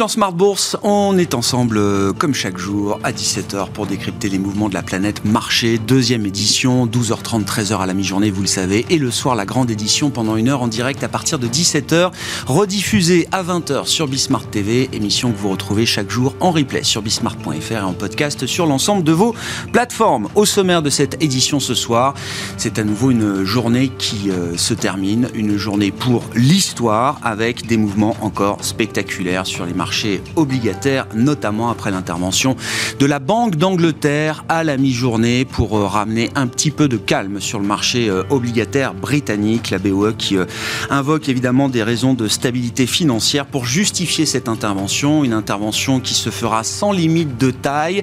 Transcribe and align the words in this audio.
Dans 0.00 0.08
Smart 0.08 0.32
Bourse. 0.32 0.78
On 0.82 1.18
est 1.18 1.34
ensemble 1.34 1.76
euh, 1.76 2.14
comme 2.14 2.32
chaque 2.32 2.56
jour 2.56 2.98
à 3.04 3.12
17h 3.12 3.68
pour 3.70 3.86
décrypter 3.86 4.30
les 4.30 4.38
mouvements 4.38 4.70
de 4.70 4.74
la 4.74 4.82
planète 4.82 5.26
marché. 5.26 5.76
Deuxième 5.76 6.24
édition, 6.24 6.86
12h30, 6.86 7.44
13h 7.44 7.80
à 7.80 7.84
la 7.84 7.92
mi-journée, 7.92 8.30
vous 8.30 8.40
le 8.40 8.46
savez. 8.46 8.86
Et 8.88 8.96
le 8.96 9.10
soir, 9.10 9.34
la 9.34 9.44
grande 9.44 9.70
édition 9.70 10.08
pendant 10.08 10.36
une 10.36 10.48
heure 10.48 10.62
en 10.62 10.68
direct 10.68 11.04
à 11.04 11.08
partir 11.08 11.38
de 11.38 11.46
17h. 11.46 12.12
Rediffusée 12.46 13.28
à 13.30 13.42
20h 13.42 13.84
sur 13.84 14.08
Bismart 14.08 14.46
TV. 14.46 14.88
Émission 14.94 15.32
que 15.32 15.36
vous 15.36 15.50
retrouvez 15.50 15.84
chaque 15.84 16.10
jour 16.10 16.34
en 16.40 16.50
replay 16.50 16.82
sur 16.82 17.02
bismart.fr 17.02 17.72
et 17.72 17.80
en 17.80 17.92
podcast 17.92 18.46
sur 18.46 18.64
l'ensemble 18.64 19.04
de 19.04 19.12
vos 19.12 19.34
plateformes. 19.70 20.28
Au 20.34 20.46
sommaire 20.46 20.80
de 20.80 20.88
cette 20.88 21.22
édition 21.22 21.60
ce 21.60 21.74
soir, 21.74 22.14
c'est 22.56 22.78
à 22.78 22.84
nouveau 22.84 23.10
une 23.10 23.44
journée 23.44 23.90
qui 23.98 24.30
euh, 24.30 24.56
se 24.56 24.72
termine. 24.72 25.28
Une 25.34 25.58
journée 25.58 25.90
pour 25.90 26.24
l'histoire 26.34 27.18
avec 27.22 27.66
des 27.66 27.76
mouvements 27.76 28.16
encore 28.22 28.64
spectaculaires 28.64 29.46
sur 29.46 29.66
les 29.66 29.74
marchés 29.74 29.89
obligataires, 30.36 31.06
notamment 31.14 31.70
après 31.70 31.90
l'intervention 31.90 32.56
de 32.98 33.06
la 33.06 33.18
Banque 33.18 33.56
d'Angleterre 33.56 34.44
à 34.48 34.64
la 34.64 34.76
mi-journée 34.76 35.44
pour 35.44 35.76
euh, 35.76 35.86
ramener 35.86 36.30
un 36.34 36.46
petit 36.46 36.70
peu 36.70 36.88
de 36.88 36.96
calme 36.96 37.40
sur 37.40 37.58
le 37.58 37.66
marché 37.66 38.08
euh, 38.08 38.22
obligataire 38.30 38.94
britannique, 38.94 39.70
la 39.70 39.78
BOE 39.78 40.12
qui 40.12 40.36
euh, 40.36 40.44
invoque 40.90 41.28
évidemment 41.28 41.68
des 41.68 41.82
raisons 41.82 42.14
de 42.14 42.28
stabilité 42.28 42.86
financière 42.86 43.46
pour 43.46 43.64
justifier 43.64 44.26
cette 44.26 44.48
intervention, 44.48 45.24
une 45.24 45.32
intervention 45.32 46.00
qui 46.00 46.14
se 46.14 46.30
fera 46.30 46.64
sans 46.64 46.92
limite 46.92 47.36
de 47.38 47.50
taille, 47.50 48.02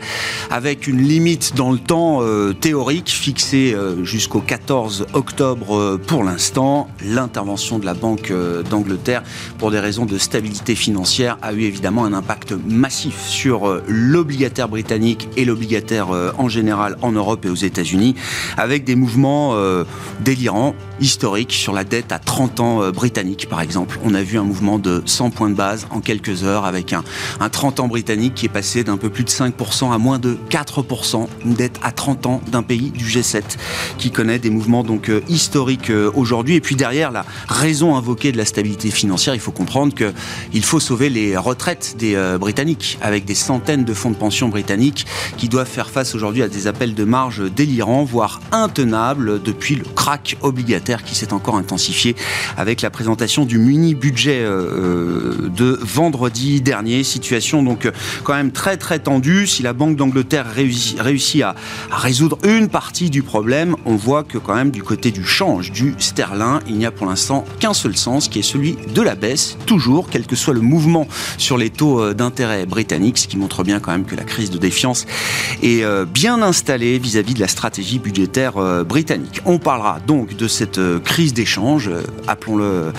avec 0.52 0.88
une 0.88 1.02
limite 1.02 1.55
dans 1.55 1.71
le 1.71 1.80
temps 1.80 2.21
théorique 2.59 3.09
fixée 3.09 3.75
jusqu'au 4.03 4.39
14 4.39 5.08
octobre 5.13 5.97
pour 6.08 6.23
l'instant. 6.23 6.88
L'intervention 7.03 7.80
de 7.80 7.85
la 7.85 7.93
Banque 7.93 8.33
d'Angleterre 8.69 9.23
pour 9.58 9.71
des 9.71 9.80
raisons 9.80 10.05
de 10.05 10.17
stabilité 10.17 10.75
financière 10.75 11.38
a 11.41 11.53
eu 11.53 11.61
évidemment 11.61 11.77
un 11.86 12.14
impact 12.14 12.53
massif 12.67 13.28
sur 13.28 13.67
euh, 13.67 13.83
l'obligataire 13.88 14.67
britannique 14.67 15.30
et 15.38 15.45
l'obligataire 15.45 16.11
euh, 16.11 16.31
en 16.38 16.50
général 16.50 16.97
en 17.02 17.11
Europe 17.11 17.45
et 17.45 17.50
aux 17.50 17.56
États-Unis, 17.56 18.16
avec 18.58 18.83
des 18.83 18.95
mouvements 18.95 19.52
euh, 19.53 19.83
délirants, 20.22 20.75
historiques, 21.00 21.53
sur 21.53 21.73
la 21.73 21.83
dette 21.83 22.11
à 22.11 22.20
30 22.20 22.59
ans 22.59 22.92
britannique 22.92 23.48
par 23.50 23.61
exemple. 23.61 24.00
On 24.03 24.14
a 24.14 24.23
vu 24.23 24.38
un 24.39 24.44
mouvement 24.44 24.80
de 24.80 25.03
100 25.05 25.30
points 25.30 25.50
de 25.50 25.55
base 25.55 25.88
en 25.92 26.02
quelques 26.02 26.44
heures, 26.44 26.66
avec 26.66 26.94
un, 26.94 27.03
un 27.39 27.50
30 27.50 27.80
ans 27.80 27.88
britannique 27.88 28.33
qui 28.33 28.48
est 28.48 28.50
passé 28.50 28.83
d'un 28.83 28.98
peu 28.98 29.09
plus 29.09 29.23
de 29.23 29.30
5% 29.30 29.94
à 29.94 29.98
moins 29.98 30.17
de 30.20 30.38
4%, 30.50 31.28
une 31.45 31.53
dette 31.53 31.80
à 31.83 31.92
30 31.92 32.25
ans 32.25 32.42
d'un 32.52 32.64
pays 32.64 32.92
du 32.92 33.05
G7 33.05 33.44
qui 33.98 34.11
connaît 34.11 34.39
des 34.39 34.50
mouvements 34.50 34.83
donc 34.83 35.11
historiques 35.30 35.92
aujourd'hui. 36.16 36.55
Et 36.55 36.61
puis 36.61 36.75
derrière 36.75 37.11
la 37.11 37.25
raison 37.48 37.95
invoquée 37.95 38.31
de 38.31 38.38
la 38.38 38.45
stabilité 38.45 38.89
financière, 38.89 39.36
il 39.36 39.42
faut 39.42 39.52
comprendre 39.52 39.94
qu'il 39.94 40.64
faut 40.64 40.80
sauver 40.80 41.09
les 41.09 41.38
des 41.97 42.15
euh, 42.15 42.37
Britanniques, 42.37 42.97
avec 43.01 43.25
des 43.25 43.35
centaines 43.35 43.83
de 43.83 43.93
fonds 43.93 44.11
de 44.11 44.15
pension 44.15 44.47
britanniques 44.47 45.05
qui 45.37 45.49
doivent 45.49 45.67
faire 45.67 45.89
face 45.89 46.15
aujourd'hui 46.15 46.41
à 46.41 46.47
des 46.47 46.67
appels 46.67 46.93
de 46.93 47.03
marge 47.03 47.51
délirants, 47.51 48.05
voire 48.05 48.39
intenables, 48.51 49.41
depuis 49.41 49.75
le 49.75 49.83
crack 49.83 50.37
obligataire 50.41 51.03
qui 51.03 51.15
s'est 51.15 51.33
encore 51.33 51.55
intensifié 51.55 52.15
avec 52.55 52.81
la 52.81 52.89
présentation 52.89 53.43
du 53.45 53.57
mini-budget 53.57 54.39
euh, 54.39 54.47
euh, 54.47 55.49
de 55.49 55.77
vendredi 55.81 56.61
dernier. 56.61 57.03
Situation 57.03 57.63
donc 57.63 57.91
quand 58.23 58.33
même 58.33 58.52
très 58.52 58.77
très 58.77 58.99
tendue. 58.99 59.45
Si 59.45 59.61
la 59.61 59.73
Banque 59.73 59.97
d'Angleterre 59.97 60.45
réussit, 60.49 61.41
à, 61.41 61.55
à 61.91 61.97
résoudre 61.97 62.37
une 62.43 62.69
partie 62.69 63.09
du 63.09 63.23
problème, 63.23 63.75
on 63.86 63.95
voit 63.95 64.23
que 64.23 64.37
quand 64.37 64.55
même 64.55 64.71
du 64.71 64.83
côté 64.83 65.11
du 65.11 65.25
change 65.25 65.71
du 65.71 65.95
sterling, 65.97 66.27
il 66.67 66.77
n'y 66.77 66.86
a 66.86 66.92
pour 66.92 67.08
l'instant 67.08 67.45
qu'un 67.59 67.73
seul 67.73 67.97
sens, 67.97 68.27
qui 68.27 68.39
est 68.39 68.43
celui 68.43 68.77
de 68.93 69.02
la 69.02 69.15
baisse, 69.15 69.58
toujours, 69.65 70.09
quel 70.09 70.25
que 70.25 70.36
soit 70.36 70.53
le 70.53 70.61
mouvement 70.61 71.08
les 71.55 71.69
taux 71.69 72.02
euh, 72.02 72.13
d'intérêt 72.13 72.65
britanniques, 72.65 73.19
ce 73.19 73.27
qui 73.27 73.37
montre 73.37 73.63
bien 73.63 73.80
quand 73.80 73.91
même 73.91 74.05
que 74.05 74.15
la 74.15 74.23
crise 74.23 74.49
de 74.49 74.58
défiance 74.58 75.05
est 75.63 75.83
euh, 75.83 76.03
bien 76.03 76.41
installée 76.41 76.97
vis-à-vis 76.97 77.35
de 77.35 77.39
la 77.39 77.47
stratégie 77.47 77.99
budgétaire 77.99 78.58
euh, 78.58 78.83
britannique. 78.83 79.41
On 79.45 79.59
parlera 79.59 79.99
donc 80.05 80.36
de 80.36 80.47
cette 80.47 80.80
crise 81.03 81.33
d'échange, 81.33 81.89
appelons-le 82.27 82.91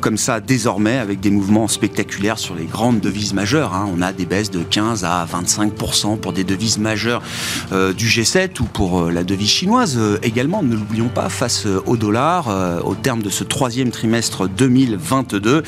comme 0.00 0.16
ça 0.16 0.40
désormais, 0.40 0.96
avec 0.96 1.20
des 1.20 1.30
mouvements 1.30 1.68
spectaculaires 1.68 2.38
sur 2.38 2.54
les 2.54 2.64
grandes 2.64 3.00
devises 3.00 3.34
majeures. 3.34 3.74
Hein. 3.74 3.88
On 3.94 4.00
a 4.00 4.12
des 4.12 4.24
baisses 4.24 4.50
de 4.50 4.62
15 4.62 5.04
à 5.04 5.26
25% 5.26 6.18
pour 6.18 6.32
des 6.32 6.44
devises 6.44 6.78
majeures 6.78 7.22
du 7.70 8.06
G7 8.06 8.60
ou 8.60 8.64
pour 8.64 9.10
la 9.10 9.24
devise 9.24 9.50
chinoise 9.50 9.98
également. 10.22 10.62
Ne 10.62 10.74
l'oublions 10.74 11.08
pas, 11.08 11.28
face 11.28 11.66
au 11.66 11.96
dollar, 11.96 12.48
au 12.86 12.94
terme 12.94 13.22
de 13.22 13.30
ce 13.30 13.44
troisième 13.44 13.90
trimestre 13.90 14.48
2022. 14.48 15.62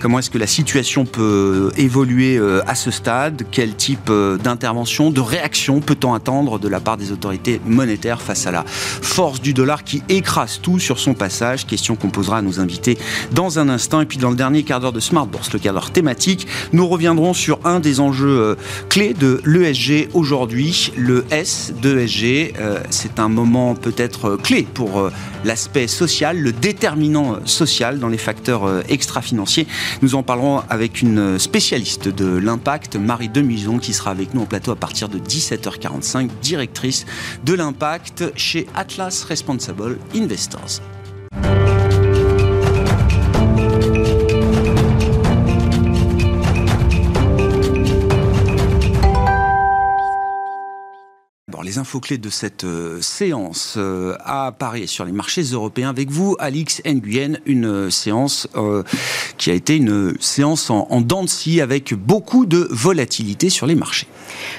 Comment 0.00 0.18
est-ce 0.18 0.30
que 0.30 0.38
la 0.38 0.46
situation 0.46 1.04
peut 1.04 1.37
euh, 1.38 1.70
évoluer 1.76 2.36
euh, 2.36 2.60
à 2.66 2.74
ce 2.74 2.90
stade? 2.90 3.44
Quel 3.50 3.74
type 3.74 4.10
euh, 4.10 4.36
d'intervention, 4.36 5.10
de 5.10 5.20
réaction 5.20 5.80
peut-on 5.80 6.12
attendre 6.12 6.58
de 6.58 6.68
la 6.68 6.80
part 6.80 6.96
des 6.96 7.12
autorités 7.12 7.60
monétaires 7.64 8.20
face 8.20 8.46
à 8.46 8.50
la 8.50 8.64
force 8.66 9.40
du 9.40 9.54
dollar 9.54 9.84
qui 9.84 10.02
écrase 10.08 10.60
tout 10.60 10.78
sur 10.78 10.98
son 10.98 11.14
passage? 11.14 11.66
Question 11.66 11.96
qu'on 11.96 12.10
posera 12.10 12.38
à 12.38 12.42
nos 12.42 12.60
invités 12.60 12.98
dans 13.32 13.58
un 13.58 13.68
instant. 13.68 14.00
Et 14.00 14.06
puis 14.06 14.18
dans 14.18 14.30
le 14.30 14.36
dernier 14.36 14.62
quart 14.62 14.80
d'heure 14.80 14.92
de 14.92 15.00
Smart 15.00 15.26
Bourse, 15.26 15.52
le 15.52 15.58
quart 15.58 15.74
d'heure 15.74 15.90
thématique, 15.90 16.46
nous 16.72 16.86
reviendrons 16.86 17.34
sur 17.34 17.60
un 17.64 17.80
des 17.80 18.00
enjeux 18.00 18.56
clés 18.88 19.14
de 19.14 19.40
l'ESG 19.44 20.08
aujourd'hui, 20.14 20.92
le 20.96 21.24
S 21.30 21.72
de 21.80 21.98
ESG. 21.98 22.54
C'est 22.90 23.18
un 23.20 23.28
moment 23.28 23.74
peut-être 23.74 24.36
clé 24.36 24.66
pour 24.74 25.10
l'aspect 25.44 25.86
social, 25.86 26.38
le 26.38 26.52
déterminant 26.52 27.38
social 27.44 27.98
dans 27.98 28.08
les 28.08 28.18
facteurs 28.18 28.68
extra-financiers. 28.88 29.66
Nous 30.02 30.14
en 30.14 30.22
parlerons 30.22 30.62
avec 30.68 31.02
une 31.02 31.27
spécialiste 31.36 32.08
de 32.08 32.38
l'impact, 32.38 32.96
Marie 32.96 33.28
Demison, 33.28 33.78
qui 33.78 33.92
sera 33.92 34.10
avec 34.10 34.32
nous 34.32 34.42
en 34.42 34.46
plateau 34.46 34.70
à 34.70 34.76
partir 34.76 35.08
de 35.08 35.18
17h45, 35.18 36.30
directrice 36.40 37.04
de 37.44 37.54
l'impact 37.54 38.32
chez 38.36 38.66
Atlas 38.74 39.24
Responsible 39.24 39.98
Investors. 40.14 40.80
Les 51.68 51.76
infos 51.76 52.00
clés 52.00 52.16
de 52.16 52.30
cette 52.30 52.64
euh, 52.64 52.98
séance 53.02 53.74
euh, 53.76 54.16
à 54.24 54.52
Paris 54.58 54.88
sur 54.88 55.04
les 55.04 55.12
marchés 55.12 55.42
européens 55.42 55.90
avec 55.90 56.08
vous, 56.10 56.34
Alix 56.38 56.80
Nguyen, 56.86 57.40
une 57.44 57.66
euh, 57.66 57.90
séance 57.90 58.48
qui 59.36 59.50
a 59.50 59.54
été 59.54 59.76
une 59.76 60.14
séance 60.18 60.70
en, 60.70 60.86
en 60.88 61.02
dents 61.02 61.24
de 61.24 61.28
scie 61.28 61.60
avec 61.60 61.92
beaucoup 61.92 62.46
de 62.46 62.66
volatilité 62.70 63.50
sur 63.50 63.66
les 63.66 63.74
marchés. 63.74 64.06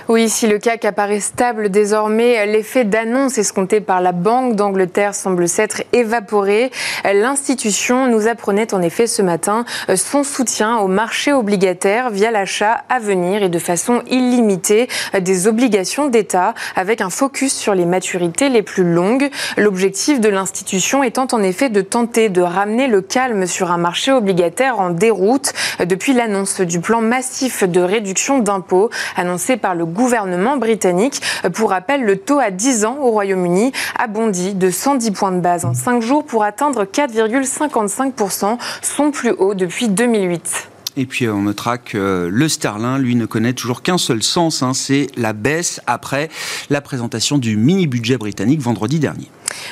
Oui, 0.08 0.30
si 0.30 0.46
le 0.46 0.59
CAC 0.59 0.86
apparaît 0.86 1.20
stable 1.20 1.70
désormais, 1.70 2.46
l'effet 2.46 2.86
d'annonce 2.86 3.38
escompté 3.40 3.81
par 3.81 4.02
la 4.02 4.12
Banque 4.12 4.56
d'Angleterre 4.56 5.16
semble 5.16 5.47
s'être 5.47 5.84
évaporé. 5.94 6.72
L'institution 7.03 8.08
nous 8.08 8.28
apprenait 8.28 8.74
en 8.74 8.81
effet 8.81 9.08
ce 9.08 9.22
matin 9.22 9.66
son 9.96 10.24
soutien 10.24 10.78
au 10.78 10.88
marché 10.88 11.34
obligataire 11.34 12.09
via 12.09 12.30
l'achat 12.30 12.84
à 12.90 13.00
venir 13.00 13.41
et 13.41 13.50
de 13.50 13.59
façon 13.59 14.03
illimitée 14.09 14.88
des 15.20 15.47
obligations 15.47 16.08
d'État 16.08 16.53
avec 16.76 16.98
un 17.01 17.09
focus 17.09 17.53
sur 17.53 17.75
les 17.75 17.85
maturités 17.85 18.49
les 18.49 18.61
plus 18.61 18.83
longues. 18.83 19.29
L'objectif 19.57 20.19
de 20.19 20.29
l'institution 20.29 21.03
étant 21.03 21.27
en 21.31 21.41
effet 21.41 21.69
de 21.69 21.81
tenter 21.81 22.29
de 22.29 22.41
ramener 22.41 22.87
le 22.87 23.01
calme 23.01 23.45
sur 23.45 23.71
un 23.71 23.77
marché 23.77 24.11
obligataire 24.11 24.79
en 24.79 24.89
déroute 24.89 25.53
depuis 25.79 26.13
l'annonce 26.13 26.61
du 26.61 26.79
plan 26.79 27.01
massif 27.01 27.63
de 27.63 27.81
réduction 27.81 28.40
d'impôts 28.40 28.90
annoncé 29.16 29.57
par 29.57 29.75
le 29.75 29.85
gouvernement 29.85 30.57
britannique. 30.57 31.22
Pour 31.53 31.72
rappel, 31.72 32.03
le 32.03 32.17
taux 32.17 32.40
à 32.40 32.51
10 32.51 32.85
ans 32.85 32.97
au 33.02 33.11
Royaume-Uni 33.11 33.72
a 33.97 34.07
bondi 34.07 34.53
de 34.53 34.69
110 34.69 35.11
points 35.11 35.31
de 35.31 35.40
base 35.40 35.66
en 35.66 35.73
5 35.73 36.02
jours 36.02 36.23
pour 36.25 36.43
atteindre 36.43 36.85
4,55%, 36.85 38.57
son 38.81 39.11
plus 39.11 39.31
haut 39.31 39.53
depuis 39.53 39.87
2008. 39.87 40.68
Et 40.97 41.06
puis 41.06 41.28
on 41.28 41.44
notera 41.44 41.78
que 41.78 42.30
le 42.32 42.50
sterling, 42.50 42.97
lui, 42.97 43.16
ne 43.16 43.26
connaît 43.26 43.53
toujours 43.53 43.82
qu'un 43.82 43.97
seul 43.97 44.24
sens, 44.24 44.64
hein, 44.64 44.74
c'est 44.74 45.08
la 45.18 45.34
baisse 45.34 45.82
après 45.88 46.30
la 46.70 46.82
présentation 46.82 47.38
du 47.38 47.58
mini-budget 47.58 48.18
britannique 48.18 48.62
vendredi 48.62 49.00
dernier. 49.00 49.30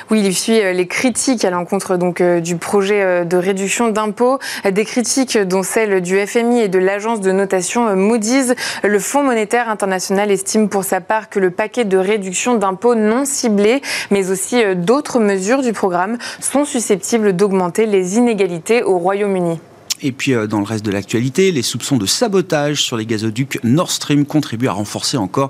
Oui, 0.10 0.22
il 0.26 0.36
suit 0.36 0.60
euh, 0.60 0.74
les 0.74 0.88
critiques 0.88 1.46
à 1.46 1.50
l'encontre 1.50 1.98
euh, 2.22 2.40
du 2.40 2.58
projet 2.58 3.02
euh, 3.02 3.24
de 3.26 3.38
réduction 3.38 3.90
d'impôts, 3.90 4.40
des 4.70 4.86
critiques 4.86 5.38
dont 5.38 5.64
celle 5.64 6.02
du 6.02 6.18
FMI 6.26 6.62
et 6.62 6.68
de 6.68 6.80
l'agence 6.80 7.22
de 7.22 7.32
notation 7.32 7.96
Moody's. 7.96 8.54
Le 8.84 9.00
Fonds 9.00 9.24
monétaire 9.24 9.70
international 9.70 10.32
estime 10.32 10.70
pour 10.70 10.84
sa 10.84 11.02
part 11.02 11.30
que 11.30 11.40
le 11.40 11.52
paquet 11.52 11.86
de 11.86 11.98
réduction 11.98 12.56
d'impôts 12.56 12.96
non 12.96 13.26
ciblés, 13.26 13.82
mais 14.12 14.32
aussi 14.32 14.64
d'autres 14.76 15.20
mesures 15.20 15.62
du 15.62 15.74
programme, 15.74 16.18
sont 16.40 16.66
susceptibles 16.66 17.34
d'augmenter 17.34 17.86
les 17.86 18.18
inégalités 18.18 18.84
au 18.84 18.98
Royaume-Uni. 18.98 19.60
Et 20.02 20.12
puis, 20.12 20.34
euh, 20.34 20.48
dans 20.48 20.60
le 20.60 20.66
reste 20.66 20.86
de 20.86 20.92
l'actualité, 20.92 21.52
les 21.52 21.62
soupçons 21.62 21.98
de 21.98 22.06
sabotage 22.06 22.84
sur 22.84 22.98
les 22.98 23.06
gazoducs 23.06 23.60
Nord 23.64 23.92
Stream 23.92 24.26
contribuent 24.26 24.68
à 24.68 24.74
renforcer 24.74 25.18
encore 25.18 25.50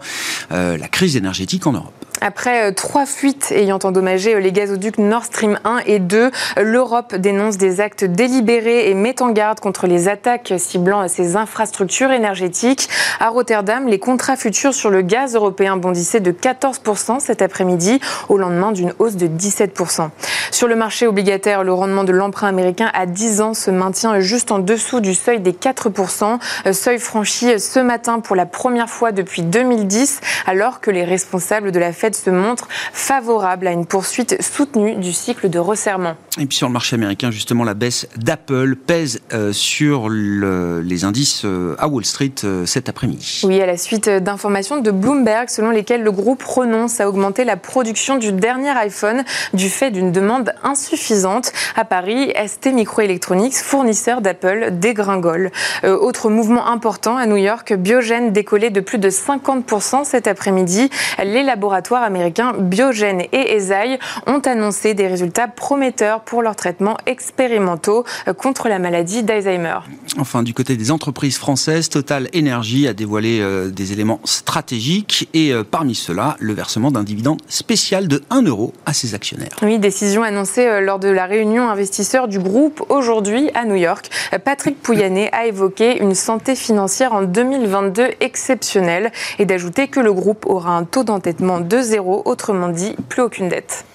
euh, 0.52 0.78
la 0.78 0.88
crise 0.88 1.16
énergétique 1.16 1.68
en 1.68 1.74
Europe. 1.74 1.97
Après 2.22 2.64
euh, 2.64 2.72
trois 2.72 3.06
fuites 3.06 3.52
ayant 3.52 3.80
endommagé 3.84 4.34
euh, 4.34 4.40
les 4.40 4.52
gazoducs 4.52 4.98
Nord 4.98 5.26
Stream 5.26 5.60
1 5.64 5.82
et 5.86 6.00
2, 6.00 6.32
l'Europe 6.62 7.16
dénonce 7.16 7.58
des 7.58 7.80
actes 7.80 8.04
délibérés 8.04 8.90
et 8.90 8.94
met 8.96 9.22
en 9.22 9.30
garde 9.30 9.60
contre 9.60 9.86
les 9.86 10.08
attaques 10.08 10.54
ciblant 10.58 11.08
ses 11.08 11.36
infrastructures 11.36 12.12
énergétiques. 12.12 12.90
À 13.20 13.30
Rotterdam, 13.30 13.88
les 13.88 14.00
contrats 14.00 14.36
futurs 14.36 14.74
sur 14.74 14.90
le 14.90 15.02
gaz 15.02 15.36
européen 15.36 15.78
bondissaient 15.78 16.20
de 16.20 16.32
14% 16.32 17.20
cet 17.20 17.42
après-midi, 17.42 18.00
au 18.30 18.38
lendemain 18.38 18.72
d'une 18.72 18.94
hausse 19.00 19.16
de 19.16 19.28
17%. 19.28 20.10
Sur 20.52 20.68
le 20.68 20.76
marché 20.76 21.06
obligataire, 21.08 21.64
le 21.64 21.74
rendement 21.74 22.04
de 22.04 22.12
l'emprunt 22.12 22.48
américain 22.48 22.90
à 22.94 23.06
10 23.06 23.42
ans 23.42 23.54
se 23.54 23.70
maintient 23.70 24.20
juste 24.22 24.52
en 24.52 24.60
dessous 24.60 25.02
du 25.02 25.14
seuil 25.14 25.40
des 25.40 25.52
4%, 25.52 26.40
euh, 26.66 26.74
seuil 26.74 27.00
franchi 27.00 27.60
ce 27.60 27.80
matin 27.80 28.20
pour 28.20 28.36
la 28.36 28.46
première 28.46 28.90
fois 28.90 29.12
depuis 29.12 29.44
2010, 29.44 30.20
alors 30.46 30.80
que 30.80 30.90
les 30.90 31.04
responsables 31.04 31.72
de 31.72 31.80
la 31.80 31.92
Fed 31.92 32.07
se 32.16 32.30
montre 32.30 32.68
favorable 32.94 33.68
à 33.68 33.72
une 33.72 33.86
poursuite 33.86 34.42
soutenue 34.42 34.96
du 34.96 35.14
cycle 35.14 35.50
de 35.50 35.60
resserrement. 35.60 36.16
Et 36.40 36.46
puis 36.46 36.58
sur 36.58 36.68
le 36.68 36.74
marché 36.74 36.96
américain, 36.96 37.32
justement, 37.32 37.64
la 37.64 37.74
baisse 37.74 38.08
d'Apple 38.16 38.76
pèse 38.76 39.22
euh, 39.34 39.52
sur 39.54 40.10
les 40.10 41.04
indices 41.04 41.44
euh, 41.46 41.76
à 41.80 41.88
Wall 41.88 42.06
Street 42.06 42.34
euh, 42.44 42.66
cet 42.66 42.90
après-midi. 42.90 43.42
Oui, 43.44 43.60
à 43.60 43.66
la 43.66 43.78
suite 43.78 44.10
d'informations 44.10 44.80
de 44.80 44.92
Bloomberg 44.92 45.50
selon 45.50 45.72
lesquelles 45.72 46.04
le 46.04 46.12
groupe 46.12 46.44
renonce 46.44 47.00
à 47.00 47.10
augmenter 47.10 47.44
la 47.44 47.58
production 47.58 48.18
du 48.18 48.32
dernier 48.32 48.70
iPhone 48.70 49.24
du 49.54 49.70
fait 49.70 49.90
d'une 49.90 50.12
demande 50.12 50.54
insuffisante. 50.64 51.52
À 51.76 51.86
Paris, 51.86 52.34
ST 52.46 52.68
Microelectronics, 52.68 53.56
fournisseur 53.56 54.22
d'Apple, 54.22 54.70
dégringole. 54.72 55.52
autre 55.84 56.30
mouvement 56.30 56.68
important 56.68 57.18
à 57.18 57.26
New 57.26 57.38
York, 57.38 57.74
Biogen 57.74 58.32
décollé 58.32 58.70
de 58.70 58.80
plus 58.80 58.98
de 58.98 59.10
50% 59.10 60.04
cet 60.04 60.28
après-midi. 60.28 60.90
Les 61.24 61.44
laboratoires 61.44 61.97
américains 62.02 62.54
Biogen 62.58 63.22
et 63.32 63.56
Eisai 63.56 64.00
ont 64.26 64.40
annoncé 64.40 64.94
des 64.94 65.08
résultats 65.08 65.48
prometteurs 65.48 66.22
pour 66.22 66.42
leurs 66.42 66.56
traitements 66.56 66.98
expérimentaux 67.06 68.04
contre 68.38 68.70
la 68.70 68.80
maladie 68.80 69.24
d'Alzheimer. 69.24 69.80
Enfin, 70.20 70.44
du 70.44 70.54
côté 70.54 70.78
des 70.78 70.92
entreprises 70.92 71.38
françaises, 71.38 71.90
Total 71.90 72.28
Energy 72.36 72.88
a 72.88 72.94
dévoilé 72.94 73.40
euh, 73.40 73.70
des 73.70 73.94
éléments 73.94 74.20
stratégiques 74.24 75.30
et 75.34 75.54
euh, 75.54 75.64
parmi 75.64 75.96
ceux-là, 75.96 76.36
le 76.40 76.54
versement 76.54 76.92
d'un 76.92 77.04
dividende 77.04 77.42
spécial 77.48 78.08
de 78.08 78.24
1 78.30 78.44
euro 78.44 78.74
à 78.86 78.94
ses 78.94 79.14
actionnaires. 79.14 79.56
Oui, 79.62 79.80
décision 79.80 80.24
annoncée 80.24 80.66
euh, 80.66 80.82
lors 80.82 81.00
de 81.00 81.08
la 81.08 81.26
réunion 81.26 81.70
investisseurs 81.70 82.28
du 82.28 82.40
groupe 82.40 82.84
aujourd'hui 82.90 83.50
à 83.54 83.66
New 83.66 83.76
York. 83.76 84.10
Patrick 84.44 84.82
Pouyanné 84.82 85.32
a 85.34 85.46
évoqué 85.46 86.02
une 86.02 86.16
santé 86.16 86.56
financière 86.56 87.14
en 87.14 87.24
2022 87.24 88.08
exceptionnelle 88.20 89.12
et 89.40 89.46
d'ajouter 89.46 89.88
que 89.88 90.00
le 90.00 90.14
groupe 90.14 90.46
aura 90.46 90.72
un 90.72 90.84
taux 90.84 91.04
d'entêtement 91.04 91.60
de 91.60 91.78
autrement 91.96 92.70
dit, 92.70 92.96
plus 93.10 93.22
aucune 93.22 93.50
dette. 93.50 93.86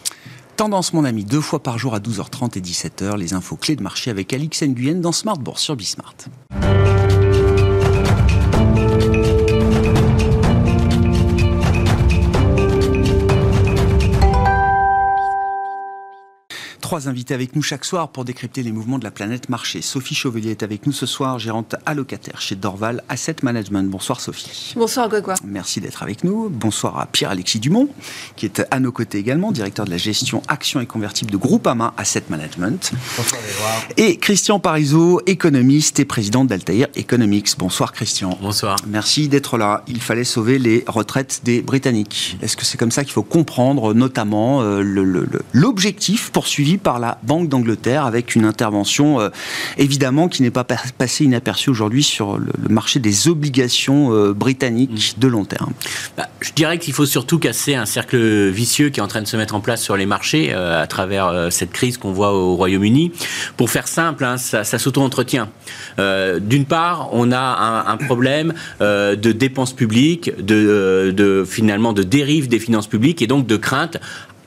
Tendance, 0.56 0.92
mon 0.92 1.04
ami, 1.04 1.24
deux 1.24 1.40
fois 1.40 1.62
par 1.62 1.78
jour 1.78 1.94
à 1.94 1.98
12h30 1.98 2.58
et 2.58 2.60
17h, 2.60 3.16
les 3.16 3.34
infos 3.34 3.56
clés 3.56 3.76
de 3.76 3.82
marché 3.82 4.10
avec 4.10 4.32
Alix 4.32 4.62
Nguyen 4.62 5.00
dans 5.00 5.12
Smart 5.12 5.38
Bourse 5.38 5.62
sur 5.62 5.76
Bismart. 5.76 6.14
Trois 16.92 17.08
invités 17.08 17.32
avec 17.32 17.56
nous 17.56 17.62
chaque 17.62 17.86
soir 17.86 18.10
pour 18.10 18.26
décrypter 18.26 18.62
les 18.62 18.70
mouvements 18.70 18.98
de 18.98 19.04
la 19.04 19.10
planète 19.10 19.48
marché. 19.48 19.80
Sophie 19.80 20.14
Chauvelier 20.14 20.50
est 20.50 20.62
avec 20.62 20.84
nous 20.84 20.92
ce 20.92 21.06
soir, 21.06 21.38
gérante 21.38 21.74
allocataire 21.86 22.38
chez 22.38 22.54
Dorval 22.54 23.02
Asset 23.08 23.36
Management. 23.42 23.88
Bonsoir 23.88 24.20
Sophie. 24.20 24.74
Bonsoir 24.76 25.08
Grégoire. 25.08 25.38
Merci 25.42 25.80
d'être 25.80 26.02
avec 26.02 26.22
nous. 26.22 26.50
Bonsoir 26.50 26.98
à 26.98 27.06
Pierre-Alexis 27.06 27.60
Dumont, 27.60 27.88
qui 28.36 28.44
est 28.44 28.62
à 28.70 28.78
nos 28.78 28.92
côtés 28.92 29.16
également, 29.16 29.52
directeur 29.52 29.86
de 29.86 29.90
la 29.90 29.96
gestion 29.96 30.42
actions 30.48 30.82
et 30.82 30.86
convertibles 30.86 31.30
de 31.30 31.38
Groupama 31.38 31.94
Asset 31.96 32.24
Management. 32.28 32.92
Bonsoir 33.16 33.40
Grégoire. 33.40 33.88
Et 33.96 34.18
Christian 34.18 34.60
Parizeau, 34.60 35.22
économiste 35.24 35.98
et 35.98 36.04
président 36.04 36.44
d'Altair 36.44 36.88
Economics. 36.94 37.54
Bonsoir 37.56 37.94
Christian. 37.94 38.38
Bonsoir. 38.42 38.76
Merci 38.86 39.28
d'être 39.28 39.56
là. 39.56 39.82
Il 39.88 40.02
fallait 40.02 40.24
sauver 40.24 40.58
les 40.58 40.84
retraites 40.86 41.40
des 41.42 41.62
Britanniques. 41.62 42.36
Est-ce 42.42 42.54
que 42.54 42.66
c'est 42.66 42.76
comme 42.76 42.90
ça 42.90 43.02
qu'il 43.02 43.14
faut 43.14 43.22
comprendre 43.22 43.94
notamment 43.94 44.60
euh, 44.60 44.82
l'objectif 45.54 46.30
poursuivi 46.32 46.80
par 46.82 46.98
la 46.98 47.18
Banque 47.22 47.48
d'Angleterre 47.48 48.04
avec 48.04 48.34
une 48.34 48.44
intervention 48.44 49.20
euh, 49.20 49.28
évidemment 49.78 50.28
qui 50.28 50.42
n'est 50.42 50.50
pas 50.50 50.64
passée 50.64 51.24
inaperçue 51.24 51.70
aujourd'hui 51.70 52.02
sur 52.02 52.38
le, 52.38 52.52
marché 52.68 53.00
des 53.00 53.28
obligations 53.28 54.12
euh, 54.12 54.32
britanniques 54.32 55.14
mm. 55.16 55.20
de 55.20 55.28
long 55.28 55.44
terme. 55.44 55.72
Bah, 56.16 56.28
je 56.40 56.52
dirais 56.52 56.78
qu'il 56.78 56.94
faut 56.94 57.06
surtout 57.06 57.38
casser 57.38 57.74
un 57.74 57.86
cercle 57.86 58.48
vicieux 58.48 58.90
qui 58.90 59.00
est 59.00 59.02
en 59.02 59.08
train 59.08 59.22
de 59.22 59.26
se 59.26 59.36
mettre 59.36 59.54
en 59.54 59.60
place 59.60 59.82
sur 59.82 59.96
les 59.96 60.06
marchés 60.06 60.50
euh, 60.52 60.82
à 60.82 60.86
travers 60.86 61.48
cette 61.50 61.72
crise 61.72 61.98
qu'on 61.98 62.12
voit 62.12 62.32
au 62.32 62.56
Royaume-Uni. 62.56 63.12
Pour 63.56 63.70
faire 63.70 63.88
simple, 63.88 64.24
hein, 64.24 64.36
ça, 64.36 64.64
s'auto-entretient. 64.64 65.48
D'une 65.98 66.64
part, 66.64 67.10
on 67.12 67.32
a 67.32 67.84
un, 67.88 67.96
problème 67.96 68.54
de 68.80 69.32
dépenses 69.32 69.72
publiques, 69.72 70.32
de, 70.38 71.12
de, 71.14 71.44
finalement 71.46 71.92
de 71.92 72.02
dérive 72.02 72.48
des 72.48 72.58
finances 72.58 72.86
publiques 72.86 73.22
et 73.22 73.26
donc 73.26 73.46
de 73.46 73.56
crainte 73.56 73.98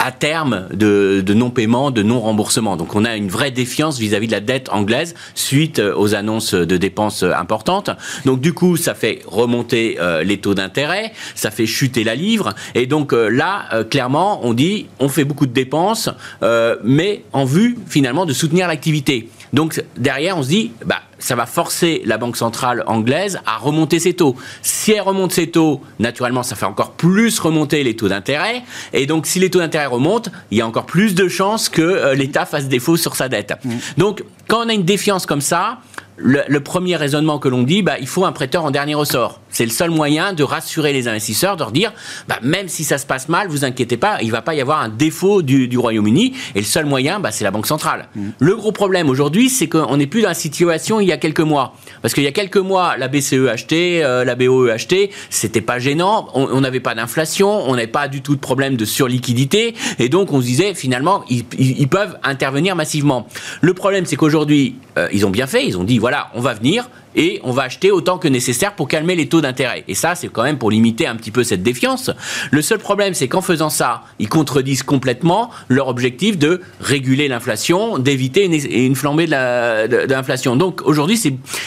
à 0.06 0.12
terme 0.12 0.68
de, 0.72 1.24
non-paiement, 1.34 1.90
de 1.90 2.04
non-remboursement. 2.04 2.78
Donc 2.78 2.94
on 2.96 3.06
a 3.06 3.16
une 3.16 3.28
vraie 3.28 3.50
défiance 3.50 3.98
vis-à-vis 3.98 4.28
de 4.28 4.34
la 4.34 4.40
dette 4.40 4.70
anglaise 4.72 5.16
suite 5.34 5.80
euh, 5.80 5.96
aux 5.96 6.14
annonces 6.14 6.54
de 6.54 6.78
dépenses 6.78 7.24
euh, 7.24 7.32
importantes. 7.34 7.90
Donc 8.24 8.40
du 8.40 8.54
coup, 8.54 8.78
ça 8.78 8.94
fait 8.94 9.24
remonter 9.26 9.98
euh, 10.00 10.24
les 10.24 10.38
taux 10.38 10.54
d'intérêt, 10.54 11.12
ça 11.34 11.50
fait 11.50 11.66
chuter 11.66 12.04
la 12.04 12.14
livre. 12.14 12.54
Et 12.76 12.86
donc 12.86 13.14
là, 13.14 13.84
clairement, 13.90 14.46
on 14.46 14.54
dit 14.54 14.86
on 15.00 15.10
fait 15.10 15.24
beaucoup 15.24 15.48
de 15.48 15.54
dépenses, 15.54 16.10
mais 16.84 17.24
en 17.34 17.46
vue 17.46 17.78
finalement 17.88 18.26
de 18.26 18.34
soutenir 18.34 18.68
l'activité. 18.68 19.30
Donc 19.56 19.82
derrière, 19.96 20.38
on 20.38 20.44
se 20.44 20.50
dit, 20.50 20.74
bah, 20.86 21.00
ça 21.18 21.36
va 21.36 21.46
forcer 21.46 22.02
la 22.06 22.18
Banque 22.18 22.36
centrale 22.36 22.84
anglaise 22.88 23.40
à 23.46 23.58
remonter 23.58 24.00
ses 24.00 24.14
taux. 24.14 24.36
Si 24.62 24.92
elle 24.92 25.02
remonte 25.02 25.32
ses 25.32 25.50
taux, 25.50 25.82
naturellement, 25.98 26.44
ça 26.44 26.58
fait 26.58 26.66
encore 26.66 26.92
plus 26.92 27.40
remonter 27.40 27.82
les 27.86 27.96
taux 27.96 28.10
d'intérêt. 28.10 28.64
Et 28.92 29.06
donc, 29.06 29.26
si 29.26 29.40
les 29.40 29.50
taux 29.50 29.60
d'intérêt 29.60 29.86
remontent, 29.86 30.30
il 30.52 30.58
y 30.58 30.62
a 30.62 30.68
encore 30.68 30.86
plus 30.86 31.16
de 31.16 31.30
chances 31.30 31.70
que 31.70 31.82
euh, 31.82 32.16
l'État 32.16 32.46
fasse 32.46 32.68
défaut 32.68 32.98
sur 32.98 33.16
sa 33.16 33.30
dette. 33.30 33.54
Mmh. 33.64 33.72
Donc, 33.98 34.26
quand 34.50 34.66
on 34.66 34.70
a 34.70 34.74
une 34.74 34.84
défiance 34.84 35.26
comme 35.26 35.40
ça, 35.40 35.80
le, 36.18 36.60
premier 36.60 36.96
raisonnement 36.96 37.40
que 37.40 37.48
l'on 37.48 37.64
dit, 37.64 37.82
bah, 37.82 37.96
il 38.00 38.08
faut 38.08 38.26
un 38.26 38.32
prêteur 38.32 38.64
en 38.64 38.72
dernier 38.72 38.96
ressort. 38.96 39.42
C'est 39.50 39.66
le 39.66 39.72
seul 39.72 39.90
moyen 39.90 40.34
de 40.34 40.44
rassurer 40.44 40.94
les 40.94 41.08
investisseurs, 41.08 41.56
de 41.56 41.62
leur 41.62 41.72
dire, 41.72 41.94
bah, 42.28 42.40
même 42.42 42.68
si 42.68 42.84
ça 42.84 42.98
se 42.98 43.06
passe 43.06 43.30
mal, 43.30 43.48
vous 43.48 43.66
inquiétez 43.66 43.98
pas, 43.98 44.20
il 44.22 44.32
va 44.32 44.42
pas 44.42 44.56
y 44.56 44.62
avoir 44.62 44.82
un 44.82 44.90
défaut 44.90 45.42
du, 45.42 45.78
Royaume-Uni. 45.78 46.34
Et 46.56 46.60
le 46.60 46.66
seul 46.66 46.86
moyen, 46.86 47.20
bah, 47.20 47.32
c'est 47.32 47.44
la 47.44 47.52
Banque 47.52 47.68
centrale. 47.68 48.08
Mm. 48.16 48.30
Le 48.40 48.56
gros 48.56 48.72
problème 48.72 49.10
aujourd'hui, 49.10 49.50
c'est 49.50 49.68
qu'on 49.68 49.98
n'est 49.98 50.08
plus 50.08 50.22
dans 50.22 50.30
la 50.30 50.34
situation 50.34 51.00
il 51.00 51.08
y 51.08 51.12
a 51.12 51.18
quelques 51.18 51.42
mois. 51.42 51.76
Parce 52.02 52.14
qu'il 52.14 52.24
y 52.24 52.28
a 52.28 52.32
quelques 52.32 52.58
mois, 52.58 52.98
la 52.98 53.08
BCE 53.08 53.48
achetait, 53.50 54.02
euh, 54.04 54.24
la 54.24 54.36
BOE 54.36 54.70
achetait, 54.70 55.10
c'était 55.30 55.62
pas 55.62 55.80
gênant, 55.80 56.28
on 56.34 56.62
n'avait 56.62 56.80
pas 56.80 56.96
d'inflation, 56.96 57.70
on 57.70 57.76
n'avait 57.76 57.88
pas 57.88 58.08
du 58.08 58.22
tout 58.22 58.36
de 58.36 58.40
problème 58.40 58.76
de 58.76 58.86
surliquidité, 58.86 59.76
et 60.00 60.10
donc 60.10 60.32
on 60.32 60.42
se 60.42 60.46
disait 60.46 60.74
finalement, 60.74 61.24
ils, 61.30 61.88
peuvent 61.88 62.18
intervenir 62.24 62.76
massivement. 62.76 63.28
Le 63.62 63.74
problème, 63.74 64.06
c'est 64.06 64.16
qu'aujourd'hui, 64.16 64.76
euh, 64.98 65.08
ils 65.14 65.26
ont 65.26 65.30
bien 65.30 65.48
fait, 65.48 65.66
ils 65.66 65.78
ont 65.78 65.84
dit 65.84 66.00
voilà, 66.06 66.30
on 66.36 66.40
va 66.40 66.54
venir, 66.54 66.88
et 67.16 67.40
on 67.44 67.52
va 67.52 67.64
acheter 67.64 67.90
autant 67.90 68.20
que 68.20 68.28
nécessaire 68.28 68.76
pour 68.76 68.88
calmer 68.88 69.16
les 69.16 69.28
taux 69.28 69.42
d'intérêt. 69.42 69.84
Et 69.88 69.96
ça, 69.96 70.14
c'est 70.14 70.28
quand 70.28 70.44
même 70.44 70.60
pour 70.60 70.70
limiter 70.70 71.08
un 71.08 71.16
petit 71.16 71.32
peu 71.32 71.44
cette 71.44 71.64
défiance. 71.64 72.12
Le 72.52 72.62
seul 72.62 72.78
problème, 72.78 73.16
c'est 73.16 73.28
qu'en 73.28 73.42
faisant 73.42 73.72
ça, 73.72 74.04
ils 74.20 74.30
contredisent 74.30 74.84
complètement 74.84 75.50
leur 75.68 75.88
objectif 75.88 76.38
de 76.38 76.62
réguler 76.80 77.28
l'inflation, 77.28 77.98
d'éviter 77.98 78.46
une, 78.46 78.96
flambée 78.96 79.26
de 79.26 80.06
l'inflation. 80.08 80.56
Donc 80.56 80.84
aujourd'hui, 80.84 81.20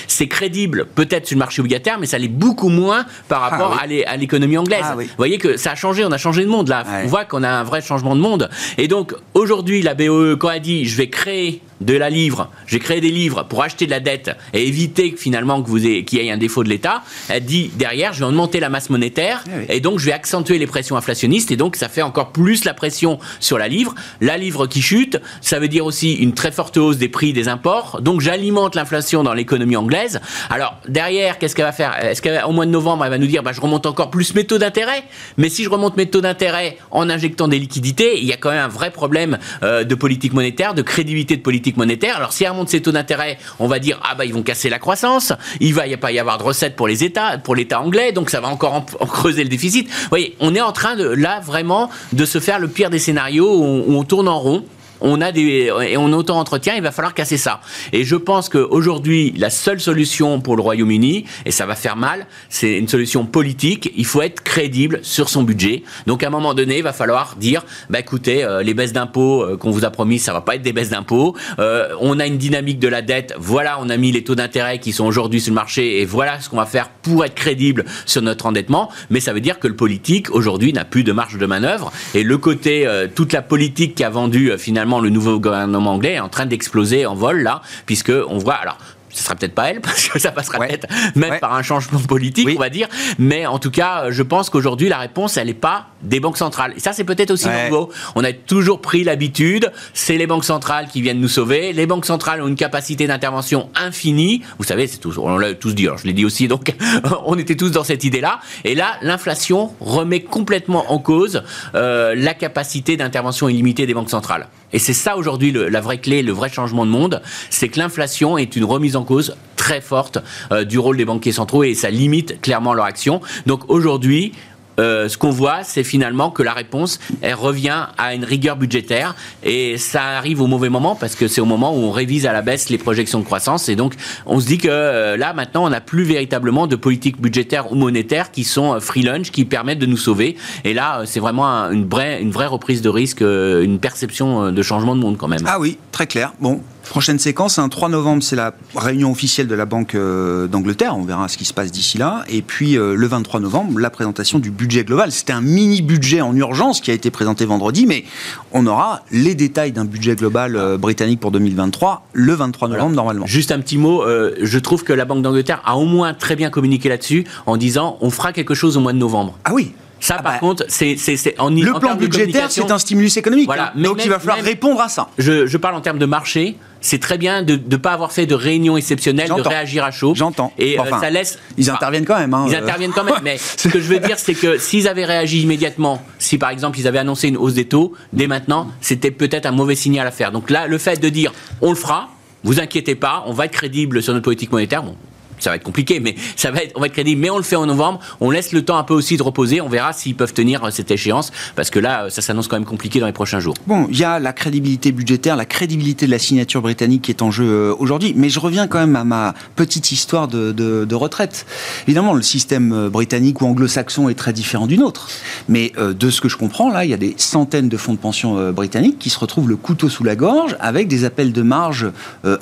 c'est 0.07 0.29
crédible 0.29 0.87
peut-être 0.95 1.27
sur 1.27 1.35
le 1.35 1.41
marché 1.41 1.61
obligataire, 1.61 1.99
mais 1.99 2.07
ça 2.07 2.19
l'est 2.19 2.29
beaucoup 2.29 2.69
moins 2.69 3.07
par 3.29 3.43
ah 3.43 3.49
rapport 3.49 3.77
à 3.81 4.17
l'économie 4.17 4.57
anglaise. 4.57 4.85
Ah 4.85 4.95
Vous 4.95 5.05
voyez 5.17 5.39
que 5.39 5.57
ça 5.57 5.73
a 5.73 5.75
changé, 5.75 6.05
on 6.05 6.13
a 6.13 6.19
changé 6.19 6.45
de 6.45 6.49
monde 6.49 6.69
là. 6.69 6.85
On 7.03 7.09
voit 7.09 7.25
qu'on 7.25 7.43
a 7.43 7.51
un 7.51 7.65
vrai 7.65 7.81
changement 7.81 8.15
de 8.15 8.21
monde. 8.21 8.49
Et 8.77 8.87
donc 8.87 9.17
aujourd'hui, 9.35 9.83
la 9.83 9.95
BOE, 9.95 10.37
quand 10.37 10.51
elle 10.51 10.63
dit 10.63 10.85
je 10.85 10.97
vais 10.97 11.09
créer 11.09 11.61
de 11.81 11.95
la 11.95 12.11
livre, 12.11 12.51
je 12.67 12.75
vais 12.75 12.81
créer 12.81 13.01
des 13.01 13.11
livres 13.11 13.45
pour 13.49 13.63
acheter 13.63 13.87
de 13.87 13.91
la 13.91 14.01
dette 14.01 14.31
et 14.53 14.67
éviter 14.67 15.13
que 15.13 15.21
finalement 15.21 15.63
que 15.63 15.69
vous 15.69 15.79
qu'il 15.79 16.15
y 16.15 16.19
ait 16.19 16.31
un 16.31 16.37
défaut 16.37 16.65
de 16.65 16.69
l'État, 16.69 17.03
elle 17.29 17.45
dit 17.45 17.71
derrière, 17.77 18.13
je 18.13 18.21
vais 18.21 18.27
augmenter 18.27 18.61
la 18.61 18.69
masse 18.69 18.91
monétaire 18.91 19.45
Eh 19.69 19.77
et 19.77 19.81
donc 19.81 19.99
je 19.99 20.07
vais 20.07 20.13
accentuer 20.13 20.59
les 20.59 20.67
pressions 20.67 20.97
inflationnistes 20.97 21.51
et 21.51 21.57
donc 21.57 21.77
ça 21.77 21.89
fait 21.89 22.03
encore 22.03 22.33
plus 22.33 22.65
la 22.65 22.75
pression 22.75 23.19
sur 23.41 23.59
la 23.59 23.69
livre. 23.69 23.95
La 24.21 24.37
livre 24.37 24.67
qui 24.67 24.83
chute, 24.83 25.21
ça 25.41 25.59
veut 25.59 25.69
dire 25.69 25.87
aussi 25.87 26.15
une 26.15 26.35
très 26.35 26.51
forte 26.51 26.77
hausse 26.77 26.99
des 26.99 27.09
prix 27.09 27.33
des 27.33 27.49
imports. 27.49 28.01
Donc 28.03 28.21
j'alimente 28.21 28.75
l'inflation 28.75 29.23
dans 29.23 29.35
l'économie 29.35 29.77
anglaise. 29.77 30.21
Alors 30.51 30.77
derrière, 30.89 31.39
qu'est-ce 31.39 31.55
qu'elle 31.55 31.65
va 31.65 31.73
faire? 31.73 31.97
Est-ce 32.05 32.23
qu'au 32.23 32.53
mois 32.53 32.67
de 32.67 32.71
novembre, 32.71 33.05
elle 33.05 33.11
va 33.11 33.19
nous 33.19 33.27
dire, 33.27 33.43
bah, 33.43 33.53
je 33.53 33.61
remonte 33.61 33.87
encore 33.87 34.11
plus 34.11 34.35
mes 34.35 34.45
taux 34.45 34.59
d'intérêt? 34.59 35.05
Mais 35.37 35.49
si 35.49 35.65
je 35.65 35.71
remonte 35.71 35.97
mes 35.97 36.07
taux 36.07 36.21
d'intérêt 36.21 36.79
en 36.91 37.09
injectant 37.09 37.49
des 37.49 37.59
liquidités, 37.59 38.19
il 38.19 38.25
y 38.25 38.33
a 38.33 38.37
quand 38.37 38.51
même 38.51 38.65
un 38.65 38.69
vrai 38.69 38.91
problème 38.91 39.39
euh, 39.63 39.85
de 39.85 39.95
politique 39.95 40.33
monétaire, 40.33 40.75
de 40.75 40.83
crédibilité 40.83 41.37
de 41.37 41.43
politique 41.43 41.68
monétaire. 41.77 42.17
Alors 42.17 42.33
si 42.33 42.45
elle 42.45 42.51
remonte 42.51 42.69
ses 42.69 42.83
taux 42.83 42.93
d'intérêt, 42.93 43.39
on 43.59 43.69
va 43.69 43.79
dire, 43.79 44.01
ah 44.03 44.15
bah 44.15 44.25
ils 44.25 44.35
vont 44.35 44.43
casser 44.43 44.69
la 44.71 44.79
croissance. 44.79 45.33
Il 45.61 45.75
va 45.75 45.87
y 45.87 45.95
a 45.95 45.99
pas 45.99 46.13
y 46.13 46.19
avoir 46.19 46.39
de 46.39 46.43
recettes 46.43 46.77
pour 46.77 46.89
les 46.89 47.05
États, 47.05 47.39
pour 47.39 47.55
l'État 47.55 47.81
anglais, 47.81 48.13
donc 48.13 48.31
ça 48.31 48.41
va 48.41 48.49
encore 48.49 48.75
en, 48.75 48.87
en 49.01 49.07
creuser 49.07 49.43
le 49.43 49.49
déficit. 49.49 49.89
Vous 49.89 50.09
voyez, 50.11 50.37
on 50.41 50.55
est 50.55 50.61
en 50.61 50.73
train 50.73 50.97
de 50.97 51.07
là 51.09 51.41
vraiment 51.41 51.91
de 52.13 52.25
se 52.25 52.41
faire 52.41 52.59
le 52.59 52.69
pire 52.69 52.91
des 52.91 52.99
scénarios 52.99 53.59
où 53.59 53.95
on 53.97 54.05
tourne 54.05 54.29
en 54.29 54.39
rond 54.39 54.65
on 55.01 55.21
a 55.21 55.33
des 55.33 55.71
et 55.83 55.97
on 55.97 56.13
auto-entretient, 56.13 56.75
il 56.75 56.83
va 56.83 56.93
falloir 56.93 57.15
casser 57.15 57.37
ça. 57.37 57.61
Et 57.93 58.05
je 58.05 58.17
pense 58.17 58.49
qu'aujourd'hui, 58.49 59.33
la 59.37 59.51
seule 59.51 59.81
solution 59.81 60.41
pour 60.41 60.57
le 60.57 60.63
Royaume-Uni, 60.63 61.25
et 61.45 61.51
ça 61.51 61.67
va 61.67 61.75
faire 61.75 61.97
mal, 61.97 62.27
c'est 62.49 62.79
une 62.79 62.89
solution 62.89 63.25
politique. 63.27 63.93
Il 63.97 64.07
faut 64.07 64.23
être 64.23 64.43
crédible 64.43 65.01
sur 65.03 65.29
son 65.29 65.43
budget. 65.43 65.83
Donc 66.07 66.23
à 66.23 66.29
un 66.29 66.31
moment 66.31 66.55
donné, 66.55 66.79
il 66.79 66.83
va 66.83 66.93
falloir 66.93 67.37
dire, 67.37 67.65
bah 67.91 68.01
écoutez, 68.01 68.45
euh, 68.45 68.63
les 68.63 68.75
baisses 68.75 68.93
d'impôts 68.93 69.43
euh, 69.43 69.57
qu'on 69.57 69.71
vous 69.71 69.85
a 69.85 69.91
promis, 69.91 70.19
ça 70.19 70.33
va 70.33 70.41
pas 70.41 70.55
être 70.55 70.63
des 70.63 70.73
baisses 70.73 70.91
d'impôts. 70.91 71.37
Euh, 71.59 71.89
on 72.01 72.19
a 72.21 72.27
une 72.27 72.39
dynamique 72.39 72.79
de 72.79 72.89
la 72.89 73.03
dette. 73.03 73.35
Voilà, 73.39 73.79
on 73.81 73.89
a 73.89 73.97
mis 73.97 74.13
les 74.13 74.25
taux 74.25 74.35
d'intérêt 74.35 74.79
qui 74.79 74.93
sont 74.93 75.05
aujourd'hui 75.05 75.41
sur 75.41 75.53
le 75.53 75.57
marché, 75.57 76.01
et 76.01 76.05
voilà 76.05 76.41
ce 76.41 76.49
qu'on 76.49 76.57
va 76.57 76.67
faire 76.67 76.89
pour 76.89 77.25
être 77.25 77.35
crédible 77.35 77.85
sur 78.07 78.23
notre 78.23 78.47
endettement. 78.47 78.91
Mais 79.11 79.21
ça 79.21 79.33
veut 79.33 79.41
dire 79.41 79.59
que 79.59 79.69
le 79.69 79.77
politique 79.77 80.31
aujourd'hui 80.31 80.73
n'a 80.73 80.85
plus 80.85 81.05
de 81.05 81.13
marge 81.13 81.39
de 81.39 81.47
manœuvre. 81.47 81.93
Et 82.15 82.23
le 82.23 82.39
côté, 82.39 82.87
toute 83.15 83.33
la 83.33 83.43
politique 83.43 83.95
qui 83.95 84.05
a 84.05 84.11
vendu 84.11 84.51
euh, 84.51 84.59
finalement 84.89 85.01
le 85.01 85.11
nouveau 85.11 85.39
gouvernement 85.39 85.93
anglais 85.93 86.15
est 86.15 86.21
en 86.21 86.31
train 86.31 86.47
d'exploser 86.47 87.05
en 87.05 87.15
vol 87.15 87.43
là, 87.43 87.61
puisque 87.85 88.13
on 88.29 88.39
voit 88.39 88.55
alors 88.55 88.79
ce 89.11 89.25
sera 89.25 89.35
peut-être 89.35 89.55
pas 89.55 89.71
elle, 89.71 89.81
parce 89.89 90.07
que 90.09 90.19
ça 90.19 90.31
passera 90.31 90.59
Ouais. 90.61 90.69
peut-être 90.69 90.87
même 91.17 91.31
Ouais. 91.31 91.39
par 91.41 91.55
un 91.55 91.63
changement 91.63 91.99
politique, 91.99 92.47
Oui. 92.47 92.55
on 92.57 92.61
va 92.61 92.69
dire. 92.69 92.87
Mais 93.19 93.47
en 93.47 93.59
tout 93.59 93.71
cas, 93.71 94.11
je 94.11 94.23
pense 94.23 94.49
qu'aujourd'hui, 94.51 94.89
la 94.91 94.99
réponse, 94.99 95.37
elle 95.39 95.49
n'est 95.49 95.55
pas 95.55 95.87
des 96.03 96.21
banques 96.21 96.37
centrales. 96.37 96.75
Et 96.77 96.79
ça, 96.81 96.93
c'est 96.93 97.05
peut-être 97.05 97.31
aussi 97.33 97.49
Ouais. 97.49 97.69
nouveau. 97.71 97.91
On 98.15 98.23
a 98.23 98.33
toujours 98.33 98.81
pris 98.81 99.03
l'habitude, 99.05 99.73
c'est 99.95 100.19
les 100.19 100.27
banques 100.29 100.45
centrales 100.45 100.87
qui 100.89 101.01
viennent 101.01 101.21
nous 101.21 101.27
sauver. 101.27 101.73
Les 101.73 101.87
banques 101.87 102.05
centrales 102.05 102.43
ont 102.43 102.47
une 102.49 102.55
capacité 102.55 103.07
d'intervention 103.09 103.71
infinie. 103.75 104.43
Vous 104.59 104.65
savez, 104.65 104.87
c'est 104.87 104.99
toujours, 104.99 105.25
on 105.25 105.39
l'a 105.39 105.55
tous 105.55 105.75
dit, 105.75 105.87
alors 105.87 105.99
je 105.99 106.05
l'ai 106.07 106.13
dit 106.13 106.27
aussi, 106.27 106.47
donc 106.47 106.75
on 107.27 107.37
était 107.39 107.57
tous 107.57 107.71
dans 107.71 107.85
cette 107.85 108.05
idée-là. 108.05 108.39
Et 108.65 108.75
là, 108.77 108.93
l'inflation 109.03 109.73
remet 109.81 110.21
complètement 110.21 110.93
en 110.93 110.99
cause 110.99 111.43
euh, 111.75 112.15
la 112.15 112.35
capacité 112.35 112.97
d'intervention 112.99 113.49
illimitée 113.49 113.87
des 113.87 113.95
banques 113.95 114.11
centrales. 114.11 114.49
Et 114.73 114.79
c'est 114.79 114.93
ça 114.93 115.17
aujourd'hui 115.17 115.53
la 115.53 115.81
vraie 115.81 115.99
clé, 115.99 116.23
le 116.23 116.33
vrai 116.33 116.49
changement 116.51 116.85
de 116.85 116.91
monde, 116.91 117.23
c'est 117.51 117.69
que 117.69 117.79
l'inflation 117.79 118.37
est 118.37 118.57
une 118.57 118.65
remise 118.65 118.97
en 118.97 119.05
cause 119.05 119.37
très 119.57 119.81
forte 119.81 120.19
euh, 120.53 120.65
du 120.65 120.79
rôle 120.79 120.97
des 120.97 121.05
banquiers 121.05 121.33
centraux 121.33 121.65
et 121.65 121.75
ça 121.75 121.91
limite 121.91 122.41
clairement 122.41 122.75
leur 122.75 122.85
action. 122.85 123.21
Donc 123.47 123.71
aujourd'hui, 123.71 124.33
euh, 124.79 125.09
ce 125.09 125.19
qu'on 125.19 125.31
voit, 125.31 125.63
c'est 125.65 125.85
finalement 125.85 126.31
que 126.31 126.43
la 126.43 126.53
réponse, 126.53 126.99
elle 127.21 127.35
revient 127.35 127.87
à 127.97 128.15
une 128.15 128.25
rigueur 128.25 128.57
budgétaire 128.57 129.15
et 129.43 129.77
ça 129.79 130.03
arrive 130.17 130.41
au 130.41 130.47
mauvais 130.47 130.69
moment 130.69 130.95
parce 130.95 131.15
que 131.15 131.29
c'est 131.29 131.41
au 131.41 131.45
moment 131.47 131.75
où 131.75 131.79
on 131.81 131.91
révise 131.91 132.27
à 132.27 132.33
la 132.33 132.43
baisse 132.43 132.69
les 132.71 132.79
projections 132.79 133.19
de 133.19 133.25
croissance 133.25 133.69
et 133.69 133.77
donc 133.77 133.95
on 134.27 134.41
se 134.41 134.47
dit 134.47 134.59
que 134.59 134.69
euh, 134.71 135.17
là 135.17 135.33
maintenant 135.33 135.65
on 135.65 135.71
n'a 135.71 135.81
plus 135.81 136.05
véritablement 136.05 136.67
de 136.67 136.77
politique 136.77 137.21
budgétaire 137.21 137.73
ou 137.73 137.75
monétaire 137.75 138.31
qui 138.31 138.45
sont 138.45 138.75
euh, 138.75 138.81
free 138.81 139.03
lunch, 139.03 139.31
qui 139.31 139.45
permettent 139.45 139.79
de 139.81 139.87
nous 139.87 139.97
sauver 139.97 140.37
et 140.65 140.75
là 140.75 141.03
c'est 141.07 141.21
vraiment 141.21 141.47
un- 141.49 141.71
une 141.73 141.89
vraie, 141.89 142.21
une 142.23 142.31
vraie 142.31 142.47
reprise 142.47 142.83
de 142.83 142.89
risque, 142.89 143.21
une 143.21 143.79
perception 143.79 144.53
de 144.53 144.63
changement 144.63 144.95
de 144.97 145.01
monde 145.01 145.17
quand 145.19 145.29
même. 145.29 145.43
Ah 145.47 145.59
oui, 145.61 145.79
très 145.93 146.07
clair. 146.07 146.33
Bon, 146.41 146.61
prochaine 146.89 147.19
séquence, 147.19 147.59
un 147.59 147.69
3 147.69 147.89
novembre, 147.89 148.23
c'est 148.23 148.37
la 148.37 148.55
réunion 148.75 149.11
officielle 149.11 149.47
de 149.47 149.55
la 149.55 149.65
Banque 149.65 149.95
euh, 149.95 150.47
d'Angleterre. 150.47 150.97
On 150.97 151.05
verra 151.05 151.29
ce 151.29 151.37
qui 151.37 151.45
se 151.45 151.55
passe 151.55 151.71
d'ici 151.71 151.99
là. 151.99 152.25
Et 152.29 152.43
puis 152.43 152.77
euh, 152.77 152.95
le 152.95 153.07
23 153.07 153.41
novembre, 153.41 153.79
la 153.79 153.91
présentation 153.91 154.39
du 154.39 154.51
budget 154.51 154.85
global. 154.85 155.13
C'était 155.13 155.33
un 155.33 155.41
mini 155.41 155.83
budget 155.83 156.21
en 156.21 156.35
urgence 156.35 156.81
qui 156.81 156.91
a 156.91 156.95
été 156.95 157.11
présenté 157.11 157.45
vendredi, 157.45 157.87
mais 157.87 158.05
on 158.53 158.67
aura 158.67 159.03
les 159.11 159.35
détails 159.35 159.73
d'un 159.73 159.85
budget 159.85 160.17
global 160.17 160.57
euh, 160.57 160.77
britannique 160.77 161.21
pour 161.21 161.31
2023 161.31 162.07
le 162.13 162.33
23 162.35 162.69
novembre 162.69 162.95
normalement. 162.95 163.27
Juste 163.27 163.53
un 163.53 163.61
petit 163.61 163.79
mot, 163.79 164.05
je 164.07 164.59
trouve 164.59 164.85
que 164.85 164.93
la 164.93 165.05
Banque 165.05 165.23
d'Angleterre 165.23 165.63
a 165.65 165.77
au 165.77 165.85
moins 165.85 166.15
très 166.15 166.37
bien 166.37 166.51
communiqué 166.51 166.89
là-dessus 166.89 167.25
en 167.47 167.57
disant 167.57 167.99
on 168.01 168.11
fera 168.11 168.33
quelque 168.33 168.55
chose 168.55 168.77
au 168.77 168.81
mois 168.81 168.93
de 168.93 168.99
novembre. 168.99 169.39
Ah 169.45 169.53
oui. 169.55 169.73
Ça, 170.01 170.17
Ah 170.19 170.23
par 170.23 170.33
bah, 170.35 170.39
contre, 170.39 170.65
c'est 170.69 170.95
Le 170.95 171.75
en 171.75 171.81
plan 171.81 171.95
budgétaire, 171.97 172.51
c'est 172.51 172.71
un 172.71 172.79
stimulus 172.79 173.17
économique. 173.17 173.47
Voilà, 173.47 173.69
hein. 173.69 173.73
mais 173.75 173.83
Donc 173.85 174.01
il 174.05 174.09
va 174.11 174.19
falloir 174.19 174.37
même- 174.37 174.45
répondre 174.47 174.81
à 174.81 174.89
ça. 174.89 175.09
Je, 175.19 175.47
je 175.47 175.57
parle 175.57 175.75
en 175.75 175.81
termes 175.81 175.99
de 175.99 176.07
marché. 176.07 176.57
C'est 176.81 177.01
très 177.01 177.19
bien 177.19 177.43
de 177.43 177.55
ne 177.69 177.77
pas 177.77 177.91
avoir 177.93 178.13
fait 178.13 178.25
de 178.27 178.37
réunion 178.37 178.77
exceptionnelle, 178.77 179.29
de 179.29 179.41
réagir 179.41 179.83
à 179.85 179.91
chaud. 179.91 180.13
J'entends. 180.15 180.53
Et 180.59 180.79
euh, 180.79 180.83
Enfin, 180.83 181.01
ça 181.01 181.11
laisse. 181.11 181.41
Ils 181.57 181.65
Enfin, 181.65 181.75
interviennent 181.75 182.05
quand 182.05 182.17
même. 182.19 182.33
hein, 182.35 182.47
Ils 182.49 182.55
euh. 182.55 182.63
interviennent 182.63 182.93
quand 182.93 183.03
même, 183.03 183.15
mais 183.25 183.37
ce 183.39 183.67
que 183.67 183.81
je 183.81 183.89
veux 183.89 183.99
dire, 183.99 184.17
c'est 184.19 184.35
que 184.35 184.59
s'ils 184.59 184.87
avaient 184.87 185.05
réagi 185.05 185.43
immédiatement, 185.43 186.01
si 186.21 186.39
par 186.39 186.51
exemple 186.51 186.79
ils 186.79 186.87
avaient 186.87 187.01
annoncé 187.01 187.27
une 187.29 187.37
hausse 187.37 187.55
des 187.55 187.65
taux, 187.67 187.95
dès 188.13 188.29
maintenant, 188.29 188.69
c'était 188.81 189.11
peut-être 189.11 189.47
un 189.47 189.51
mauvais 189.51 189.75
signal 189.75 190.07
à 190.07 190.13
faire. 190.13 190.31
Donc 190.31 190.51
là, 190.51 190.69
le 190.69 190.79
fait 190.79 191.01
de 191.03 191.09
dire 191.09 191.33
on 191.61 191.71
le 191.71 191.77
fera, 191.77 192.11
vous 192.45 192.61
inquiétez 192.61 192.95
pas, 192.95 193.25
on 193.27 193.33
va 193.33 193.47
être 193.47 193.53
crédible 193.53 194.01
sur 194.01 194.13
notre 194.13 194.25
politique 194.25 194.53
monétaire, 194.53 194.85
bon, 194.85 194.95
ça 195.39 195.51
va 195.51 195.57
être 195.57 195.63
compliqué, 195.63 196.01
mais 196.01 196.15
ça 196.37 196.51
va 196.51 196.63
être, 196.63 196.73
on 196.77 196.81
va 196.81 196.87
être 196.87 196.93
crédible, 196.93 197.21
mais 197.21 197.31
on 197.31 197.37
le 197.37 197.43
fait 197.43 197.57
en 197.57 197.67
novembre, 197.67 198.01
on 198.21 198.31
laisse 198.31 198.53
le 198.53 198.65
temps 198.65 198.79
un 198.79 198.85
peu 198.85 198.95
aussi 198.95 199.17
de 199.17 199.23
reposer, 199.23 199.61
on 199.61 199.69
verra 199.69 199.93
s'ils 199.93 200.15
peuvent 200.15 200.33
tenir 200.33 200.65
euh, 200.65 200.71
cette 200.71 200.91
échéance, 200.91 201.33
parce 201.57 201.71
que 201.71 201.79
là, 201.79 202.05
euh, 202.05 202.11
ça 202.11 202.23
s'annonce 202.23 202.49
quand 202.49 202.57
même 202.57 202.65
compliqué 202.65 203.01
dans 203.01 203.07
les 203.07 203.13
prochains 203.13 203.41
jours. 203.41 203.55
Bon, 203.67 203.87
il 203.91 203.99
y 203.99 204.05
a 204.05 204.19
la 204.19 204.33
crédibilité 204.33 204.93
budgétaire, 204.93 205.37
la 205.37 205.45
crédibilité 205.45 206.07
de 206.07 206.11
la 206.11 206.19
signature 206.19 206.63
britannique 206.63 207.03
qui 207.03 207.11
est 207.11 207.23
en 207.23 207.31
jeu 207.31 207.47
euh, 207.47 207.75
aujourd'hui. 207.79 208.15
Mais 208.17 208.29
je 208.29 208.41
reviens 208.41 208.67
quand 208.67 208.79
même 208.79 208.97
à 208.97 209.05
ma 209.05 209.35
petite 209.57 209.93
histoire 209.93 210.29
de, 210.29 210.95
retraite. 210.99 211.47
Évidemment, 211.87 212.13
le 212.13 212.23
système 212.23 212.89
britannique 212.89 213.41
ou 213.41 213.47
anglo-saxon 213.47 214.09
est 214.09 214.15
très 214.15 214.33
différent 214.33 214.67
du 214.67 214.77
nôtre. 214.79 215.09
Mais 215.49 215.73
de 215.79 216.11
ce 216.11 216.21
que 216.21 216.29
je 216.29 216.37
comprends, 216.37 216.71
là, 216.71 216.85
il 216.85 216.91
y 216.91 216.95
a 216.95 216.97
des 216.97 217.15
centaines 217.19 217.69
de 217.69 217.77
fonds 217.77 217.93
de 217.93 217.99
pension 217.99 218.51
britanniques 218.51 218.99
qui 218.99 219.11
se 219.11 219.19
retrouvent 219.19 219.49
le 219.49 219.55
couteau 219.55 219.89
sous 219.89 220.03
la 220.03 220.17
gorge 220.17 220.57
avec 220.59 220.89
des 220.89 221.05
appels 221.05 221.33
de 221.33 221.43
marge 221.43 221.87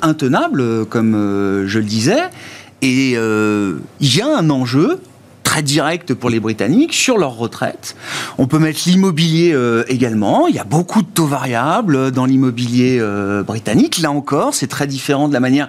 intenables, 0.01 0.87
comme 0.87 1.13
je 1.67 1.79
le 1.79 1.85
disais. 1.85 2.23
Et 2.83 3.15
euh, 3.17 3.79
il 4.01 4.17
y 4.17 4.21
a 4.21 4.37
un 4.37 4.51
enjeu 4.51 5.01
très 5.43 5.63
direct 5.63 6.13
pour 6.13 6.29
les 6.29 6.41
Britanniques 6.41 6.93
sur 6.93 7.19
leur 7.19 7.37
retraite. 7.37 7.97
On 8.37 8.47
peut 8.47 8.59
mettre 8.59 8.81
l'immobilier 8.87 9.53
euh, 9.55 9.85
également. 9.89 10.49
Il 10.49 10.55
y 10.55 10.59
a 10.59 10.65
beaucoup 10.65 11.03
de 11.03 11.07
taux 11.07 11.27
variables 11.27 12.11
dans 12.11 12.27
l'immobilier 12.27 12.99
euh, 13.01 13.43
britannique. 13.43 13.99
Là 13.99 14.11
encore, 14.11 14.55
c'est 14.55 14.67
très 14.67 14.87
différent 14.87 15.29
de 15.29 15.33
la 15.33 15.41
manière 15.41 15.69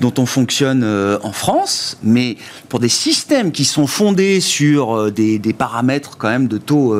dont 0.00 0.14
on 0.18 0.26
fonctionne 0.26 0.84
en 1.22 1.32
France. 1.32 1.98
Mais 2.02 2.36
pour 2.68 2.78
des 2.78 2.88
systèmes 2.88 3.52
qui 3.52 3.64
sont 3.64 3.86
fondés 3.86 4.40
sur 4.40 5.10
des, 5.10 5.38
des 5.38 5.52
paramètres 5.52 6.16
quand 6.16 6.28
même 6.28 6.48
de 6.48 6.58
taux 6.58 6.96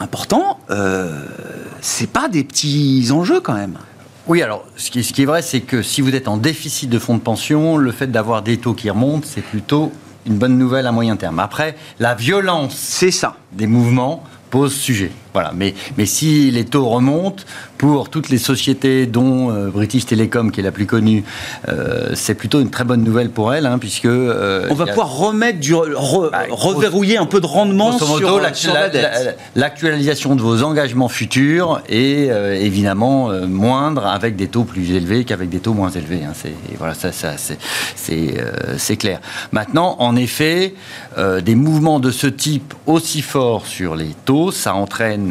importants, 0.00 0.58
euh, 0.70 1.24
c'est 1.80 2.10
pas 2.10 2.28
des 2.28 2.44
petits 2.44 3.08
enjeux 3.10 3.40
quand 3.40 3.54
même. 3.54 3.76
Oui, 4.28 4.40
alors, 4.40 4.64
ce 4.76 4.90
qui, 4.90 5.02
ce 5.02 5.12
qui 5.12 5.22
est 5.22 5.26
vrai, 5.26 5.42
c'est 5.42 5.60
que 5.60 5.82
si 5.82 6.00
vous 6.00 6.14
êtes 6.14 6.28
en 6.28 6.36
déficit 6.36 6.88
de 6.88 6.98
fonds 7.00 7.16
de 7.16 7.22
pension, 7.22 7.76
le 7.76 7.90
fait 7.90 8.06
d'avoir 8.06 8.42
des 8.42 8.56
taux 8.56 8.72
qui 8.72 8.88
remontent, 8.88 9.26
c'est 9.28 9.42
plutôt 9.42 9.92
une 10.26 10.36
bonne 10.38 10.56
nouvelle 10.56 10.86
à 10.86 10.92
moyen 10.92 11.16
terme. 11.16 11.40
Après, 11.40 11.74
la 11.98 12.14
violence 12.14 12.74
C'est 12.76 13.10
ça. 13.10 13.36
des 13.52 13.66
mouvements 13.66 14.22
pose 14.50 14.72
sujet. 14.74 15.10
Voilà. 15.32 15.52
Mais, 15.54 15.74
mais 15.98 16.06
si 16.06 16.50
les 16.50 16.64
taux 16.64 16.86
remontent, 16.88 17.42
pour 17.78 18.10
toutes 18.10 18.28
les 18.28 18.38
sociétés, 18.38 19.06
dont 19.06 19.50
euh, 19.50 19.68
British 19.68 20.06
Telecom, 20.06 20.52
qui 20.52 20.60
est 20.60 20.62
la 20.62 20.70
plus 20.70 20.86
connue, 20.86 21.24
euh, 21.68 22.10
c'est 22.14 22.34
plutôt 22.34 22.60
une 22.60 22.70
très 22.70 22.84
bonne 22.84 23.02
nouvelle 23.02 23.30
pour 23.30 23.52
elle, 23.52 23.66
hein, 23.66 23.78
puisque... 23.78 24.04
euh, 24.04 24.68
On 24.70 24.74
va 24.74 24.84
a- 24.84 24.86
pouvoir 24.88 25.16
remettre 25.16 25.58
du 25.58 25.74
re- 25.74 26.30
Bah, 26.30 26.42
reverrouiller 26.50 27.16
un 27.16 27.26
peu 27.26 27.40
de 27.40 27.46
rendement 27.46 27.96
sur, 27.98 28.06
modo, 28.08 28.38
la- 28.38 28.54
sur 28.54 28.72
la 28.72 28.82
la- 28.82 28.88
dette. 28.88 29.02
la- 29.56 29.60
l'actualisation 29.62 30.36
de 30.36 30.42
vos 30.42 30.62
engagements 30.62 31.08
futurs 31.08 31.80
est 31.88 32.28
évidemment 32.62 33.30
moindre 33.48 34.06
avec 34.06 34.36
des 34.36 34.46
taux 34.46 34.62
plus 34.64 34.92
élevés 34.92 35.24
qu'avec 35.24 35.48
des 35.48 35.58
taux 35.58 35.74
moins 35.74 35.90
élevés. 35.90 36.20
hein. 36.24 36.32
C'est 36.40 36.52
voilà, 36.78 36.94
ça, 36.94 37.10
ça 37.10 37.32
c'est 37.96 38.96
clair. 38.96 39.20
Maintenant, 39.50 39.96
en 39.98 40.14
effet, 40.16 40.74
des 41.42 41.54
mouvements 41.54 41.98
de 42.00 42.10
ce 42.10 42.26
type 42.28 42.74
aussi 42.86 43.22
forts 43.22 43.66
sur 43.66 43.96
les 43.96 44.10
taux, 44.24 44.50
ça 44.52 44.74
entraîne 44.74 45.21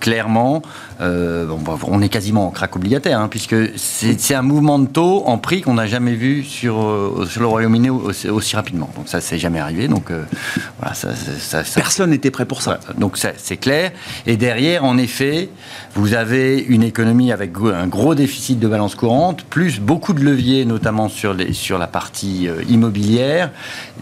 clairement 0.00 0.62
euh, 1.00 1.46
on 1.86 2.02
est 2.02 2.08
quasiment 2.08 2.46
en 2.46 2.50
crack 2.50 2.76
obligataire, 2.76 3.20
hein, 3.20 3.28
puisque 3.28 3.56
c'est 3.76 4.34
un 4.34 4.42
mouvement 4.42 4.78
de 4.78 4.86
taux 4.86 5.24
en 5.26 5.38
prix 5.38 5.62
qu'on 5.62 5.74
n'a 5.74 5.86
jamais 5.86 6.14
vu 6.14 6.44
sur, 6.44 6.82
euh, 6.82 7.26
sur 7.28 7.40
le 7.40 7.46
Royaume-Uni 7.46 7.90
aussi, 7.90 8.56
rapidement. 8.56 8.90
Donc 8.96 9.08
ça, 9.08 9.20
c'est 9.20 9.38
jamais 9.38 9.60
arrivé. 9.60 9.88
Donc 9.88 10.10
euh, 10.10 10.24
voilà, 10.78 10.94
ça, 10.94 11.62
personne 11.74 12.10
n'était 12.10 12.30
prêt 12.30 12.44
pour 12.44 12.60
ça. 12.60 12.78
donc 12.98 13.18
c'est 13.18 13.56
clair. 13.56 13.92
Et 14.26 14.36
derrière, 14.36 14.84
en 14.84 14.98
effet, 14.98 15.48
vous 15.94 16.14
avez 16.14 16.58
une 16.58 16.82
économie 16.82 17.32
avec 17.32 17.52
un 17.56 17.86
gros 17.86 18.14
déficit 18.14 18.58
de 18.58 18.68
balance 18.68 18.94
courante, 18.94 19.44
plus 19.44 19.80
beaucoup 19.80 20.12
de 20.12 20.22
leviers, 20.22 20.64
notamment 20.64 21.08
sur, 21.08 21.32
les, 21.32 21.52
sur 21.52 21.78
la 21.78 21.86
partie 21.86 22.48
immobilière, 22.68 23.50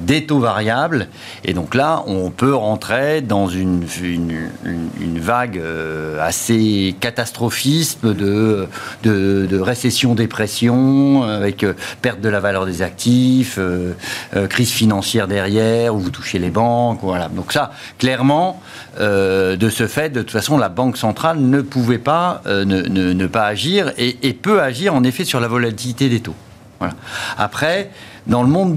des 0.00 0.26
taux 0.26 0.40
variables. 0.40 1.08
Et 1.44 1.54
donc 1.54 1.74
là, 1.74 2.02
on 2.06 2.30
peut 2.30 2.54
rentrer 2.54 3.20
dans 3.20 3.48
une, 3.48 3.86
une 4.02 5.17
vague 5.18 5.60
assez 6.20 6.94
catastrophisme, 7.00 8.14
de, 8.14 8.68
de, 9.02 9.60
récession, 9.60 10.14
dépression, 10.14 11.22
avec 11.22 11.64
euh, 11.64 11.74
perte 12.02 12.20
de 12.20 12.28
la 12.28 12.40
valeur 12.40 12.66
des 12.66 12.82
actifs, 12.82 13.56
euh, 13.58 13.92
euh, 14.36 14.46
crise 14.46 14.70
financière 14.70 15.28
derrière, 15.28 15.94
où 15.94 15.98
vous 15.98 16.10
touchez 16.10 16.38
les 16.38 16.50
banques. 16.50 17.00
Voilà. 17.02 17.28
Donc 17.28 17.52
ça, 17.52 17.72
clairement, 17.98 18.60
de 18.98 19.70
ce 19.70 19.86
fait, 19.86 20.10
de 20.10 20.22
toute 20.22 20.32
façon, 20.32 20.58
la 20.58 20.68
Banque 20.68 20.96
centrale 20.96 21.38
ne 21.38 21.60
pouvait 21.60 21.98
pas 21.98 22.42
ne, 22.46 23.26
pas 23.26 23.46
agir 23.46 23.92
et, 23.96 24.32
peut 24.32 24.60
agir 24.60 24.94
en 24.94 25.04
effet 25.04 25.24
sur 25.24 25.40
la 25.40 25.48
volatilité 25.48 26.08
des 26.08 26.20
taux. 26.20 26.34
Après, 27.36 27.90
dans 28.26 28.42
le 28.42 28.48
monde 28.48 28.76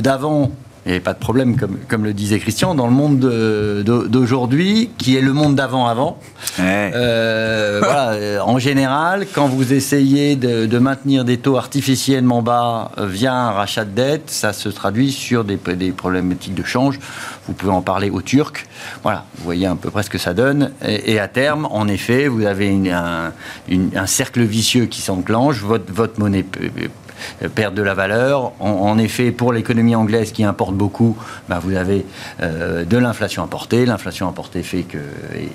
d'avant, 0.00 0.50
il 0.84 0.88
n'y 0.88 0.94
avait 0.94 1.00
pas 1.00 1.14
de 1.14 1.18
problème, 1.18 1.56
comme, 1.56 1.78
comme 1.86 2.04
le 2.04 2.12
disait 2.12 2.40
Christian, 2.40 2.74
dans 2.74 2.86
le 2.86 2.92
monde 2.92 3.20
d'aujourd'hui, 3.20 4.90
qui 4.98 5.16
est 5.16 5.20
le 5.20 5.32
monde 5.32 5.54
d'avant-avant. 5.54 6.18
Euh, 6.58 7.80
voilà, 7.84 8.10
euh, 8.10 8.40
en 8.40 8.58
général, 8.58 9.26
quand 9.32 9.46
vous 9.46 9.72
essayez 9.72 10.34
de, 10.34 10.78
maintenir 10.78 11.24
des 11.24 11.38
taux 11.38 11.56
artificiellement 11.56 12.42
bas 12.42 12.90
euh, 12.98 13.06
via 13.06 13.32
un 13.32 13.52
rachat 13.52 13.84
de 13.84 13.90
dette, 13.90 14.30
ça 14.30 14.52
se 14.52 14.68
traduit 14.68 15.12
sur 15.12 15.44
des, 15.44 15.56
des 15.56 15.92
problématiques 15.92 16.54
de 16.54 16.64
change. 16.64 16.98
Vous 17.46 17.52
pouvez 17.52 17.72
en 17.72 17.82
parler 17.82 18.10
aux 18.10 18.22
Turcs. 18.22 18.66
Voilà, 19.04 19.24
vous 19.36 19.44
voyez 19.44 19.66
à 19.66 19.76
peu 19.76 19.90
près 19.90 20.02
ce 20.02 20.10
que 20.10 20.18
ça 20.18 20.34
donne. 20.34 20.72
Et, 20.84 21.20
à 21.20 21.28
terme, 21.28 21.66
en 21.70 21.86
effet, 21.86 22.26
vous 22.26 22.44
avez 22.44 22.90
un, 22.90 23.32
un, 23.70 24.06
cercle 24.06 24.42
vicieux 24.42 24.86
qui 24.86 25.00
s'enclenche. 25.00 25.60
Votre, 25.60 25.92
votre 25.92 26.18
monnaie 26.18 26.44
euh, 27.42 27.48
perdre 27.48 27.76
de 27.76 27.82
la 27.82 27.94
valeur. 27.94 28.52
En, 28.60 28.98
effet, 28.98 29.30
pour 29.30 29.52
l'économie 29.52 29.94
anglaise 29.94 30.32
qui 30.32 30.44
importe 30.44 30.74
beaucoup, 30.74 31.16
bah, 31.48 31.60
vous 31.62 31.74
avez 31.76 32.04
euh, 32.40 32.84
de 32.84 32.96
l'inflation 32.96 33.42
importée. 33.42 33.86
L'inflation 33.86 34.28
importée 34.28 34.62
fait 34.62 34.82
que. 34.82 34.98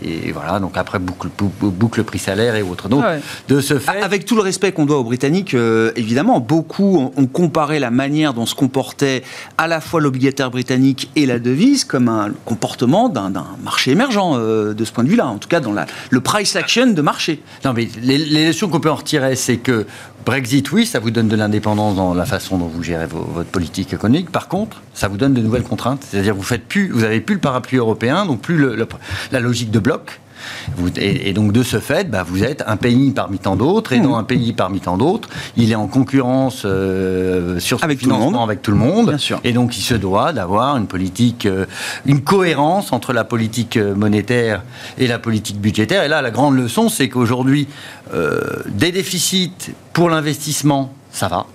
Et, 0.03 0.31
voilà, 0.31 0.59
donc 0.59 0.77
après, 0.77 1.00
boucle, 1.00 1.29
boucle 1.62 2.03
prix-salaire 2.03 2.55
et 2.55 2.62
autres. 2.62 2.89
Donc, 2.89 3.03
de 3.47 3.62
ce 3.62 3.79
fait. 3.79 4.01
Avec 4.01 4.25
tout 4.25 4.36
le 4.36 4.41
respect 4.41 4.71
qu'on 4.71 4.86
doit 4.86 4.97
aux 4.97 5.03
Britanniques, 5.03 5.53
euh, 5.53 5.91
évidemment, 5.95 6.39
beaucoup 6.39 7.12
ont, 7.15 7.27
comparé 7.27 7.79
la 7.79 7.91
manière 7.91 8.33
dont 8.33 8.45
se 8.45 8.55
comportait 8.55 9.24
à 9.57 9.67
la 9.67 9.81
fois 9.81 10.01
l'obligataire 10.01 10.50
britannique 10.50 11.09
et 11.15 11.25
la 11.25 11.39
devise 11.39 11.83
comme 11.83 12.07
un 12.07 12.31
comportement 12.45 13.09
d'un 13.09 13.31
marché 13.63 13.91
émergent 13.91 14.38
de 14.38 14.86
ce 14.86 14.91
point 14.91 15.03
de 15.03 15.09
vue-là. 15.09 15.27
En 15.27 15.38
tout 15.38 15.50
cas, 15.50 15.59
dans 15.59 15.74
la, 15.74 15.86
le 16.09 16.21
price 16.21 16.55
action 16.55 16.88
de 16.88 17.01
marché. 17.01 17.41
Non, 17.65 17.74
mais 17.74 17.88
les, 18.01 18.17
les 18.17 18.47
leçons 18.47 18.69
qu'on 18.69 18.79
peut 18.79 18.89
en 18.89 18.95
retirer, 18.95 19.36
c'est 19.36 19.57
que 19.57 19.86
Brexit, 20.27 20.74
oui, 20.74 20.86
ça 20.86 21.00
vous 21.00 21.10
donne 21.10 21.29
de 21.29 21.38
l'indépendance 21.38 21.96
dans 21.96 22.13
la 22.13 22.25
façon 22.25 22.57
dont 22.57 22.67
vous 22.67 22.84
gérez 22.84 23.05
votre 23.05 23.50
politique 23.50 23.93
économique. 23.93 24.29
Par 24.29 24.50
contre, 24.50 24.81
ça 24.93 25.07
vous 25.07 25.15
donne 25.15 25.34
de 25.34 25.39
nouvelles 25.39 25.63
contraintes. 25.63 26.03
C'est-à-dire 26.03 26.36
vous 26.36 26.43
faites 26.43 26.65
plus, 26.65 26.89
vous 26.89 27.05
avez 27.05 27.22
plus 27.22 27.36
le 27.36 27.39
parapluie 27.39 27.77
européen, 27.77 28.25
donc 28.25 28.41
plus 28.41 28.75
la 29.31 29.39
logique 29.39 29.72
de 29.72 29.79
bloc 29.79 30.19
et, 30.98 31.34
donc 31.34 31.51
de 31.51 31.63
ce 31.63 31.80
fait, 31.80 32.10
bah, 32.10 32.24
vous 32.24 32.44
êtes 32.44 32.63
un 32.68 32.77
pays 32.77 33.12
parmi 33.12 33.39
tant 33.39 33.56
d'autres, 33.56 33.94
et 33.94 34.00
dans 34.00 34.16
mmh. 34.16 34.20
un 34.20 34.24
pays 34.24 34.54
parmi 34.54 34.80
tant 34.80 34.98
d'autres, 34.98 35.30
il 35.56 35.72
est 35.72 35.75
en 35.75 35.88
concurrence 35.88 36.63
euh, 36.66 37.60
sur 37.60 37.84
avec 37.84 38.00
financement 38.00 38.32
tout 38.32 38.44
avec 38.44 38.62
tout 38.62 38.72
le 38.72 38.77
monde, 38.77 39.18
et 39.44 39.54
donc 39.54 39.77
il 39.77 39.82
se 39.82 39.94
doit 39.94 40.34
d'avoir 40.34 40.77
une 40.77 40.88
politique, 40.88 41.46
euh, 41.46 41.66
une 42.06 42.22
cohérence 42.22 42.92
entre 42.92 43.13
la 43.13 43.24
politique 43.24 43.77
euh, 43.77 43.96
monétaire 43.96 44.63
et 44.98 45.08
la 45.08 45.20
politique 45.20 45.60
budgétaire. 45.60 46.04
Et 46.04 46.08
là, 46.08 46.22
la 46.22 46.32
grande 46.32 46.56
leçon, 46.56 46.89
c'est 46.89 47.10
qu'aujourd'hui, 47.10 47.68
des 48.68 48.92
déficits 48.92 49.51
pour 49.92 50.10
l'investissement, 50.10 50.94
ça 51.12 51.27
va. 51.27 51.46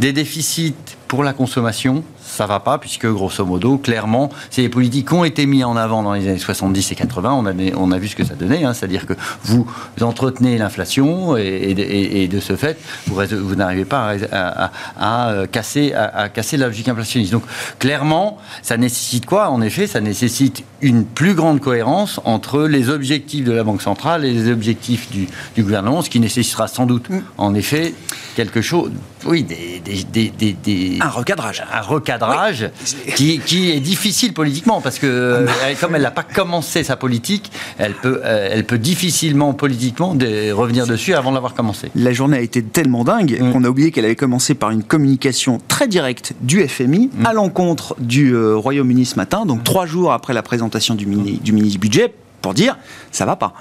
Des 0.00 0.12
déficits 0.12 0.74
pour 1.06 1.22
la 1.22 1.32
consommation, 1.32 2.02
ça 2.34 2.46
va 2.46 2.60
pas, 2.60 2.78
puisque 2.78 3.06
grosso 3.06 3.44
modo, 3.44 3.78
clairement, 3.78 4.28
c'est 4.50 4.62
les 4.62 4.68
politiques 4.68 5.08
qui 5.08 5.14
ont 5.14 5.24
été 5.24 5.46
mis 5.46 5.62
en 5.64 5.76
avant 5.76 6.02
dans 6.02 6.12
les 6.12 6.28
années 6.28 6.38
70 6.38 6.92
et 6.92 6.94
80. 6.94 7.32
On 7.76 7.90
a, 7.92 7.98
vu 7.98 8.08
ce 8.08 8.16
que 8.16 8.24
ça 8.24 8.34
donnait, 8.34 8.64
hein. 8.64 8.74
c'est-à-dire 8.74 9.06
que 9.06 9.14
vous 9.44 9.66
entretenez 10.00 10.58
l'inflation 10.58 11.36
et, 11.36 12.28
de 12.30 12.40
ce 12.40 12.56
fait, 12.56 12.78
vous, 13.06 13.54
n'arrivez 13.54 13.84
pas 13.84 14.14
à, 14.32 15.46
casser, 15.50 15.92
la 15.92 16.66
logique 16.66 16.88
inflationniste. 16.88 17.32
Donc, 17.32 17.44
clairement, 17.78 18.38
ça 18.62 18.76
nécessite 18.76 19.26
quoi? 19.26 19.50
En 19.50 19.62
effet, 19.62 19.86
ça 19.86 20.00
nécessite 20.00 20.64
une 20.80 21.04
plus 21.04 21.34
grande 21.34 21.60
cohérence 21.60 22.20
entre 22.24 22.62
les 22.62 22.88
objectifs 22.88 23.44
de 23.44 23.52
la 23.52 23.64
Banque 23.64 23.82
centrale 23.82 24.24
et 24.24 24.32
les 24.32 24.50
objectifs 24.50 25.08
du, 25.10 25.28
gouvernement, 25.62 26.02
ce 26.02 26.10
qui 26.10 26.20
nécessitera 26.20 26.68
sans 26.68 26.86
doute, 26.86 27.08
en 27.38 27.54
effet, 27.54 27.94
quelque 28.34 28.60
chose, 28.60 28.90
oui, 29.26 29.42
des, 29.44 29.80
des, 29.80 30.98
un 31.00 31.08
recadrage. 31.08 31.64
Un 31.72 31.80
recadrage 31.80 32.70
qui, 33.16 33.38
qui, 33.40 33.70
est 33.70 33.80
difficile 33.80 34.32
politiquement 34.32 34.80
parce 34.80 34.98
que 34.98 35.06
euh, 35.06 35.46
comme 35.80 35.94
elle 35.94 36.02
n'a 36.02 36.10
pas 36.10 36.22
commencé 36.22 36.84
sa 36.84 36.96
politique, 36.96 37.50
elle 37.78 37.94
peut, 37.94 38.20
euh, 38.24 38.48
elle 38.50 38.64
peut 38.64 38.78
difficilement 38.78 39.52
politiquement 39.54 40.10
revenir 40.10 40.86
dessus 40.86 41.14
avant 41.14 41.32
d'avoir 41.32 41.54
commencé. 41.54 41.90
La 41.94 42.12
journée 42.12 42.38
a 42.38 42.40
été 42.40 42.62
tellement 42.62 43.04
dingue 43.04 43.38
mm. 43.40 43.52
qu'on 43.52 43.64
a 43.64 43.68
oublié 43.68 43.90
qu'elle 43.90 44.04
avait 44.04 44.16
commencé 44.16 44.54
par 44.54 44.70
une 44.70 44.82
communication 44.82 45.60
très 45.68 45.88
directe 45.88 46.34
du 46.40 46.66
FMI 46.66 47.10
mm. 47.12 47.26
à 47.26 47.32
l'encontre 47.32 47.96
du 47.98 48.32
euh, 48.32 48.56
Royaume-Uni 48.56 49.06
ce 49.06 49.16
matin, 49.16 49.46
donc 49.46 49.64
trois 49.64 49.86
jours 49.86 50.12
après 50.12 50.34
la 50.34 50.42
présentation 50.42 50.94
du 50.94 51.06
mini, 51.06 51.38
du 51.42 51.52
mini 51.52 51.76
budget 51.78 52.12
pour 52.44 52.52
dire 52.52 52.76
ça 53.10 53.24
va 53.24 53.36
pas. 53.36 53.54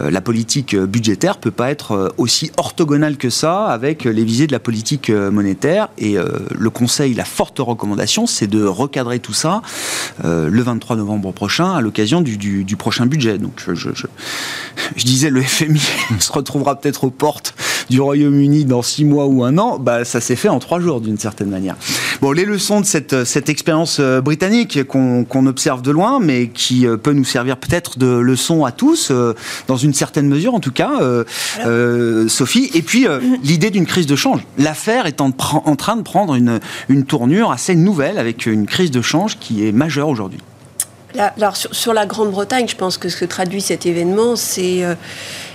Euh, 0.00 0.12
la 0.12 0.20
politique 0.20 0.74
euh, 0.74 0.86
budgétaire 0.86 1.38
peut 1.38 1.50
pas 1.50 1.72
être 1.72 1.92
euh, 1.92 2.08
aussi 2.18 2.52
orthogonale 2.56 3.16
que 3.16 3.30
ça 3.30 3.64
avec 3.66 4.04
les 4.04 4.22
visées 4.22 4.46
de 4.46 4.52
la 4.52 4.60
politique 4.60 5.10
monétaire. 5.10 5.88
Et 5.98 6.16
le 6.16 6.70
Conseil, 6.70 7.14
la 7.14 7.24
forte 7.24 7.58
recommandation, 7.58 8.26
c'est 8.26 8.46
de 8.46 8.64
recadrer 8.64 9.18
tout 9.18 9.32
ça 9.32 9.62
le 10.22 10.62
23 10.62 10.96
novembre 10.96 11.32
prochain 11.32 11.72
à 11.72 11.80
l'occasion 11.80 12.20
du, 12.20 12.76
prochain 12.76 13.06
budget. 13.06 13.38
Donc 13.38 13.62
je, 13.66 13.74
je, 13.74 13.90
je 14.96 15.04
disais 15.04 15.30
le 15.30 15.42
FMI 15.42 15.80
se 16.20 16.32
retrouvera 16.32 16.76
peut-être 16.76 17.04
aux 17.04 17.10
portes 17.10 17.54
du 17.90 18.00
Royaume-Uni 18.00 18.64
dans 18.64 18.82
six 18.82 19.04
mois 19.04 19.26
ou 19.26 19.44
un 19.44 19.58
an. 19.58 19.78
Bah 19.78 20.04
ça 20.04 20.20
s'est 20.20 20.36
fait 20.36 20.48
en 20.48 20.58
trois 20.58 20.80
jours 20.80 21.00
d'une 21.00 21.18
certaine 21.18 21.50
manière. 21.50 21.76
Bon, 22.20 22.32
les 22.32 22.44
leçons 22.44 22.80
de 22.80 22.86
cette, 22.86 23.24
cette 23.24 23.48
expérience 23.48 24.00
britannique 24.00 24.84
qu'on 24.84 25.46
observe 25.46 25.82
de 25.82 25.90
loin, 25.90 26.18
mais 26.20 26.48
qui 26.48 26.86
peut 27.02 27.12
nous 27.12 27.24
servir 27.24 27.56
peut-être 27.56 27.98
de 27.98 28.06
leçon 28.06 28.64
à 28.64 28.72
tous, 28.72 29.10
euh, 29.10 29.34
dans 29.66 29.76
une 29.76 29.94
certaine 29.94 30.28
mesure 30.28 30.54
en 30.54 30.60
tout 30.60 30.72
cas, 30.72 31.00
euh, 31.00 31.24
euh, 31.66 32.28
Sophie. 32.28 32.70
Et 32.74 32.82
puis 32.82 33.06
l'idée 33.42 33.70
d'une 33.70 33.86
crise 33.86 34.06
de 34.06 34.16
change. 34.16 34.40
L'affaire 34.58 35.06
est 35.06 35.20
en, 35.20 35.28
en, 35.28 35.76
train 35.76 35.96
de 35.96 36.02
prendre 36.02 36.34
une, 36.34 36.60
une 36.88 37.04
tournure 37.04 37.50
assez 37.50 37.74
nouvelle 37.74 38.18
avec 38.18 38.46
une 38.46 38.66
crise 38.66 38.90
de 38.90 39.02
change 39.02 39.38
qui 39.38 39.66
est 39.66 39.72
majeure 39.72 40.08
aujourd'hui. 40.08 40.40
Alors 41.18 41.56
sur, 41.56 41.94
la 41.94 42.06
Grande-Bretagne, 42.06 42.68
je 42.68 42.76
pense 42.76 42.98
que 42.98 43.08
ce 43.08 43.16
que 43.16 43.24
traduit 43.24 43.62
cet 43.62 43.86
événement, 43.86 44.36
c'est 44.36 44.84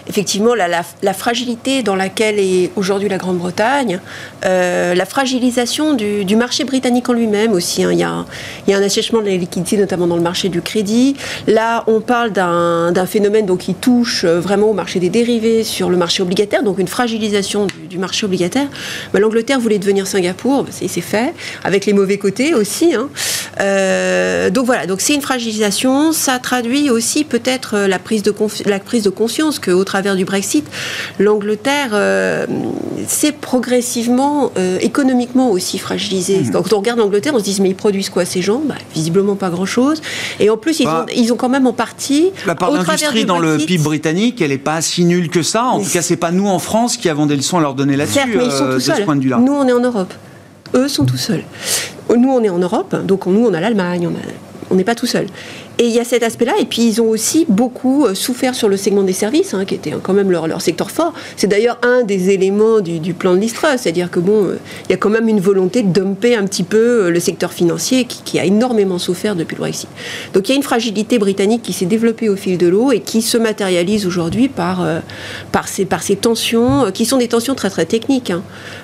effectivement 0.07 0.53
la, 0.53 1.13
fragilité 1.13 1.83
dans 1.83 1.95
laquelle 1.95 2.39
est 2.39 2.71
aujourd'hui 2.75 3.09
la 3.09 3.17
Grande-Bretagne, 3.17 3.99
euh, 4.45 4.95
la 4.95 5.05
fragilisation 5.05 5.93
du, 5.93 6.35
marché 6.35 6.63
britannique 6.63 7.07
en 7.09 7.13
lui-même 7.13 7.53
aussi. 7.53 7.83
Hein. 7.83 7.91
Il, 7.91 7.99
y 7.99 8.03
a 8.03 8.25
il, 8.67 8.73
un, 8.73 8.81
assèchement 8.81 9.21
de 9.21 9.27
la 9.27 9.35
liquidité, 9.35 9.77
notamment 9.77 10.07
dans 10.07 10.15
le 10.15 10.21
marché 10.21 10.49
du 10.49 10.61
crédit. 10.61 11.15
Là, 11.47 11.83
on 11.87 12.01
parle 12.01 12.31
d'un 12.31 13.05
phénomène 13.05 13.45
donc, 13.45 13.59
qui 13.59 13.75
touche 13.75 14.23
euh, 14.23 14.39
vraiment 14.39 14.67
au 14.67 14.73
marché 14.73 14.99
des 14.99 15.09
dérivés, 15.09 15.63
sur 15.63 15.89
le 15.89 15.97
marché 15.97 16.23
obligataire, 16.23 16.63
donc 16.63 16.79
une 16.79 16.87
fragilisation 16.87 17.67
du, 17.89 17.97
marché 17.97 18.25
obligataire. 18.25 18.67
L'Angleterre 19.13 19.59
voulait 19.59 19.79
devenir 19.79 20.07
Singapour, 20.07 20.65
c'est 20.71 20.87
fait, 21.01 21.33
avec 21.63 21.85
les 21.85 21.93
mauvais 21.93 22.17
côtés 22.17 22.53
aussi. 22.53 22.95
Hein. 22.95 23.09
Euh, 23.59 24.49
donc 24.49 24.65
voilà, 24.65 24.87
donc 24.87 24.99
c'est 25.01 25.13
une 25.13 25.21
fragilisation. 25.21 26.11
Ça 26.11 26.39
traduit 26.39 26.89
aussi 26.89 27.23
peut-être 27.23 27.77
la 27.77 27.99
prise 27.99 28.23
de, 28.23 28.33
la 28.65 28.79
prise 28.79 29.03
de 29.03 29.09
conscience 29.09 29.59
que 29.59 29.71
travers 29.93 30.15
du 30.15 30.25
Brexit, 30.25 30.65
l'Angleterre 31.19 31.91
euh, 31.93 32.47
s'est 33.07 33.31
progressivement, 33.31 34.51
euh, 34.57 34.79
économiquement 34.81 35.51
aussi 35.51 35.77
fragilisée. 35.77 36.39
Mmh. 36.39 36.51
Quand 36.51 36.73
on 36.73 36.77
regarde 36.77 36.97
l'Angleterre, 36.97 37.33
on 37.35 37.37
se 37.37 37.43
dit 37.43 37.59
mais 37.61 37.69
ils 37.69 37.75
produisent 37.75 38.09
quoi 38.09 38.25
ces 38.25 38.41
gens? 38.41 38.63
Bah, 38.65 38.73
Visiblement 38.95 39.35
pas 39.35 39.51
grand-chose. 39.51 40.01
Et 40.39 40.49
en 40.49 40.57
plus, 40.57 40.79
ils, 40.79 40.85
bah, 40.85 41.05
ont, 41.07 41.13
ils, 41.15 41.31
ont, 41.31 41.35
quand 41.35 41.49
même 41.49 41.67
en 41.67 41.73
partie... 41.73 42.31
La 42.47 42.55
part 42.55 42.71
d'industrie 42.73 43.25
dans 43.25 43.37
le 43.37 43.57
PIB 43.57 43.83
britannique, 43.83 44.41
elle 44.41 44.49
n'est 44.49 44.57
pas 44.57 44.81
si 44.81 45.05
nulle 45.05 45.29
que 45.29 45.43
ça. 45.43 45.65
En 45.65 45.83
tout 45.83 45.91
cas, 45.91 46.01
c'est 46.01 46.15
pas 46.15 46.31
nous 46.31 46.47
en 46.47 46.57
France 46.57 46.97
qui 46.97 47.07
avons 47.07 47.27
des 47.27 47.35
leçons 47.35 47.59
à 47.59 47.61
leur 47.61 47.75
donner 47.75 47.95
là-dessus, 47.95 48.19
euh, 48.35 48.75
de 48.75 48.79
ce 48.79 49.01
point 49.03 49.15
de 49.15 49.21
vue-là. 49.21 49.37
Nous, 49.37 49.53
on 49.53 49.67
est 49.67 49.73
en 49.73 49.79
Europe. 49.81 50.11
Eux 50.73 50.87
sont 50.87 51.05
tout 51.05 51.17
seuls. 51.17 51.43
Nous, 52.09 52.29
on 52.29 52.43
est 52.43 52.49
en 52.49 52.57
Europe, 52.57 52.95
donc 53.05 53.27
nous, 53.27 53.45
on 53.45 53.53
a 53.53 53.59
l'Allemagne, 53.59 54.09
on 54.71 54.75
n'est 54.75 54.83
pas 54.83 54.95
tout 54.95 55.05
seul. 55.05 55.27
Et 55.79 55.85
il 55.85 55.91
y 55.91 55.99
a 55.99 56.03
cet 56.03 56.21
aspect-là. 56.21 56.53
Et 56.59 56.65
puis, 56.65 56.83
ils 56.83 57.01
ont 57.01 57.09
aussi 57.09 57.45
beaucoup 57.49 58.05
euh, 58.05 58.13
souffert 58.13 58.53
sur 58.53 58.69
le 58.69 58.77
segment 58.77 59.01
des 59.01 59.13
services, 59.13 59.53
hein, 59.55 59.65
qui 59.65 59.73
était 59.73 59.93
quand 60.03 60.13
même 60.13 60.29
leur, 60.29 60.47
leur 60.47 60.61
secteur 60.61 60.91
fort. 60.91 61.13
C'est 61.35 61.47
d'ailleurs 61.47 61.79
un 61.81 62.03
des 62.03 62.29
éléments 62.29 62.79
du, 62.79 63.13
plan 63.13 63.33
de 63.33 63.39
l'ISTRA. 63.39 63.77
C'est-à-dire 63.77 64.11
que, 64.11 64.19
bon, 64.19 64.45
euh, 64.45 64.59
il 64.87 64.91
y 64.91 64.93
a 64.93 64.97
quand 64.97 65.09
même 65.09 65.27
une 65.27 65.39
volonté 65.39 65.81
de 65.81 65.91
dumper 65.91 66.35
un 66.35 66.45
petit 66.45 66.63
peu 66.63 67.09
le 67.09 67.19
secteur 67.19 67.53
financier 67.53 68.05
qui, 68.05 68.39
a 68.39 68.45
énormément 68.45 68.99
souffert 68.99 69.35
depuis 69.35 69.55
le 69.55 69.61
Brexit. 69.61 69.89
Donc, 70.33 70.47
il 70.47 70.51
y 70.51 70.53
a 70.53 70.57
une 70.57 70.63
fragilité 70.63 71.17
britannique 71.17 71.61
qui 71.63 71.73
s'est 71.73 71.85
développée 71.85 72.29
au 72.29 72.35
fil 72.35 72.57
de 72.57 72.67
l'eau 72.67 72.91
et 72.91 72.99
qui 72.99 73.21
se 73.21 73.37
matérialise 73.37 74.05
aujourd'hui 74.05 74.49
par, 74.49 74.85
par, 75.51 75.67
ces, 75.67 75.85
par 75.85 76.03
ces 76.03 76.15
tensions, 76.15 76.91
qui 76.91 77.05
sont 77.05 77.17
des 77.17 77.27
tensions 77.27 77.55
très, 77.55 77.69
très 77.69 77.85
techniques. 77.85 78.31
Hein. 78.31 78.43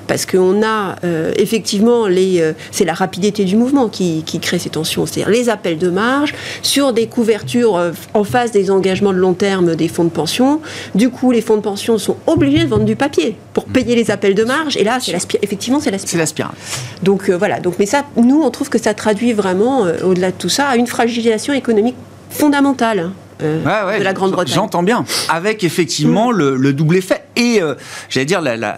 Parce 0.10 0.26
qu'on 0.26 0.62
a 0.64 0.96
effectivement, 1.38 2.08
les, 2.08 2.44
c'est 2.72 2.84
la 2.84 2.94
rapidité 2.94 3.46
du 3.46 3.56
mouvement 3.56 3.88
qui, 3.88 4.24
qui 4.26 4.40
crée 4.40 4.60
ces 4.60 4.70
tensions. 4.70 5.06
C'est-à-dire 5.06 5.30
les 5.30 5.48
appels 5.48 5.78
de 5.78 5.90
marge 5.90 6.34
sur 6.62 6.94
des 6.94 7.08
couvertures 7.08 7.78
euh, 7.78 7.92
en 8.14 8.24
face 8.24 8.52
des 8.52 8.72
engagements 8.72 9.14
de 9.14 9.18
long 9.18 9.34
terme 9.34 9.76
des 9.76 9.88
fonds 9.88 10.04
de 10.04 10.10
pension. 10.10 10.62
Du 10.96 11.10
coup, 11.10 11.32
les 11.32 11.42
fonds 11.42 11.58
de 11.58 11.62
pension 11.62 11.98
sont 11.98 12.18
obligés 12.28 12.64
de 12.64 12.70
vendre 12.70 12.86
du 12.86 12.96
papier 12.96 13.36
pour 13.54 13.68
mm. 13.68 13.72
payer 13.72 13.96
les 13.96 14.12
appels 14.12 14.36
de 14.36 14.44
marge. 14.44 14.78
Et 14.78 14.84
là, 14.84 15.00
c'est 15.00 15.14
effectivement, 15.42 15.80
c'est 15.80 15.92
la 15.92 15.98
spirale. 15.98 16.12
C'est 16.12 16.18
la 16.18 16.26
spirale. 16.26 16.56
Donc 17.04 17.30
euh, 17.30 17.38
voilà. 17.38 17.60
Donc, 17.60 17.76
mais 17.80 17.86
ça, 17.86 18.06
nous, 18.16 18.42
on 18.42 18.50
trouve 18.52 18.70
que 18.70 18.80
ça 18.80 18.94
traduit 18.94 19.34
vraiment, 19.34 19.86
euh, 19.86 19.98
au-delà 20.04 20.32
de 20.32 20.38
tout 20.38 20.50
ça, 20.50 20.68
à 20.68 20.76
une 20.76 20.88
fragilisation 20.88 21.54
économique 21.54 21.96
fondamentale. 22.30 23.12
Euh, 23.42 24.00
de 24.00 24.04
la 24.04 24.14
Grande-Bretagne. 24.14 24.54
J'entends 24.54 24.84
bien. 24.84 25.06
Avec 25.30 25.64
effectivement 25.64 26.32
le, 26.32 26.74
double 26.74 26.98
effet 26.98 27.24
et, 27.36 27.62
euh, 27.62 27.76
j'allais 28.10 28.26
dire, 28.26 28.42
la, 28.42 28.58
la, 28.58 28.78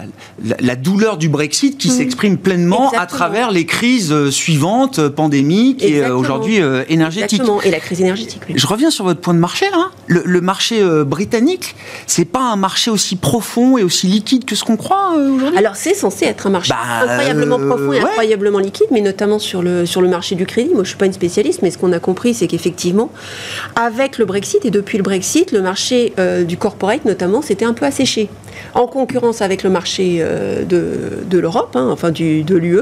la, 0.60 0.76
douleur 0.76 1.18
du 1.18 1.30
Brexit 1.30 1.78
qui 1.78 1.90
mm. 1.90 1.92
s'exprime 1.92 2.38
pleinement 2.38 2.92
à 2.92 3.06
travers 3.06 3.52
les 3.52 3.66
crises 3.66 4.12
euh, 4.12 4.30
suivantes, 4.30 5.08
pandémiques 5.10 5.84
et 5.84 6.06
aujourd'hui 6.06 6.58
énergétiques. 6.90 7.42
Exactement. 7.42 7.62
Et 7.62 7.72
la 7.72 7.80
crise 7.80 8.02
énergétique. 8.02 8.42
Je 8.54 8.68
reviens 8.68 8.92
sur 8.92 9.06
votre 9.06 9.20
point 9.20 9.34
de 9.34 9.40
marché 9.40 9.66
là. 9.72 9.90
Le, 10.12 10.24
le 10.26 10.42
marché 10.42 10.84
britannique, 11.06 11.76
c'est 12.06 12.26
pas 12.26 12.52
un 12.52 12.58
marché 12.58 12.92
aussi 12.92 13.16
profond 13.16 13.78
et 13.78 13.84
aussi 13.84 14.08
liquide 14.08 14.44
que 14.46 14.56
ce 14.56 14.64
qu'on 14.64 14.76
croit 14.76 15.14
aujourd'hui? 15.16 15.58
Alors 15.58 15.76
c'est 15.76 15.94
censé 15.94 16.26
être 16.26 16.48
un 16.48 16.50
marché 16.50 16.74
bah, 16.74 17.04
incroyablement 17.04 17.58
profond 17.58 17.94
et 17.94 18.00
incroyablement 18.00 18.60
liquide, 18.60 18.88
mais 18.92 19.02
notamment 19.02 19.40
sur 19.40 19.62
le, 19.62 19.86
sur 19.86 20.02
le 20.02 20.10
marché 20.10 20.36
du 20.36 20.46
crédit. 20.46 20.74
Moi 20.74 20.84
je 20.84 20.90
suis 20.90 20.98
pas 20.98 21.06
une 21.06 21.14
spécialiste, 21.14 21.62
mais 21.62 21.72
ce 21.72 21.78
qu'on 21.78 21.94
a 21.94 22.00
compris, 22.00 22.34
c'est 22.34 22.48
qu'effectivement, 22.48 23.10
avec 23.76 24.18
le 24.18 24.26
Brexit, 24.26 24.66
et 24.66 24.72
depuis 24.72 24.98
le 24.98 25.04
Brexit, 25.04 25.52
le 25.52 25.62
marché 25.62 26.14
euh, 26.20 26.44
du 26.44 26.58
corporate 26.58 27.06
notamment 27.06 27.42
s'était 27.42 27.66
un 27.66 27.74
peu 27.74 27.86
asséché. 27.86 28.30
En 28.74 28.88
concurrence 28.88 29.42
avec 29.42 29.64
le 29.64 29.70
marché 29.70 30.18
euh, 30.20 30.64
de, 30.66 31.38
l'Europe, 31.38 31.76
hein, 31.76 31.88
enfin 31.92 32.12
du, 32.12 32.44
de 32.44 32.56
l'UE, 32.56 32.82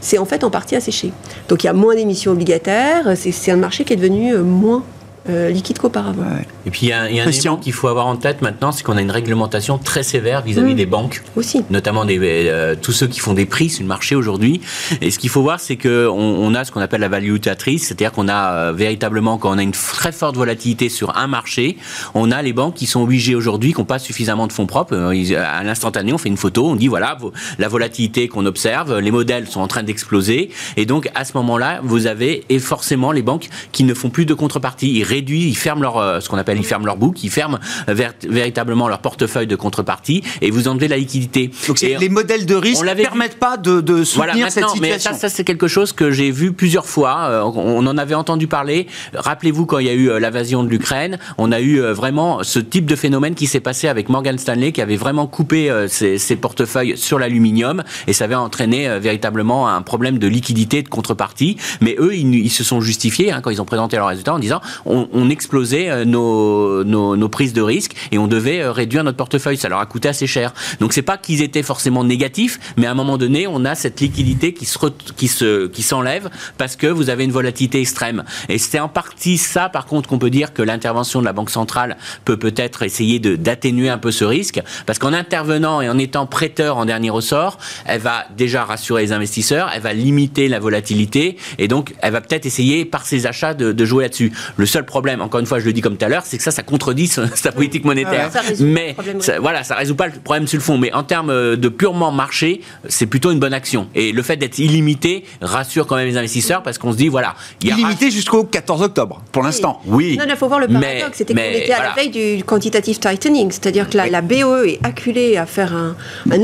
c'est 0.00 0.18
en 0.18 0.24
fait 0.24 0.44
en 0.44 0.50
partie 0.50 0.76
asséché. 0.76 1.12
Donc 1.48 1.62
il 1.62 1.66
y 1.66 1.70
a 1.70 1.72
moins 1.72 1.94
d'émissions 1.94 2.32
obligataires, 2.32 3.12
c'est 3.16 3.50
un 3.50 3.56
marché 3.56 3.84
qui 3.84 3.92
est 3.92 3.96
devenu 3.96 4.34
euh, 4.34 4.42
moins 4.42 4.82
euh, 5.28 5.50
liquide 5.50 5.78
qu'auparavant. 5.78 6.24
Et 6.64 6.70
puis 6.70 6.86
il 6.86 6.88
y 6.88 6.92
a, 6.92 7.02
un 7.02 7.06
élément 7.06 7.58
qu'il 7.58 7.74
faut 7.74 7.88
avoir 7.88 8.06
en 8.06 8.16
tête 8.16 8.40
maintenant, 8.40 8.72
c'est 8.72 8.82
qu'on 8.82 8.96
a 8.96 9.02
une 9.02 9.10
réglementation 9.10 9.76
très 9.76 10.02
sévère 10.02 10.40
vis-à-vis 10.40 10.72
mm. 10.72 10.76
des 10.76 10.86
banques, 10.86 11.22
aussi, 11.36 11.62
notamment 11.68 12.06
des, 12.06 12.18
euh, 12.20 12.74
tous 12.80 12.92
ceux 12.92 13.06
qui 13.06 13.20
font 13.20 13.34
des 13.34 13.44
prix 13.44 13.68
sur 13.68 13.82
le 13.82 13.88
marché 13.88 14.14
aujourd'hui. 14.14 14.62
Et 15.02 15.10
ce 15.10 15.18
qu'il 15.18 15.28
faut 15.28 15.42
voir, 15.42 15.60
c'est 15.60 15.76
qu'on 15.76 16.08
on 16.08 16.54
a 16.54 16.64
ce 16.64 16.72
qu'on 16.72 16.80
appelle 16.80 17.02
la 17.02 17.08
valuatrice, 17.08 17.86
c'est-à-dire 17.86 18.12
qu'on 18.12 18.28
a 18.28 18.52
euh, 18.54 18.72
véritablement 18.72 19.36
quand 19.36 19.54
on 19.54 19.58
a 19.58 19.62
une 19.62 19.72
très 19.72 20.10
forte 20.10 20.36
volatilité 20.36 20.88
sur 20.88 21.14
un 21.18 21.26
marché, 21.26 21.76
on 22.14 22.30
a 22.30 22.40
les 22.40 22.54
banques 22.54 22.74
qui 22.74 22.86
sont 22.86 23.02
obligées 23.02 23.34
aujourd'hui, 23.34 23.74
qui 23.74 23.78
n'ont 23.78 23.84
pas 23.84 23.98
suffisamment 23.98 24.46
de 24.46 24.54
fonds 24.54 24.66
propres. 24.66 24.96
à 24.96 25.62
l'instantané, 25.62 26.14
on 26.14 26.18
fait 26.18 26.30
une 26.30 26.38
photo, 26.38 26.66
on 26.66 26.76
dit 26.76 26.88
voilà 26.88 27.18
la 27.58 27.68
volatilité 27.68 28.28
qu'on 28.28 28.46
observe, 28.46 28.98
les 28.98 29.10
modèles 29.10 29.46
sont 29.48 29.60
en 29.60 29.68
train 29.68 29.82
d'exploser, 29.82 30.48
et 30.78 30.86
donc 30.86 31.10
à 31.14 31.26
ce 31.26 31.32
moment-là, 31.34 31.80
vous 31.82 32.06
avez 32.06 32.44
et 32.48 32.58
forcément 32.58 33.12
les 33.12 33.22
banques 33.22 33.50
qui 33.72 33.84
ne 33.84 33.92
font 33.92 34.08
plus 34.08 34.24
de 34.24 34.32
contrepartie 34.32 35.04
ils 35.28 35.56
ferment 35.56 35.82
leur, 35.82 35.98
euh, 35.98 36.20
ce 36.20 36.28
qu'on 36.28 36.38
appelle, 36.38 36.58
ils 36.58 36.64
ferment 36.64 36.86
leur 36.86 36.96
book, 36.96 37.22
ils 37.22 37.30
ferment 37.30 37.58
euh, 37.88 37.94
véritablement 38.28 38.88
leur 38.88 38.98
portefeuille 38.98 39.46
de 39.46 39.56
contrepartie 39.56 40.22
et 40.40 40.50
vous 40.50 40.68
enlevez 40.68 40.88
la 40.88 40.96
liquidité. 40.96 41.50
Donc 41.68 41.80
les 41.80 42.08
modèles 42.08 42.46
de 42.46 42.54
risque 42.54 42.84
ne 42.84 42.94
permettent 42.94 43.38
pas 43.38 43.56
de, 43.56 43.80
de 43.80 44.04
soutenir 44.04 44.50
cette 44.50 44.68
situation. 44.68 44.80
Mais 44.80 44.98
ça, 44.98 45.14
ça 45.14 45.28
c'est 45.28 45.44
quelque 45.44 45.68
chose 45.68 45.92
que 45.92 46.10
j'ai 46.10 46.30
vu 46.30 46.52
plusieurs 46.52 46.86
fois. 46.86 47.18
Euh, 47.30 47.42
on 47.42 47.86
en 47.86 47.98
avait 47.98 48.14
entendu 48.14 48.46
parler. 48.46 48.86
Rappelez-vous 49.14 49.66
quand 49.66 49.78
il 49.78 49.86
y 49.86 49.90
a 49.90 49.94
eu 49.94 50.18
l'invasion 50.18 50.62
de 50.62 50.68
l'Ukraine, 50.68 51.18
on 51.38 51.52
a 51.52 51.60
eu 51.60 51.80
vraiment 51.80 52.42
ce 52.42 52.58
type 52.58 52.86
de 52.86 52.96
phénomène 52.96 53.34
qui 53.34 53.46
s'est 53.46 53.60
passé 53.60 53.88
avec 53.88 54.08
Morgan 54.08 54.38
Stanley 54.38 54.72
qui 54.72 54.82
avait 54.82 54.96
vraiment 54.96 55.26
coupé 55.26 55.70
ses, 55.88 56.18
ses 56.18 56.36
portefeuilles 56.36 56.96
sur 56.96 57.18
l'aluminium 57.18 57.82
et 58.06 58.12
ça 58.12 58.24
avait 58.24 58.34
entraîné 58.34 58.98
véritablement 58.98 59.68
un 59.68 59.82
problème 59.82 60.18
de 60.18 60.26
liquidité 60.26 60.82
de 60.82 60.88
contrepartie. 60.88 61.56
Mais 61.80 61.96
eux, 61.98 62.14
ils, 62.14 62.50
se 62.50 62.64
sont 62.64 62.80
justifiés 62.80 63.32
hein, 63.32 63.40
quand 63.42 63.50
ils 63.50 63.60
ont 63.60 63.66
présenté 63.66 63.96
leurs 63.96 64.08
résultats 64.08 64.34
en 64.34 64.38
disant 64.38 64.60
on, 64.86 64.99
on, 65.12 65.30
explosait 65.30 65.90
euh, 65.90 66.04
nos, 66.04 66.84
nos, 66.84 67.28
prises 67.28 67.52
de 67.52 67.62
risque 67.62 67.94
et 68.12 68.18
on 68.18 68.26
devait 68.26 68.60
euh, 68.60 68.72
réduire 68.72 69.04
notre 69.04 69.16
portefeuille. 69.16 69.56
Ça 69.56 69.68
leur 69.68 69.78
a 69.78 69.86
coûté 69.86 70.08
assez 70.08 70.26
cher. 70.26 70.52
Donc 70.80 70.92
c'est 70.92 71.02
pas 71.02 71.16
qu'ils 71.16 71.42
étaient 71.42 71.62
forcément 71.62 72.04
négatifs, 72.04 72.58
mais 72.76 72.86
à 72.86 72.90
un 72.90 72.94
moment 72.94 73.18
donné, 73.18 73.46
on 73.46 73.64
a 73.64 73.74
cette 73.74 74.00
liquidité 74.00 74.52
qui 74.52 74.64
se 74.64 74.78
qui 75.16 75.28
se 75.28 75.66
qui 75.66 75.82
s'enlève 75.82 76.30
parce 76.58 76.76
que 76.76 76.86
vous 76.86 77.10
avez 77.10 77.24
une 77.24 77.32
volatilité 77.32 77.80
extrême. 77.80 78.24
Et 78.48 78.58
c'est 78.58 78.80
en 78.80 78.88
partie 78.88 79.38
ça, 79.38 79.68
par 79.68 79.86
contre, 79.86 80.08
qu'on 80.08 80.18
peut 80.18 80.30
dire 80.30 80.52
que 80.52 80.62
l'intervention 80.62 81.20
de 81.20 81.24
la 81.24 81.32
banque 81.32 81.50
centrale 81.50 81.96
peut 82.24 82.36
peut-être 82.36 82.82
essayer 82.82 83.18
de 83.18 83.36
d'atténuer 83.36 83.88
un 83.88 83.98
peu 83.98 84.10
ce 84.10 84.24
risque, 84.24 84.60
parce 84.86 84.98
qu'en 84.98 85.12
intervenant 85.12 85.80
et 85.80 85.88
en 85.88 85.98
étant 85.98 86.26
prêteur 86.26 86.76
en 86.76 86.84
dernier 86.84 87.10
ressort, 87.10 87.58
elle 87.86 88.00
va 88.00 88.26
déjà 88.36 88.64
rassurer 88.64 89.02
les 89.02 89.12
investisseurs, 89.12 89.70
elle 89.74 89.82
va 89.82 89.92
limiter 89.92 90.48
la 90.48 90.58
volatilité 90.58 91.36
et 91.58 91.68
donc 91.68 91.94
elle 92.02 92.12
va 92.12 92.20
peut-être 92.20 92.46
essayer 92.46 92.84
par 92.84 93.06
ses 93.06 93.26
achats 93.26 93.54
de, 93.54 93.72
de 93.72 93.84
jouer 93.84 94.04
là-dessus. 94.04 94.32
Le 94.56 94.66
seul 94.66 94.84
problème, 94.90 95.22
encore 95.22 95.40
une 95.40 95.46
fois, 95.46 95.58
je 95.60 95.64
le 95.64 95.72
dis 95.72 95.80
comme 95.80 95.96
tout 95.96 96.04
à 96.04 96.08
l'heure, 96.08 96.24
c'est 96.26 96.36
que 96.36 96.42
ça, 96.42 96.50
ça 96.50 96.62
contredit 96.62 97.06
sa 97.34 97.52
politique 97.52 97.84
monétaire. 97.84 98.30
mais 98.60 98.94
ça, 99.20 99.40
voilà, 99.40 99.64
ça 99.64 99.76
résout 99.76 99.94
pas 99.94 100.06
le 100.06 100.12
problème 100.12 100.46
sur 100.46 100.58
le 100.58 100.62
fond. 100.62 100.76
Mais 100.76 100.92
en 100.92 101.02
termes 101.02 101.30
euh, 101.30 101.56
de 101.56 101.68
purement 101.68 102.12
marché, 102.12 102.60
c'est 102.88 103.06
plutôt 103.06 103.30
une 103.30 103.38
bonne 103.38 103.54
action. 103.54 103.88
Et 103.94 104.12
le 104.12 104.22
fait 104.22 104.36
d'être 104.36 104.58
illimité 104.58 105.24
rassure 105.40 105.86
quand 105.86 105.96
même 105.96 106.08
les 106.08 106.16
investisseurs 106.16 106.62
parce 106.62 106.76
qu'on 106.78 106.92
se 106.92 106.96
dit, 106.96 107.08
voilà. 107.08 107.34
illimité 107.62 108.10
jusqu'au 108.10 108.44
14 108.44 108.82
octobre, 108.82 109.22
pour 109.32 109.42
l'instant. 109.42 109.80
Oui. 109.86 110.16
Non, 110.18 110.24
il 110.28 110.36
faut 110.36 110.48
voir 110.48 110.60
le 110.60 110.68
paradoxe. 110.68 111.18
C'était 111.18 111.34
qu'on 111.34 111.40
était 111.40 111.72
à 111.72 111.82
la 111.82 111.94
veille 111.94 112.10
du 112.10 112.44
quantitative 112.44 112.98
tightening. 112.98 113.50
C'est-à-dire 113.50 113.88
que 113.88 113.96
la, 113.96 114.20
BOE 114.20 114.64
est 114.66 114.80
acculée 114.84 115.36
à 115.36 115.46
faire 115.46 115.74
un, 115.74 115.94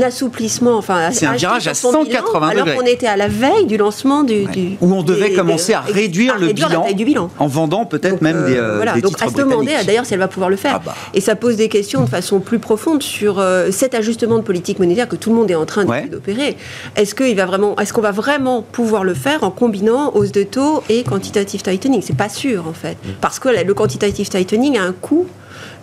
assouplissement. 0.01 0.77
Enfin, 0.77 1.11
c'est 1.11 1.25
un 1.25 1.33
virage 1.33 1.67
à 1.67 1.73
180 1.73 2.47
Alors 2.49 2.73
qu'on 2.75 2.85
était 2.85 3.07
à 3.07 3.17
la 3.17 3.27
veille 3.27 3.65
du 3.65 3.77
lancement 3.77 4.23
du. 4.23 4.45
Où 4.81 4.93
on 4.93 5.03
devait 5.03 5.33
commencer 5.33 5.73
à 5.73 5.81
réduire, 5.81 6.37
le 6.37 6.53
bilan, 6.53 6.91
du 6.93 7.05
bilan. 7.05 7.29
En 7.39 7.47
vendant 7.47 7.85
peut-être 7.85 8.21
même 8.21 8.36
euh, 8.37 8.47
des, 8.47 8.57
euh, 8.57 8.75
voilà, 8.75 8.99
donc 8.99 9.21
à 9.21 9.29
se 9.29 9.33
demander 9.33 9.71
d'ailleurs 9.85 10.05
si 10.05 10.13
elle 10.13 10.19
va 10.19 10.27
pouvoir 10.27 10.49
le 10.49 10.55
faire. 10.55 10.75
Ah 10.75 10.81
bah. 10.85 10.95
Et 11.13 11.21
ça 11.21 11.35
pose 11.35 11.55
des 11.55 11.69
questions 11.69 12.01
de 12.03 12.09
façon 12.09 12.39
plus 12.39 12.59
profonde 12.59 13.03
sur 13.03 13.39
euh, 13.39 13.69
cet 13.71 13.95
ajustement 13.95 14.37
de 14.37 14.43
politique 14.43 14.79
monétaire 14.79 15.07
que 15.07 15.15
tout 15.15 15.29
le 15.29 15.35
monde 15.35 15.51
est 15.51 15.55
en 15.55 15.65
train 15.65 15.85
d'opérer. 15.85 16.57
Est-ce 16.95 17.15
qu'on 17.15 17.33
va 17.35 17.45
vraiment, 17.45 17.75
est-ce 17.77 17.93
qu'on 17.93 18.01
va 18.01 18.11
vraiment 18.11 18.61
pouvoir 18.61 19.03
le 19.03 19.13
faire 19.13 19.43
en 19.43 19.51
combinant 19.51 20.11
hausse 20.15 20.31
de 20.31 20.43
taux 20.43 20.83
et 20.89 21.03
quantitative 21.03 21.61
tightening? 21.61 22.01
C'est 22.01 22.17
pas 22.17 22.29
sûr 22.29 22.67
en 22.67 22.73
fait, 22.73 22.97
mm. 23.03 23.09
parce 23.21 23.39
que 23.39 23.49
le 23.49 23.73
quantitative 23.73 24.29
tightening 24.29 24.77
a 24.77 24.83
un 24.83 24.93
coût 24.93 25.27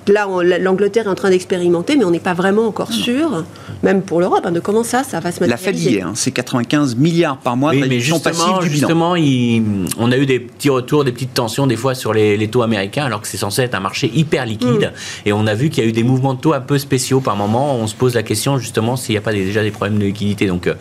Là, 0.09 0.27
l'Angleterre 0.59 1.07
est 1.07 1.11
en 1.11 1.15
train 1.15 1.31
d'expérimenter, 1.31 1.97
mais 1.97 2.05
on 2.05 2.11
n'est 2.11 2.21
pas 2.21 2.35
vraiment 2.35 2.67
encore 2.67 2.93
sûr, 2.93 3.45
même 3.83 4.03
pour 4.03 4.21
l'Europe, 4.21 4.43
hein, 4.45 4.53
de 4.53 4.61
comment 4.61 4.83
ça, 4.85 5.03
ça 5.03 5.21
va 5.21 5.33
se 5.33 5.41
matérialiser. 5.41 5.91
La 5.91 5.97
Fed 5.97 6.09
hein, 6.09 6.13
c'est 6.15 6.31
95 6.31 6.97
milliards 6.97 7.39
par 7.39 7.57
mois 7.57 7.75
de 7.75 7.85
mais 7.85 8.01
justement, 8.01 8.59
du 8.59 8.69
justement 8.69 9.15
on 9.99 10.13
a 10.13 10.17
eu 10.17 10.27
des 10.27 10.41
petits 10.41 10.71
retours, 10.71 11.05
des 11.05 11.13
petites 11.13 11.35
tensions 11.35 11.67
des 11.67 11.77
fois 11.77 11.95
sur 11.95 12.13
les, 12.13 12.49
taux 12.49 12.63
américains, 12.63 13.05
alors 13.05 13.21
que 13.21 13.29
c'est 13.29 13.39
censé 13.39 13.63
être 13.63 13.75
un 13.75 13.81
marché 13.81 14.11
hyper 14.15 14.47
liquide. 14.47 14.93
Mm. 14.93 15.29
Et 15.29 15.33
on 15.33 15.47
a 15.47 15.55
vu 15.55 15.71
qu'il 15.71 15.83
y 15.83 15.87
a 15.87 15.89
eu 15.89 15.93
des 15.93 16.03
mouvements 16.03 16.35
de 16.35 16.41
taux 16.41 16.53
un 16.53 16.61
peu 16.61 16.79
spéciaux 16.79 17.21
par 17.21 17.37
moment. 17.37 17.77
On 17.77 17.87
se 17.87 17.95
pose 17.95 18.15
la 18.15 18.23
question 18.23 18.59
justement 18.59 18.97
s'il 18.97 19.15
n'y 19.15 19.19
a 19.19 19.23
pas 19.23 19.33
déjà 19.33 19.63
des 19.63 19.71
problèmes 19.71 19.99
de 19.99 20.05
liquidité. 20.05 20.47
Donc 20.47 20.67
euh, 20.67 20.75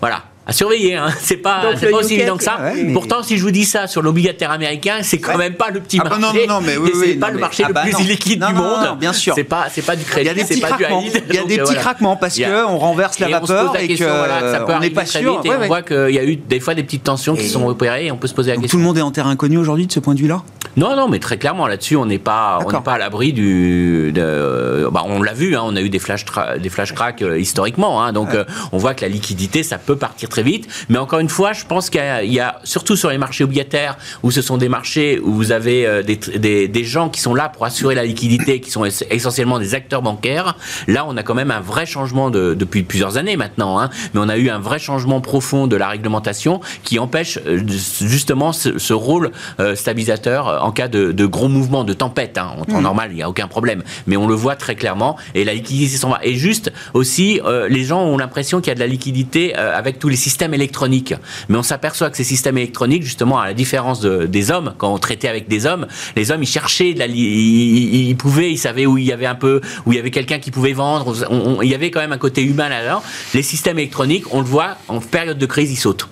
voilà, 0.00 0.22
à 0.44 0.52
surveiller, 0.52 0.96
hein. 0.96 1.08
c'est 1.20 1.36
pas, 1.36 1.72
pas 1.80 1.96
aussi 1.96 2.14
évident 2.14 2.36
que 2.36 2.42
ça. 2.42 2.58
Pourtant, 2.92 3.22
si 3.22 3.38
je 3.38 3.42
vous 3.42 3.52
dis 3.52 3.64
ça 3.64 3.86
sur 3.86 4.02
l'obligataire 4.02 4.50
américain, 4.50 4.98
c'est 5.02 5.18
quand 5.18 5.38
même 5.38 5.54
pas 5.54 5.70
le 5.70 5.80
petit 5.80 5.98
ah 6.00 6.08
bah 6.08 6.18
marché. 6.18 6.46
non, 6.48 6.54
non, 6.54 6.60
mais 6.66 6.76
oui, 6.76 6.90
c'est 7.00 7.14
pas 7.14 7.30
le 7.30 7.38
marché 7.38 7.62
ah 7.64 7.68
le 7.68 7.74
bah 7.74 7.82
plus 7.82 8.00
illiquide 8.00 8.44
du 8.44 8.54
monde. 8.54 8.98
bien 8.98 9.12
sûr. 9.12 9.34
C'est 9.34 9.44
pas, 9.44 9.66
c'est 9.70 9.82
pas 9.82 9.94
du 9.94 10.04
crédit, 10.04 10.30
c'est 10.44 10.60
pas 10.60 10.76
du 10.76 10.82
high 10.82 11.22
Il 11.28 11.34
y 11.34 11.38
a 11.38 11.44
des 11.44 11.58
petits 11.58 11.76
craquements 11.76 12.16
parce 12.16 12.36
que 12.36 12.66
on 12.66 12.78
renverse 12.78 13.18
la 13.20 13.28
vapeur 13.28 13.76
et, 13.78 13.88
que 13.88 13.96
ça 13.96 14.64
peut 14.66 14.72
on 14.72 14.80
n'est 14.80 14.90
pas 14.90 15.06
sûr. 15.06 15.42
Vite, 15.42 15.52
et 15.52 15.54
on 15.54 15.66
voit 15.66 15.82
qu'il 15.82 16.10
y 16.10 16.18
a 16.18 16.24
eu 16.24 16.36
des 16.36 16.60
fois 16.60 16.74
des 16.74 16.82
petites 16.82 17.04
tensions 17.04 17.36
qui 17.36 17.48
sont 17.48 17.66
opérées. 17.66 18.06
Et 18.06 18.10
on 18.10 18.16
peut 18.16 18.26
se 18.26 18.34
poser 18.34 18.50
la 18.50 18.56
question. 18.56 18.78
Tout 18.78 18.78
le 18.78 18.84
monde 18.84 18.98
est 18.98 19.02
en 19.02 19.10
terrain 19.10 19.30
inconnu 19.30 19.58
aujourd'hui 19.58 19.86
de 19.86 19.92
ce 19.92 20.00
point 20.00 20.14
de 20.14 20.20
vue-là? 20.20 20.42
Non, 20.76 20.96
non, 20.96 21.06
mais 21.06 21.18
très 21.18 21.36
clairement 21.36 21.66
là-dessus, 21.66 21.96
on 21.96 22.06
n'est 22.06 22.18
pas, 22.18 22.58
on 22.64 22.72
n'est 22.72 22.80
pas 22.80 22.94
à 22.94 22.98
l'abri 22.98 23.34
du. 23.34 24.10
De, 24.12 24.88
bah, 24.90 25.02
on 25.04 25.20
l'a 25.20 25.34
vu, 25.34 25.54
hein, 25.54 25.60
on 25.64 25.76
a 25.76 25.82
eu 25.82 25.90
des 25.90 25.98
flash, 25.98 26.24
des 26.58 26.70
flash 26.70 26.94
cracks 26.94 27.20
euh, 27.20 27.38
historiquement, 27.38 28.02
hein, 28.02 28.14
donc 28.14 28.34
euh, 28.34 28.44
on 28.72 28.78
voit 28.78 28.94
que 28.94 29.02
la 29.02 29.08
liquidité, 29.08 29.62
ça 29.62 29.76
peut 29.76 29.96
partir 29.96 30.30
très 30.30 30.42
vite. 30.42 30.68
Mais 30.88 30.96
encore 30.96 31.18
une 31.18 31.28
fois, 31.28 31.52
je 31.52 31.66
pense 31.66 31.90
qu'il 31.90 32.00
y, 32.00 32.40
a, 32.40 32.60
surtout 32.64 32.96
sur 32.96 33.10
les 33.10 33.18
marchés 33.18 33.44
obligataires, 33.44 33.98
où 34.22 34.30
ce 34.30 34.40
sont 34.40 34.56
des 34.56 34.70
marchés 34.70 35.20
où 35.20 35.34
vous 35.34 35.52
avez 35.52 35.86
euh, 35.86 36.02
des, 36.02 36.16
des, 36.16 36.68
des, 36.68 36.84
gens 36.84 37.10
qui 37.10 37.20
sont 37.20 37.34
là 37.34 37.50
pour 37.50 37.66
assurer 37.66 37.94
la 37.94 38.04
liquidité, 38.04 38.60
qui 38.60 38.70
sont 38.70 38.86
essentiellement 39.10 39.58
des 39.58 39.74
acteurs 39.74 40.00
bancaires. 40.00 40.56
Là, 40.88 41.04
on 41.06 41.18
a 41.18 41.22
quand 41.22 41.34
même 41.34 41.50
un 41.50 41.60
vrai 41.60 41.84
changement 41.84 42.30
de, 42.30 42.54
depuis 42.54 42.82
plusieurs 42.82 43.18
années 43.18 43.36
maintenant, 43.36 43.78
hein, 43.78 43.90
mais 44.14 44.20
on 44.22 44.28
a 44.28 44.38
eu 44.38 44.48
un 44.48 44.58
vrai 44.58 44.78
changement 44.78 45.20
profond 45.20 45.66
de 45.66 45.76
la 45.76 45.88
réglementation 45.88 46.60
qui 46.82 46.98
empêche 46.98 47.38
justement 47.66 48.52
ce, 48.52 48.78
ce 48.78 48.94
rôle 48.94 49.32
stabilisateur 49.74 50.61
en 50.62 50.72
cas 50.72 50.88
de, 50.88 51.12
de, 51.12 51.26
gros 51.26 51.48
mouvements, 51.48 51.84
de 51.84 51.92
tempête. 51.92 52.38
Hein. 52.38 52.52
En 52.58 52.64
temps 52.64 52.78
mmh. 52.78 52.82
normal, 52.82 53.08
il 53.12 53.16
n'y 53.16 53.22
a 53.22 53.28
aucun 53.28 53.48
problème. 53.48 53.82
Mais 54.06 54.16
on 54.16 54.26
le 54.26 54.34
voit 54.34 54.56
très 54.56 54.74
clairement 54.74 55.16
et 55.34 55.44
la 55.44 55.54
liquidité 55.54 55.96
s'en 55.96 56.10
va. 56.10 56.20
Et 56.22 56.34
juste 56.34 56.72
aussi, 56.94 57.40
euh, 57.44 57.68
les 57.68 57.84
gens 57.84 58.02
ont 58.02 58.16
l'impression 58.16 58.60
qu'il 58.60 58.68
y 58.68 58.72
a 58.72 58.74
de 58.74 58.80
la 58.80 58.86
liquidité 58.86 59.54
euh, 59.56 59.76
avec 59.76 59.98
tous 59.98 60.08
les 60.08 60.16
systèmes 60.16 60.54
électroniques. 60.54 61.14
Mais 61.48 61.58
on 61.58 61.62
s'aperçoit 61.62 62.10
que 62.10 62.16
ces 62.16 62.24
systèmes 62.24 62.58
électroniques, 62.58 63.02
justement, 63.02 63.38
à 63.38 63.46
la 63.46 63.54
différence 63.54 64.00
des 64.00 64.50
hommes, 64.50 64.74
quand 64.78 64.92
on 64.92 64.98
traitait 64.98 65.28
avec 65.28 65.48
des 65.48 65.66
hommes, 65.66 65.86
les 66.16 66.30
hommes, 66.30 66.42
ils 66.42 66.46
cherchaient 66.46 66.94
de 66.94 66.98
la, 66.98 67.06
ils, 67.06 68.08
ils, 68.08 68.16
pouvaient, 68.16 68.50
ils 68.50 68.58
savaient 68.58 68.86
où 68.86 68.98
il 68.98 69.04
y 69.04 69.12
avait 69.12 69.26
un 69.26 69.34
peu, 69.34 69.60
où 69.86 69.92
il 69.92 69.96
y 69.96 69.98
avait 69.98 70.10
quelqu'un 70.10 70.38
qui 70.38 70.50
pouvait 70.50 70.72
vendre. 70.72 71.14
il 71.62 71.68
y 71.68 71.74
avait 71.74 71.90
quand 71.90 72.00
même 72.00 72.12
un 72.12 72.18
côté 72.18 72.42
humain 72.42 72.68
là-dedans. 72.68 73.02
Les 73.34 73.42
systèmes 73.42 73.78
électroniques, 73.78 74.24
on 74.32 74.40
le 74.40 74.46
voit, 74.46 74.76
en 74.88 75.00
période 75.00 75.38
de 75.38 75.46
crise, 75.46 75.70
ils 75.70 75.76
sautent. 75.76 76.08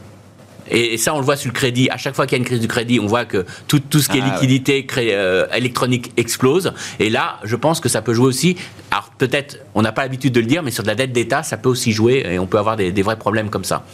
Et 0.70 0.96
ça, 0.98 1.14
on 1.14 1.18
le 1.18 1.24
voit 1.24 1.36
sur 1.36 1.48
le 1.48 1.54
crédit. 1.54 1.88
À 1.90 1.96
chaque 1.96 2.14
fois 2.14 2.26
qu'il 2.26 2.38
y 2.38 2.40
a 2.40 2.42
une 2.42 2.46
crise 2.46 2.60
du 2.60 2.68
crédit, 2.68 3.00
on 3.00 3.06
voit 3.06 3.24
que 3.24 3.44
tout, 3.66 3.80
tout 3.80 4.00
ce 4.00 4.08
qui 4.08 4.18
est 4.18 4.22
ah, 4.24 4.32
liquidité 4.34 4.86
euh, 4.98 5.46
électronique 5.52 6.12
explose. 6.16 6.72
Et 6.98 7.10
là, 7.10 7.38
je 7.44 7.56
pense 7.56 7.80
que 7.80 7.88
ça 7.88 8.02
peut 8.02 8.14
jouer 8.14 8.26
aussi. 8.26 8.56
Alors 8.90 9.10
peut-être, 9.18 9.58
on 9.74 9.82
n'a 9.82 9.92
pas 9.92 10.02
l'habitude 10.02 10.32
de 10.32 10.40
le 10.40 10.46
dire, 10.46 10.62
mais 10.62 10.70
sur 10.70 10.82
de 10.82 10.88
la 10.88 10.94
dette 10.94 11.12
d'État, 11.12 11.42
ça 11.42 11.56
peut 11.56 11.68
aussi 11.68 11.92
jouer 11.92 12.22
et 12.24 12.38
on 12.38 12.46
peut 12.46 12.58
avoir 12.58 12.76
des 12.76 13.02
vrais 13.02 13.18
problèmes 13.18 13.50
comme 13.50 13.64
ça. 13.64 13.84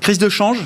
Crise 0.00 0.18
de 0.18 0.28
change? 0.28 0.58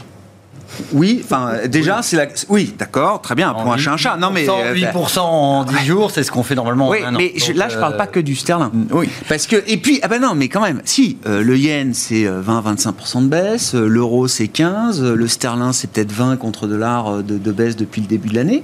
Oui, 0.93 1.21
enfin 1.25 1.67
déjà 1.69 2.03
c'est 2.03 2.17
la 2.17 2.27
oui, 2.49 2.75
d'accord, 2.79 3.21
très 3.21 3.35
bien, 3.35 3.53
pour 3.53 3.73
un 3.73 3.77
chat 3.77 3.93
un 3.93 3.97
chat. 3.97 4.17
Non 4.17 4.31
mais 4.31 4.47
8% 4.47 5.19
euh, 5.19 5.21
en 5.23 5.65
10 5.65 5.85
jours, 5.85 6.11
c'est 6.11 6.23
ce 6.23 6.31
qu'on 6.31 6.43
fait 6.43 6.55
normalement. 6.55 6.89
Oui, 6.89 6.99
mais 7.17 7.35
là 7.55 7.69
je 7.69 7.79
parle 7.79 7.97
pas 7.97 8.07
que 8.07 8.21
du 8.21 8.37
sterling. 8.37 8.87
Oui. 8.91 9.09
Parce 9.29 9.47
que 9.47 9.57
et 9.67 9.77
puis 9.77 10.01
ah 10.03 10.09
ben 10.09 10.21
non, 10.21 10.35
mais 10.35 10.49
quand 10.49 10.61
même, 10.61 10.81
si 10.85 11.19
euh, 11.27 11.43
le 11.43 11.57
yen 11.57 11.95
c'est 11.95 12.25
20-25% 12.25 13.19
euh, 13.19 13.21
de 13.21 13.27
baisse, 13.27 13.75
l'euro 13.75 14.29
c'est 14.29 14.49
15, 14.49 15.03
le 15.03 15.29
sterling 15.29 15.73
c'est 15.73 15.91
peut-être 15.91 16.13
20 16.13 16.37
contre 16.37 16.67
dollar 16.67 17.23
de, 17.23 17.39
de 17.39 17.53
baisse 17.53 17.77
depuis 17.77 18.01
le 18.01 18.07
début 18.07 18.29
de 18.29 18.35
l'année. 18.35 18.63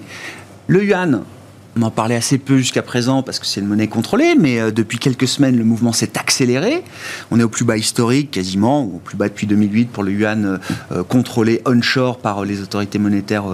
Le 0.69 0.85
yuan, 0.85 1.23
on 1.77 1.83
en 1.83 1.91
parlait 1.91 2.15
assez 2.15 2.39
peu 2.39 2.57
jusqu'à 2.57 2.83
présent 2.83 3.23
parce 3.23 3.39
que 3.39 3.47
c'est 3.47 3.61
une 3.61 3.67
monnaie 3.67 3.89
contrôlée, 3.89 4.35
mais 4.35 4.59
euh, 4.59 4.71
depuis 4.71 4.99
quelques 4.99 5.29
semaines, 5.29 5.59
le 5.59 5.65
mouvement 5.65 5.93
s'est 5.93 6.19
accéléré. 6.19 6.83
On 7.31 7.39
est 7.39 7.43
au 7.43 7.49
plus 7.49 7.65
bas 7.65 7.77
historique 7.77 8.31
quasiment, 8.31 8.83
ou 8.83 8.97
au 8.97 8.99
plus 8.99 9.17
bas 9.17 9.29
depuis 9.29 9.47
2008 9.47 9.91
pour 9.91 10.03
le 10.03 10.13
yuan 10.13 10.45
euh, 10.45 10.59
euh, 10.93 11.05
contrôlé 11.05 11.61
onshore 11.67 12.19
par 12.19 12.45
les 12.45 12.63
autorités 12.63 12.99
monétaires 12.99 13.45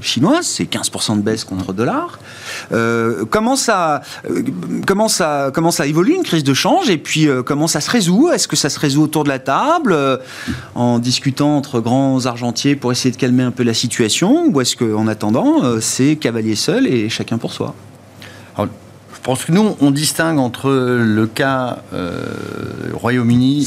chinoise, 0.00 0.44
c'est 0.44 0.64
15% 0.64 1.16
de 1.16 1.22
baisse 1.22 1.44
contre 1.44 1.72
dollar. 1.72 2.18
Comment, 3.30 3.56
ça, 3.56 4.02
comment, 4.86 5.08
ça, 5.08 5.50
comment 5.52 5.70
ça 5.70 5.86
évolue 5.86 6.14
une 6.14 6.22
crise 6.22 6.44
de 6.44 6.52
change? 6.52 6.90
Et 6.90 6.98
puis 6.98 7.26
comment 7.46 7.66
ça 7.66 7.80
se 7.80 7.90
résout? 7.90 8.30
Est-ce 8.30 8.46
que 8.46 8.56
ça 8.56 8.68
se 8.68 8.78
résout 8.78 9.02
autour 9.02 9.24
de 9.24 9.30
la 9.30 9.38
table 9.38 9.96
en 10.74 10.98
discutant 10.98 11.56
entre 11.56 11.80
grands 11.80 12.26
argentiers 12.26 12.76
pour 12.76 12.92
essayer 12.92 13.12
de 13.12 13.16
calmer 13.16 13.44
un 13.44 13.50
peu 13.50 13.62
la 13.62 13.72
situation? 13.72 14.48
Ou 14.48 14.60
est-ce 14.60 14.76
qu'en 14.76 15.06
attendant 15.06 15.80
c'est 15.80 16.16
cavalier 16.16 16.54
seul 16.54 16.83
et 16.86 17.08
chacun 17.08 17.38
pour 17.38 17.52
soi. 17.52 17.74
Je 18.58 19.28
pense 19.30 19.46
que 19.46 19.52
nous, 19.52 19.74
on 19.80 19.90
distingue 19.90 20.38
entre 20.38 20.70
le 20.70 21.26
cas 21.26 21.78
euh, 21.94 22.26
Royaume-Uni 22.92 23.66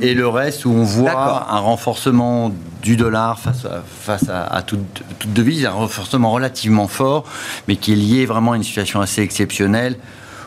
et, 0.00 0.14
le 0.14 0.26
reste 0.26 0.64
où 0.64 0.70
on 0.70 0.84
voit 0.84 1.48
un 1.50 1.58
renforcement 1.58 2.50
du 2.82 2.96
dollar 2.96 3.38
face 3.38 3.66
à, 3.66 3.82
face 3.86 4.30
à, 4.30 4.62
toute, 4.62 5.02
toute 5.18 5.34
devise, 5.34 5.66
un 5.66 5.72
renforcement 5.72 6.30
relativement 6.30 6.88
fort, 6.88 7.24
mais 7.68 7.76
qui 7.76 7.92
est 7.92 7.96
lié 7.96 8.24
vraiment 8.24 8.52
à 8.52 8.56
une 8.56 8.62
situation 8.62 9.02
assez 9.02 9.20
exceptionnelle 9.20 9.96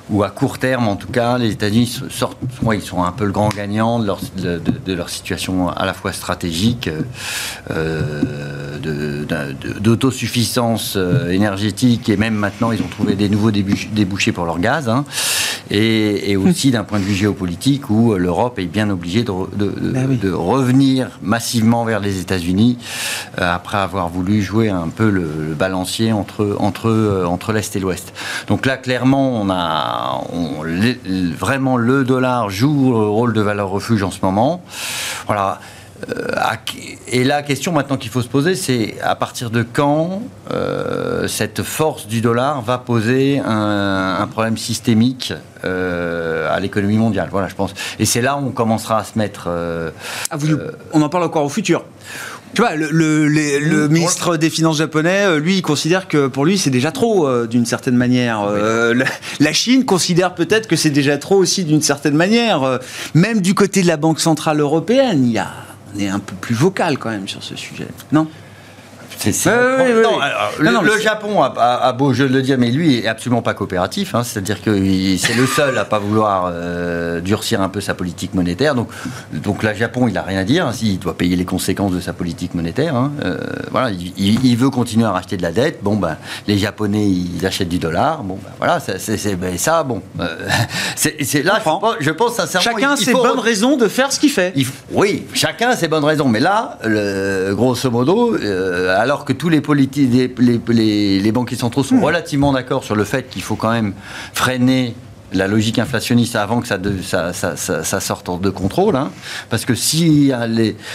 ou 0.10 0.24
à 0.24 0.30
court 0.30 0.58
terme, 0.58 0.88
en 0.88 0.96
tout 0.96 1.12
cas, 1.12 1.38
les 1.38 1.52
États-Unis 1.52 2.02
sortent, 2.10 2.38
ils 2.74 2.82
sont 2.82 3.04
un 3.04 3.12
peu 3.12 3.26
le 3.26 3.32
grand 3.32 3.50
gagnant 3.50 4.00
de 4.00 4.08
leur, 4.08 4.20
de, 4.36 4.94
leur 4.94 5.10
situation 5.10 5.70
à 5.70 5.86
la 5.86 5.94
fois 5.94 6.14
stratégique, 6.14 6.90
euh, 7.70 8.78
d'autosuffisance 9.80 10.96
euh, 10.96 11.30
énergétique, 11.30 12.10
et 12.10 12.18
même 12.18 12.34
maintenant, 12.34 12.72
ils 12.72 12.82
ont 12.82 12.88
trouvé 12.88 13.16
des 13.16 13.30
nouveaux 13.30 13.52
débouchés 13.52 14.32
pour 14.32 14.46
leur 14.46 14.60
gaz, 14.60 14.90
hein, 14.90 15.06
et, 15.70 16.36
aussi 16.38 16.72
d'un 16.72 16.84
point 16.84 17.00
de 17.00 17.04
vue 17.04 17.14
géopolitique, 17.14 17.90
où 17.90 18.16
l'Europe 18.16 18.58
est 18.58 18.66
bien 18.66 18.90
obligée 18.90 19.24
de, 19.24 19.30
bah 19.30 20.02
revenir 20.34 21.20
massivement 21.22 21.86
vers 21.86 22.00
les 22.00 22.20
États-Unis, 22.20 22.78
euh, 23.40 23.54
après 23.54 23.78
avoir 23.78 24.10
voulu 24.10 24.42
jouer 24.42 24.70
un 24.70 24.88
peu 24.88 25.10
le, 25.10 25.54
balancier 25.58 26.12
entre, 26.14 26.56
entre, 26.60 27.26
entre 27.28 27.54
l'Est 27.54 27.76
et 27.76 27.80
l'Ouest. 27.80 28.14
Donc 28.48 28.66
là, 28.66 28.78
clairement, 28.78 29.40
on 29.40 29.50
a 29.50 29.99
vraiment 31.38 31.78
le 31.78 32.04
dollar 32.04 32.50
joue 32.50 32.92
le 32.92 33.08
rôle 33.08 33.34
de 33.34 33.42
valeur 33.42 33.70
refuge 33.70 34.04
en 34.04 34.12
ce 34.12 34.20
moment. 34.22 34.64
Voilà. 35.26 35.60
Euh, 36.08 36.56
et 37.08 37.24
la 37.24 37.44
question 37.44 37.72
maintenant 37.72 37.98
qu'il 37.98 38.12
faut 38.12 38.22
se 38.22 38.28
poser, 38.28 38.56
c'est 38.56 38.96
à 39.02 39.16
partir 39.16 39.50
de 39.50 39.64
quand 39.64 40.22
euh, 40.52 41.28
cette 41.28 41.64
force 41.64 42.08
du 42.08 42.22
dollar 42.22 42.62
va 42.62 42.78
poser 42.78 43.40
un, 43.40 44.28
problème 44.32 44.58
systémique 44.58 45.34
euh, 45.66 46.54
à 46.54 46.60
l'économie 46.60 46.98
mondiale? 46.98 47.30
Voilà, 47.32 47.48
je 47.48 47.56
pense. 47.56 47.74
Et 48.00 48.06
c'est 48.06 48.22
là 48.22 48.38
où 48.38 48.48
on 48.48 48.52
commencera 48.52 49.00
à 49.00 49.04
se 49.04 49.18
mettre. 49.18 49.50
Ah, 50.30 50.38
on 50.94 51.02
en 51.02 51.10
parle 51.10 51.24
encore 51.24 51.44
au 51.44 51.50
futur. 51.50 51.84
Tu 52.54 52.62
vois, 52.62 52.76
le, 52.76 53.88
ministre 53.88 54.38
des 54.38 54.50
Finances 54.50 54.78
japonais, 54.78 55.26
euh, 55.26 55.40
lui, 55.40 55.58
il 55.58 55.62
considère 55.62 56.08
que 56.08 56.28
pour 56.28 56.46
lui, 56.46 56.58
c'est 56.58 56.70
déjà 56.70 56.92
trop, 56.92 57.28
euh, 57.28 57.48
d'une 57.48 57.66
certaine 57.66 57.96
manière. 57.96 58.42
Euh, 58.42 58.94
la, 59.40 59.54
Chine 59.54 59.86
considère 59.86 60.36
peut-être 60.36 60.68
que 60.68 60.76
c'est 60.76 60.90
déjà 60.90 61.18
trop 61.18 61.36
aussi, 61.36 61.64
d'une 61.64 61.82
certaine 61.82 62.16
manière. 62.16 62.80
même 63.14 63.42
du 63.42 63.54
côté 63.54 63.82
de 63.82 63.88
la 63.88 63.98
Banque 63.98 64.20
Centrale 64.20 64.60
Européenne, 64.60 65.26
il 65.26 65.32
y 65.32 65.38
a, 65.38 65.52
on 65.96 66.00
est 66.00 66.08
un 66.08 66.20
peu 66.20 66.36
plus 66.36 66.56
vocal 66.56 66.98
quand 66.98 67.10
même 67.10 67.28
sur 67.28 67.44
ce 67.44 67.56
sujet. 67.56 67.88
Non? 68.12 68.28
Le, 69.28 71.00
Japon 71.00 71.44
a, 71.44 71.94
beau 71.94 72.14
je 72.14 72.24
le 72.24 72.42
dire, 72.42 72.58
mais 72.58 72.72
lui 72.72 72.98
est 72.98 73.08
absolument 73.08 73.42
pas 73.42 73.54
coopératif. 73.54 74.16
Hein. 74.16 74.24
C'est-à-dire 74.24 74.62
que 74.62 74.72
c'est 75.18 75.36
le 75.36 75.46
seul 75.46 75.78
à 75.78 75.86
pas 75.86 76.00
vouloir 76.00 76.50
euh, 76.52 77.20
durcir 77.22 77.62
un 77.62 77.70
peu 77.70 77.82
sa 77.82 77.94
politique 77.94 78.34
monétaire. 78.34 78.76
Donc, 78.76 78.90
donc 79.34 79.64
là, 79.64 79.74
Japon, 79.74 80.08
il 80.08 80.18
a 80.18 80.22
rien 80.22 80.40
à 80.40 80.44
dire. 80.44 80.68
Hein, 80.68 80.72
il 80.82 81.00
doit 81.00 81.18
payer 81.18 81.36
les 81.36 81.46
conséquences 81.46 81.92
de 81.92 82.00
sa 82.00 82.14
politique 82.14 82.54
monétaire. 82.54 82.96
Hein. 82.96 83.12
Euh, 83.24 83.38
voilà, 83.72 83.92
il, 83.92 84.58
veut 84.58 84.70
continuer 84.70 85.06
à 85.06 85.12
racheter 85.12 85.38
de 85.38 85.42
la 85.42 85.52
dette. 85.52 85.80
Bon, 85.84 85.96
ben, 85.96 86.18
les 86.48 86.58
Japonais, 86.58 87.08
ils 87.08 87.46
achètent 87.46 87.70
du 87.70 87.80
dollar. 87.80 88.24
Bon, 88.24 88.38
ben, 88.42 88.52
voilà, 88.58 88.80
c'est 88.80 89.36
ben, 89.36 89.58
ça. 89.58 89.84
Bon, 89.84 90.02
euh, 90.20 90.28
c'est 90.96 91.44
là. 91.44 91.62
Je 92.00 92.12
pense, 92.12 92.36
sincèrement. 92.36 92.78
Chacun 92.80 92.92
a 92.92 92.98
ses 92.98 93.14
bonnes 93.14 93.40
raisons 93.40 93.76
de 93.78 93.88
faire 93.88 94.12
ce 94.12 94.20
qu'il 94.20 94.32
fait. 94.32 94.54
oui, 94.92 95.26
chacun 95.34 95.70
a 95.70 95.76
ses 95.76 95.88
bonnes 95.88 96.06
raisons. 96.06 96.28
Mais 96.28 96.40
là, 96.40 96.78
le, 96.84 97.54
grosso 97.54 97.90
modo, 97.92 98.36
alors 99.10 99.26
que 99.26 99.34
tous 99.34 99.50
les, 99.50 99.60
les, 99.60 100.62
les, 100.68 101.20
les 101.20 101.32
banquiers 101.32 101.58
centraux 101.58 101.84
sont 101.84 101.96
hmm. 101.96 102.04
relativement 102.04 102.54
d'accord 102.54 102.84
sur 102.84 102.96
le 102.96 103.04
fait 103.04 103.28
qu'il 103.28 103.42
faut 103.42 103.56
quand 103.56 103.72
même 103.72 103.94
freiner 104.34 104.94
la 105.34 105.48
logique 105.48 105.80
inflationniste 105.80 106.36
avant 106.36 106.62
que 106.62 106.68
ça, 106.68 106.78
ça, 107.34 107.56
ça, 107.56 107.84
ça, 107.84 108.00
sorte 108.00 108.42
de 108.42 108.50
contrôle. 108.50 108.96
Hein. 108.96 109.12
Parce 109.50 109.66
que 109.66 109.76
si, 109.76 110.32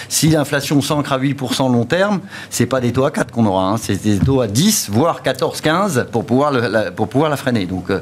si 0.09 0.29
l'inflation 0.29 0.81
s'ancre 0.81 1.13
à 1.13 1.19
8% 1.19 1.73
long 1.73 1.85
terme, 1.85 2.21
c'est 2.51 2.67
pas 2.67 2.81
des 2.81 2.93
taux 2.93 3.05
à 3.05 3.11
4 3.11 3.33
qu'on 3.33 3.47
aura, 3.47 3.71
hein. 3.71 3.77
c'est 3.81 4.03
des 4.03 4.19
taux 4.19 4.41
à 4.41 4.47
10, 4.47 4.89
voire 4.91 5.23
14, 5.23 5.61
15 5.61 6.07
pour 6.11 6.25
pouvoir, 6.25 6.53
la, 6.53 6.91
pour 6.91 7.09
pouvoir 7.09 7.31
la 7.31 7.37
freiner. 7.37 7.67
Donc, 7.67 7.91
euh, 7.91 8.01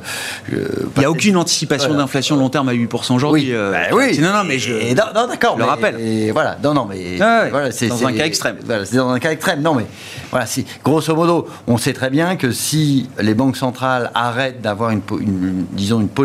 Il 0.51 0.99
n'y 0.99 1.05
a 1.05 1.11
aucune 1.11 1.37
anticipation 1.37 1.95
d'inflation 1.95 2.37
long 2.37 2.49
terme 2.49 2.69
à 2.69 2.75
8% 2.75 3.15
aujourd'hui. 3.15 3.43
Oui, 3.43 3.53
euh, 3.53 3.73
bah 3.73 3.97
oui. 3.97 4.19
Non, 4.19 4.33
non, 4.33 4.45
mais 4.45 4.59
je 4.59 4.73
non, 4.73 5.27
d'accord, 5.27 5.57
le 5.59 5.65
rappelle. 5.65 6.01
Et 6.01 6.31
voilà, 6.31 6.57
non, 6.63 6.75
non, 6.75 6.87
mais 6.89 7.17
voilà, 7.17 7.71
c'est 7.71 7.89
dans 7.89 8.07
un 8.07 8.13
cas 8.13 8.27
extrême. 8.27 8.57
Voilà, 8.65 8.85
c'est 8.85 8.97
dans 8.97 9.11
un 9.11 9.19
cas 9.19 9.33
extrême. 9.33 9.61
Non, 9.61 9.75
mais 9.75 9.87
voilà, 10.31 10.47
grosso 10.85 11.15
modo, 11.15 11.49
on 11.67 11.77
sait 11.77 11.93
très 11.93 12.11
bien 12.11 12.37
que 12.37 12.53
si 12.53 13.09
les 13.19 13.35
banques 13.35 13.57
centrales 13.57 14.11
arrêtent 14.15 14.61
d'avoir 14.61 14.91
une, 14.91 15.03
une, 15.21 15.67
disons, 15.73 16.01
une 16.01 16.09
politique 16.09 16.22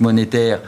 monétaire 0.00 0.60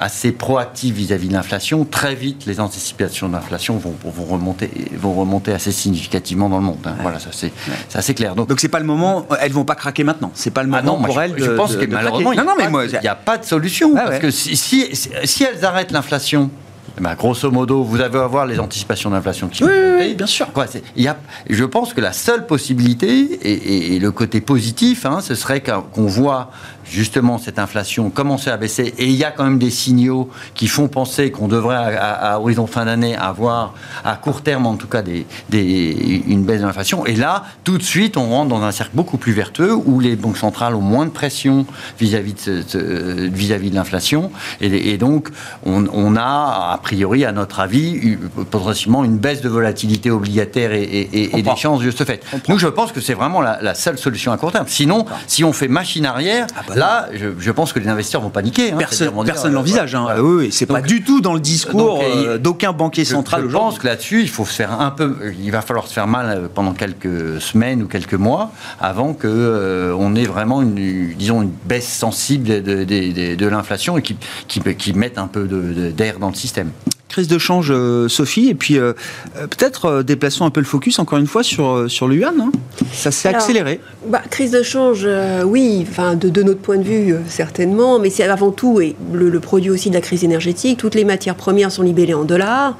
assez 0.00 0.32
proactive 0.32 0.94
vis-à-vis 0.94 1.28
de 1.28 1.32
l'inflation, 1.32 1.84
très 1.84 2.14
vite 2.14 2.46
les 2.46 2.60
anticipations 2.60 3.28
d'inflation 3.28 3.78
vont, 3.78 3.94
vont, 4.04 4.24
remonter, 4.24 4.70
vont 4.94 5.14
remonter 5.14 5.52
assez 5.52 5.72
significativement 5.72 6.48
dans 6.48 6.58
le 6.58 6.64
monde. 6.64 6.78
Hein. 6.84 6.94
Voilà, 7.02 7.18
ça 7.18 7.30
c'est 7.32 7.52
assez 7.94 8.14
clair. 8.14 8.34
Donc 8.34 8.60
c'est 8.60 8.68
pas 8.68 8.78
le 8.78 8.86
moment, 8.86 9.26
elles 9.40 9.52
vont 9.52 9.64
pas 9.64 9.74
craquer 9.74 10.04
maintenant. 10.04 10.30
C'est 10.34 10.52
pas 10.52 10.62
le 10.62 10.70
ah 10.72 10.82
moment 10.82 11.02
pour 11.02 11.20
elles. 11.20 11.34
Je, 11.36 11.50
pense 11.50 11.76
que 11.76 11.86
malheureusement, 11.86 12.32
il 12.32 13.00
n'y 13.00 13.08
a, 13.08 13.14
pas 13.16 13.38
de 13.38 13.44
solution 13.44 13.94
parce 13.94 14.18
que 14.18 14.30
si, 14.30 14.56
si, 14.56 14.88
si 15.24 15.44
elles 15.44 15.64
arrêtent 15.64 15.90
l'inflation 15.90 16.50
eh 16.98 17.00
ben, 17.00 17.14
grosso 17.14 17.50
modo, 17.50 17.84
vous 17.84 18.00
allez 18.00 18.16
avoir 18.16 18.44
les 18.44 18.58
anticipations 18.58 19.10
d'inflation 19.10 19.48
qui 19.48 19.62
oui, 19.62 19.70
oui, 19.98 20.14
bien 20.14 20.26
sûr. 20.26 20.52
Quoi, 20.52 20.66
y 20.96 21.06
a, 21.06 21.16
je 21.48 21.64
pense 21.64 21.94
que 21.94 22.00
la 22.00 22.12
seule 22.12 22.46
possibilité, 22.46 23.94
et, 23.94 23.98
le 24.00 24.10
côté 24.10 24.40
positif, 24.40 25.06
hein, 25.06 25.20
ce 25.20 25.34
serait 25.34 25.62
qu'on 25.62 26.06
voit 26.06 26.50
justement 26.90 27.38
cette 27.38 27.58
inflation 27.58 28.10
commencer 28.10 28.50
à 28.50 28.56
baisser, 28.56 28.94
et 28.98 29.06
il 29.06 29.14
y 29.14 29.24
a 29.24 29.30
quand 29.30 29.44
même 29.44 29.58
des 29.58 29.70
signaux 29.70 30.30
qui 30.54 30.66
font 30.66 30.88
penser 30.88 31.30
qu'on 31.30 31.48
devrait, 31.48 31.96
à, 31.96 32.38
horizon 32.40 32.66
fin 32.66 32.84
d'année, 32.84 33.16
avoir 33.16 33.74
à 34.04 34.16
court 34.16 34.42
terme 34.42 34.66
en 34.66 34.76
tout 34.76 34.86
cas 34.86 35.02
des, 35.02 35.26
une 35.52 36.44
baisse 36.44 36.60
de 36.60 36.66
l'inflation. 36.66 37.06
Et 37.06 37.16
là, 37.16 37.44
tout 37.64 37.78
de 37.78 37.82
suite, 37.82 38.16
on 38.16 38.30
rentre 38.30 38.48
dans 38.48 38.62
un 38.62 38.72
cercle 38.72 38.92
beaucoup 38.94 39.18
plus 39.18 39.32
vertueux 39.32 39.74
où 39.74 40.00
les 40.00 40.16
banques 40.16 40.38
centrales 40.38 40.74
ont 40.74 40.80
moins 40.80 41.06
de 41.06 41.10
pression 41.10 41.66
vis-à-vis 41.98 42.34
de, 42.46 43.28
vis-à-vis 43.28 43.70
de 43.70 43.74
l'inflation. 43.74 44.30
Et, 44.60 44.96
donc, 44.98 45.28
on, 45.64 46.16
a, 46.16 46.72
a 46.72 46.78
priori, 46.82 47.24
à 47.24 47.32
notre 47.32 47.60
avis, 47.60 48.16
potentiellement 48.50 49.04
une 49.04 49.18
baisse 49.18 49.40
de 49.40 49.48
volatilité 49.48 50.10
obligataire 50.10 50.72
et, 50.72 51.08
et, 51.12 51.42
des 51.42 51.56
chances 51.56 51.82
de 51.82 51.90
ce 51.90 52.04
fait. 52.04 52.24
Nous, 52.48 52.58
je 52.58 52.66
pense 52.66 52.92
que 52.92 53.00
c'est 53.00 53.14
vraiment 53.14 53.40
la, 53.40 53.74
seule 53.74 53.98
solution 53.98 54.32
à 54.32 54.36
court 54.36 54.52
terme. 54.52 54.66
Sinon, 54.68 55.04
si 55.26 55.44
on 55.44 55.52
fait 55.52 55.68
machine 55.68 56.06
arrière, 56.06 56.46
ah 56.56 56.62
bah 56.66 56.74
là, 56.78 57.08
je, 57.12 57.50
pense 57.50 57.72
que 57.72 57.78
les 57.78 57.88
investisseurs 57.88 58.22
vont 58.22 58.30
paniquer. 58.30 58.72
Hein, 58.72 58.78
personne 58.78 59.50
ne 59.50 59.54
l'envisage. 59.54 59.94
Hein. 59.94 60.06
Oui, 60.20 60.50
c'est 60.52 60.66
pas 60.66 60.80
du 60.80 61.02
tout 61.02 61.20
dans 61.20 61.34
le 61.34 61.40
discours 61.40 62.02
euh, 62.02 62.38
d'aucun 62.38 62.72
banquier 62.72 63.04
central 63.04 63.44
Je 63.46 63.52
pense 63.52 63.78
que 63.78 63.86
là-dessus, 63.86 64.22
il 64.22 64.28
faut 64.28 64.44
se 64.44 64.54
faire 64.54 64.80
un 64.80 64.90
peu, 64.90 65.16
il 65.38 65.50
va 65.50 65.60
falloir 65.60 65.86
se 65.86 65.92
faire 65.92 66.06
mal 66.06 66.26
euh, 66.30 66.48
pendant 66.52 66.72
quelques 66.72 67.40
semaines 67.40 67.82
ou 67.82 67.86
quelques 67.86 68.14
mois 68.14 68.52
avant 68.80 69.14
que 69.14 69.28
euh, 69.28 69.94
on 69.98 70.14
ait 70.14 70.24
vraiment 70.24 70.62
une, 70.62 71.14
disons, 71.14 71.42
une 71.42 71.52
baisse 71.64 71.88
sensible 71.88 72.62
de, 72.62 72.84
de, 72.84 73.46
l'inflation 73.48 73.96
et 73.96 74.02
qui, 74.02 74.16
qui, 74.46 74.60
qui 74.60 74.92
mette 74.92 75.18
un 75.18 75.26
peu 75.26 75.46
d'air 75.46 76.18
dans 76.18 76.28
le 76.28 76.34
système 76.34 76.70
crise 77.08 77.26
de 77.26 77.38
change, 77.38 77.70
euh, 77.70 78.08
Sophie, 78.08 78.48
et 78.48 78.54
puis 78.54 78.78
euh, 78.78 78.92
euh, 79.36 79.46
peut-être 79.46 80.02
déplaçons 80.02 80.44
un 80.44 80.50
peu 80.50 80.60
le 80.60 80.66
focus 80.66 80.98
encore 80.98 81.18
une 81.18 81.26
fois 81.26 81.42
sur, 81.42 81.86
sur 81.88 82.06
le 82.06 82.16
yuan. 82.16 82.34
Hein. 82.38 82.52
Ça 82.92 83.10
s'est 83.10 83.28
accéléré. 83.28 83.80
Bah, 84.06 84.22
crise 84.30 84.50
de 84.50 84.62
change, 84.62 85.08
oui, 85.44 85.86
enfin, 85.88 86.14
de, 86.14 86.28
de, 86.28 86.42
notre 86.42 86.60
point 86.60 86.76
de 86.76 86.82
vue, 86.82 87.14
certainement, 87.28 87.98
mais 87.98 88.10
c'est 88.10 88.24
avant 88.24 88.50
tout 88.50 88.80
et 88.80 88.94
le, 89.12 89.38
produit 89.40 89.70
aussi 89.70 89.88
de 89.88 89.94
la 89.94 90.00
crise 90.00 90.24
énergétique. 90.24 90.78
Toutes 90.78 90.94
les 90.94 91.04
matières 91.04 91.34
premières 91.34 91.72
sont 91.72 91.82
libellées 91.82 92.14
en 92.14 92.24
dollars. 92.24 92.76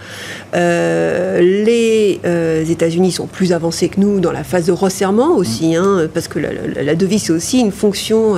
les 0.53 2.21
États-Unis 2.69 3.12
sont 3.12 3.27
plus 3.27 3.53
avancés 3.53 3.88
que 3.88 4.01
nous 4.01 4.21
dans 4.21 4.33
la 4.33 4.45
phase 4.45 4.67
de 4.67 4.73
resserrement 4.73 5.37
aussi, 5.37 5.77
mm. 5.77 5.77
hein, 5.77 6.09
parce 6.12 6.29
que 6.29 6.38
la, 6.38 6.95
devise, 6.95 7.25
c'est 7.25 7.33
aussi 7.33 7.61
une 7.61 7.73
fonction 7.73 8.37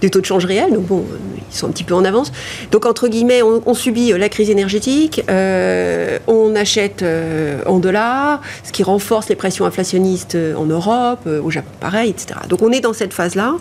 des 0.00 0.10
taux 0.10 0.20
de 0.20 0.26
change 0.26 0.44
réels. 0.44 0.72
Donc, 0.72 0.86
bon, 0.86 1.04
ils 1.50 1.56
sont 1.56 1.66
un 1.66 1.70
petit 1.70 1.84
peu 1.84 1.94
en 1.94 2.04
avance. 2.04 2.32
Donc, 2.72 2.86
entre 2.86 3.08
guillemets, 3.08 3.42
on, 3.42 3.62
on 3.66 3.74
subit 3.74 4.12
la 4.12 4.28
crise 4.28 4.50
énergétique 4.50 5.19
euh, 5.28 6.18
on 6.26 6.54
achète 6.54 7.02
euh, 7.02 7.62
en 7.66 7.78
dollars, 7.78 8.40
ce 8.64 8.72
qui 8.72 8.82
renforce 8.82 9.28
les 9.28 9.36
pressions 9.36 9.64
inflationnistes 9.64 10.34
euh, 10.34 10.54
en 10.54 10.66
Europe, 10.66 11.26
au 11.26 11.50
Japon 11.50 11.70
pareil, 11.80 12.10
etc. 12.10 12.40
Donc 12.48 12.62
on 12.62 12.70
est 12.70 12.80
dans 12.80 12.92
cette 12.92 13.12
phase-là. 13.12 13.54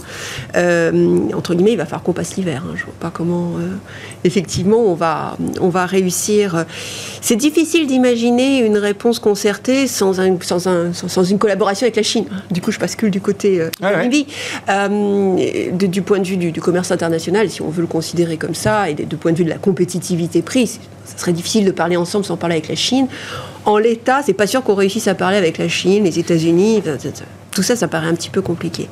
entre 1.34 1.54
guillemets, 1.56 1.74
il 1.74 1.78
va 1.78 1.86
falloir 1.86 2.04
qu'on 2.04 2.14
passe 2.14 2.36
l'hiver. 2.36 2.64
Hein. 2.66 2.74
Je 2.76 2.82
ne 2.82 2.86
vois 2.86 2.96
pas 3.00 3.12
comment, 3.14 3.54
effectivement, 4.24 4.80
on 4.80 4.94
va, 4.94 5.38
on 5.60 5.70
va 5.70 5.86
réussir. 5.86 6.66
C'est 7.22 7.36
difficile 7.36 7.88
d'imaginer 7.88 8.60
une 8.60 8.78
réponse 8.78 9.20
concertée 9.20 9.88
sans, 9.88 10.20
un, 10.20 10.38
sans, 10.42 10.68
un, 10.68 10.94
sans, 10.94 11.24
une 11.24 11.40
collaboration 11.40 11.86
avec 11.86 11.96
la 11.96 12.04
Chine. 12.04 12.26
Du 12.52 12.62
coup, 12.62 12.72
je 12.72 12.80
bascule 12.80 13.12
du 13.12 13.22
côté 13.22 13.62
ah 13.82 14.08
du 14.08 16.02
point 16.02 16.20
de 16.20 16.28
vue 16.28 16.38
du, 16.38 16.62
commerce 16.62 16.92
international, 16.92 17.50
si 17.50 17.62
on 17.62 17.70
veut 17.70 17.82
le 17.82 17.88
considérer 17.88 18.38
comme 18.38 18.56
ça, 18.56 18.90
et 18.90 18.94
du 18.94 19.18
point 19.18 19.32
de 19.32 19.38
vue 19.38 19.46
de 19.46 19.50
la 19.50 19.58
compétitivité 19.58 20.42
prix, 20.42 20.80
ça 21.10 21.18
serait 21.18 21.34
difficile 21.34 21.66
de 21.66 21.72
parler 21.72 21.98
ensemble 21.98 22.26
sans 22.26 22.38
parler 22.38 22.56
avec 22.56 22.70
la 22.70 22.76
Chine. 22.76 23.08
En 23.66 23.78
l'état, 23.78 24.22
c'est 24.26 24.34
pas 24.34 24.48
sûr 24.48 24.64
qu'on 24.64 24.76
réussisse 24.76 25.08
à 25.08 25.16
parler 25.16 25.38
avec 25.38 25.58
la 25.58 25.68
Chine, 25.68 26.04
les 26.04 26.20
États-Unis 26.20 26.82
tout 27.52 27.64
ça, 27.64 27.76
ça 27.76 27.88
paraît 27.88 28.08
un 28.08 28.16
petit 28.16 28.30
peu 28.30 28.42
compliqué. 28.42 28.88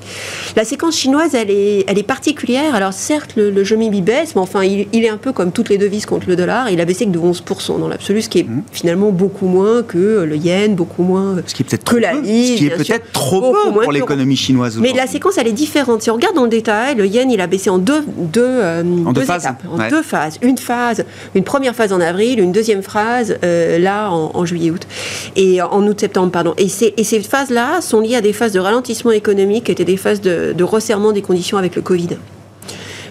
La 0.55 0.65
séquence 0.65 0.97
chinoise, 0.97 1.35
elle 1.35 1.51
est, 1.51 1.85
elle 1.87 1.97
est 1.97 2.03
particulière. 2.03 2.75
Alors 2.75 2.93
certes, 2.93 3.33
le, 3.35 3.49
le 3.49 3.63
renminbi 3.63 4.01
baisse, 4.01 4.35
mais 4.35 4.41
enfin, 4.41 4.63
il, 4.63 4.87
est 4.93 5.09
un 5.09 5.17
peu 5.17 5.31
comme 5.31 5.51
toutes 5.51 5.69
les 5.69 5.77
devises 5.77 6.05
contre 6.05 6.27
le 6.27 6.35
dollar. 6.35 6.69
Il 6.69 6.81
a 6.81 6.85
baissé 6.85 7.05
que 7.05 7.11
de 7.11 7.19
11% 7.19 7.79
dans 7.79 7.87
l'absolu, 7.87 8.21
ce 8.21 8.29
qui 8.29 8.39
est 8.39 8.43
mmh. 8.43 8.63
finalement 8.71 9.11
beaucoup 9.11 9.47
moins 9.47 9.83
que 9.83 10.23
le 10.23 10.35
yen, 10.35 10.75
beaucoup 10.75 11.03
moins 11.03 11.35
ce 11.45 11.53
qui 11.53 11.63
est 11.63 11.65
peut-être 11.65 11.83
que 11.83 11.97
la 11.97 12.13
livre. 12.13 12.53
Ce 12.53 12.57
qui 12.57 12.65
est 12.67 12.75
peut-être 12.75 13.11
trop 13.11 13.53
peu 13.53 13.81
pour 13.81 13.91
l'économie 13.91 14.35
chinoise. 14.35 14.77
Mais 14.77 14.93
la 14.93 15.07
séquence, 15.07 15.37
elle 15.37 15.47
est 15.47 15.53
différente. 15.53 16.01
Si 16.01 16.09
on 16.09 16.15
regarde 16.15 16.35
dans 16.35 16.43
le 16.43 16.49
détail, 16.49 16.95
le 16.95 17.05
yen, 17.05 17.29
il 17.29 17.41
a 17.41 17.47
baissé 17.47 17.69
en 17.69 17.77
deux, 17.77 18.03
deux, 18.17 18.41
euh, 18.43 18.83
en 19.05 19.13
deux, 19.13 19.21
phases. 19.21 19.43
étapes, 19.43 19.63
en 19.71 19.89
deux 19.89 20.01
phases. 20.01 20.37
Une 20.41 20.57
phase, 20.57 21.05
une 21.35 21.43
première 21.43 21.75
phase 21.75 21.93
en 21.93 22.01
avril, 22.01 22.39
une 22.39 22.51
deuxième 22.51 22.83
phase 22.83 23.37
euh, 23.43 23.77
là 23.79 24.09
en, 24.11 24.45
juillet-août 24.45 24.87
et 25.35 25.61
en 25.61 25.85
août-septembre, 25.85 26.31
pardon. 26.31 26.53
Et, 26.57 26.67
et 26.97 27.03
ces 27.03 27.19
phases-là 27.21 27.81
sont 27.81 27.99
liées 27.99 28.15
à 28.15 28.21
des 28.21 28.33
phases 28.33 28.46
de 28.53 28.59
ralentissement 28.59 29.11
économique 29.11 29.65
qui 29.65 29.71
étaient 29.71 29.85
des 29.85 29.97
phases 29.97 30.21
de, 30.21 30.63
resserrement 30.63 31.11
des 31.11 31.21
conditions 31.21 31.57
avec 31.57 31.75
le 31.75 31.81
Covid. 31.81 32.09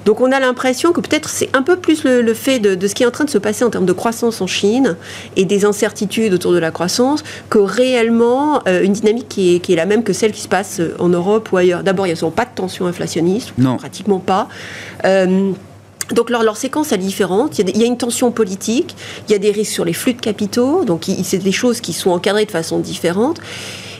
Donc 0.04 0.20
on 0.20 0.30
a 0.30 0.38
l'impression 0.38 0.92
que 0.92 1.00
peut-être 1.00 1.28
c'est 1.28 1.48
un 1.56 1.62
peu 1.62 1.76
plus 1.76 2.04
le, 2.04 2.34
fait 2.34 2.60
de, 2.60 2.86
ce 2.86 2.94
qui 2.94 3.02
est 3.02 3.06
en 3.06 3.10
train 3.10 3.24
de 3.24 3.30
se 3.30 3.38
passer 3.38 3.64
en 3.64 3.70
termes 3.70 3.86
de 3.86 3.92
croissance 3.92 4.40
en 4.40 4.46
Chine 4.46 4.96
et 5.34 5.44
des 5.44 5.64
incertitudes 5.64 6.32
autour 6.32 6.52
de 6.52 6.58
la 6.58 6.70
croissance 6.70 7.24
que 7.50 7.58
réellement 7.58 8.62
euh, 8.68 8.84
une 8.84 8.92
dynamique 8.92 9.28
qui 9.28 9.56
est, 9.56 9.74
la 9.74 9.86
même 9.86 10.04
que 10.04 10.12
celle 10.12 10.30
qui 10.30 10.42
se 10.42 10.48
passe 10.48 10.80
en 11.00 11.08
Europe 11.08 11.50
ou 11.50 11.56
ailleurs. 11.56 11.82
D'abord, 11.82 12.06
il 12.06 12.14
n'y 12.14 12.20
a 12.20 12.30
pas 12.30 12.44
de 12.44 12.54
tension 12.54 12.86
inflationniste, 12.86 13.52
non. 13.58 13.78
pratiquement 13.78 14.20
pas. 14.20 14.48
Euh, 15.04 15.52
donc 16.12 16.30
leur, 16.30 16.56
séquence 16.56 16.92
est 16.92 16.98
différente. 16.98 17.58
Il 17.58 17.76
y, 17.76 17.82
a 17.82 17.86
une 17.86 17.96
tension 17.96 18.30
politique, 18.30 18.94
il 19.28 19.32
y 19.32 19.34
a 19.34 19.38
des 19.38 19.50
risques 19.50 19.72
sur 19.72 19.84
les 19.84 19.92
flux 19.92 20.14
de 20.14 20.20
capitaux, 20.20 20.84
donc 20.84 21.06
c'est 21.24 21.38
des 21.38 21.52
choses 21.52 21.80
qui 21.80 21.92
sont 21.92 22.10
encadrées 22.10 22.44
de 22.44 22.50
façon 22.50 22.78
différente. 22.78 23.40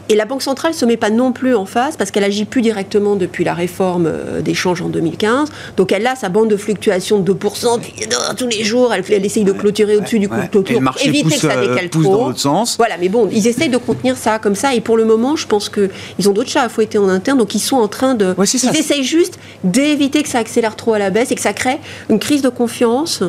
Et 0.09 0.15
la 0.15 0.25
Banque 0.25 0.43
centrale 0.43 0.73
ne 0.73 0.77
se 0.77 0.85
met 0.85 0.97
pas 0.97 1.11
non 1.11 1.33
plus 1.33 1.55
en 1.55 1.67
face 1.67 1.97
parce 1.97 2.11
qu'elle 2.11 2.25
agit 2.25 2.45
plus 2.45 2.63
directement 2.63 3.17
depuis 3.17 3.45
la 3.45 3.55
réforme 3.55 4.07
euh, 4.07 4.41
des 4.41 4.55
changes 4.55 4.83
en 4.83 4.89
2015. 4.89 5.49
Donc 5.77 5.93
elle 5.93 6.07
a 6.07 6.15
sa 6.15 6.29
bande 6.29 6.49
de 6.49 6.57
fluctuation 6.57 7.19
de 7.19 7.33
2% 7.33 7.81
tous 8.37 8.47
les 8.47 8.65
jours. 8.65 8.93
Elle, 8.95 9.05
elle 9.11 9.25
essaye 9.25 9.45
de 9.45 9.53
clôturer 9.53 9.97
au-dessus 9.97 10.19
du 10.19 10.29
coup 10.29 10.41
de 10.41 10.47
clôture 10.47 10.81
pour 10.81 11.01
éviter 11.03 11.35
que 11.35 11.41
ça 11.41 11.57
décale 11.57 11.91
trop. 11.91 12.03
dans 12.03 12.27
l'autre 12.29 12.39
sens. 12.39 12.77
Voilà, 12.77 12.97
mais 13.01 13.09
bon, 13.09 13.29
ils 13.33 13.47
essayent 13.47 13.69
de 13.69 13.79
contenir 13.79 14.17
ça 14.17 14.39
comme 14.39 14.55
ça. 14.55 14.75
Et 14.75 14.81
pour 14.81 14.97
le 14.97 15.05
moment, 15.05 15.37
je 15.37 15.47
pense 15.47 15.69
qu'ils 15.69 16.29
ont 16.29 16.33
d'autres 16.33 16.51
chats 16.51 16.63
à 16.63 16.69
fouetter 16.69 16.99
en 16.99 17.09
interne. 17.09 17.39
Donc 17.39 17.55
ils 17.55 17.61
sont 17.61 17.77
en 17.77 17.89
train 17.89 18.15
de. 18.15 18.35
ils 18.39 18.77
essayent 18.77 19.05
juste 19.05 19.39
d'éviter 19.65 20.23
que 20.23 20.29
ça 20.29 20.39
accélère 20.39 20.77
trop 20.77 20.95
à 20.95 20.99
la 20.99 21.11
baisse 21.11 21.31
et 21.33 21.35
que 21.35 21.41
ça 21.41 21.53
crée 21.53 21.79
une 22.11 22.19
crise 22.19 22.43
de 22.43 22.49
confiance. 22.49 23.23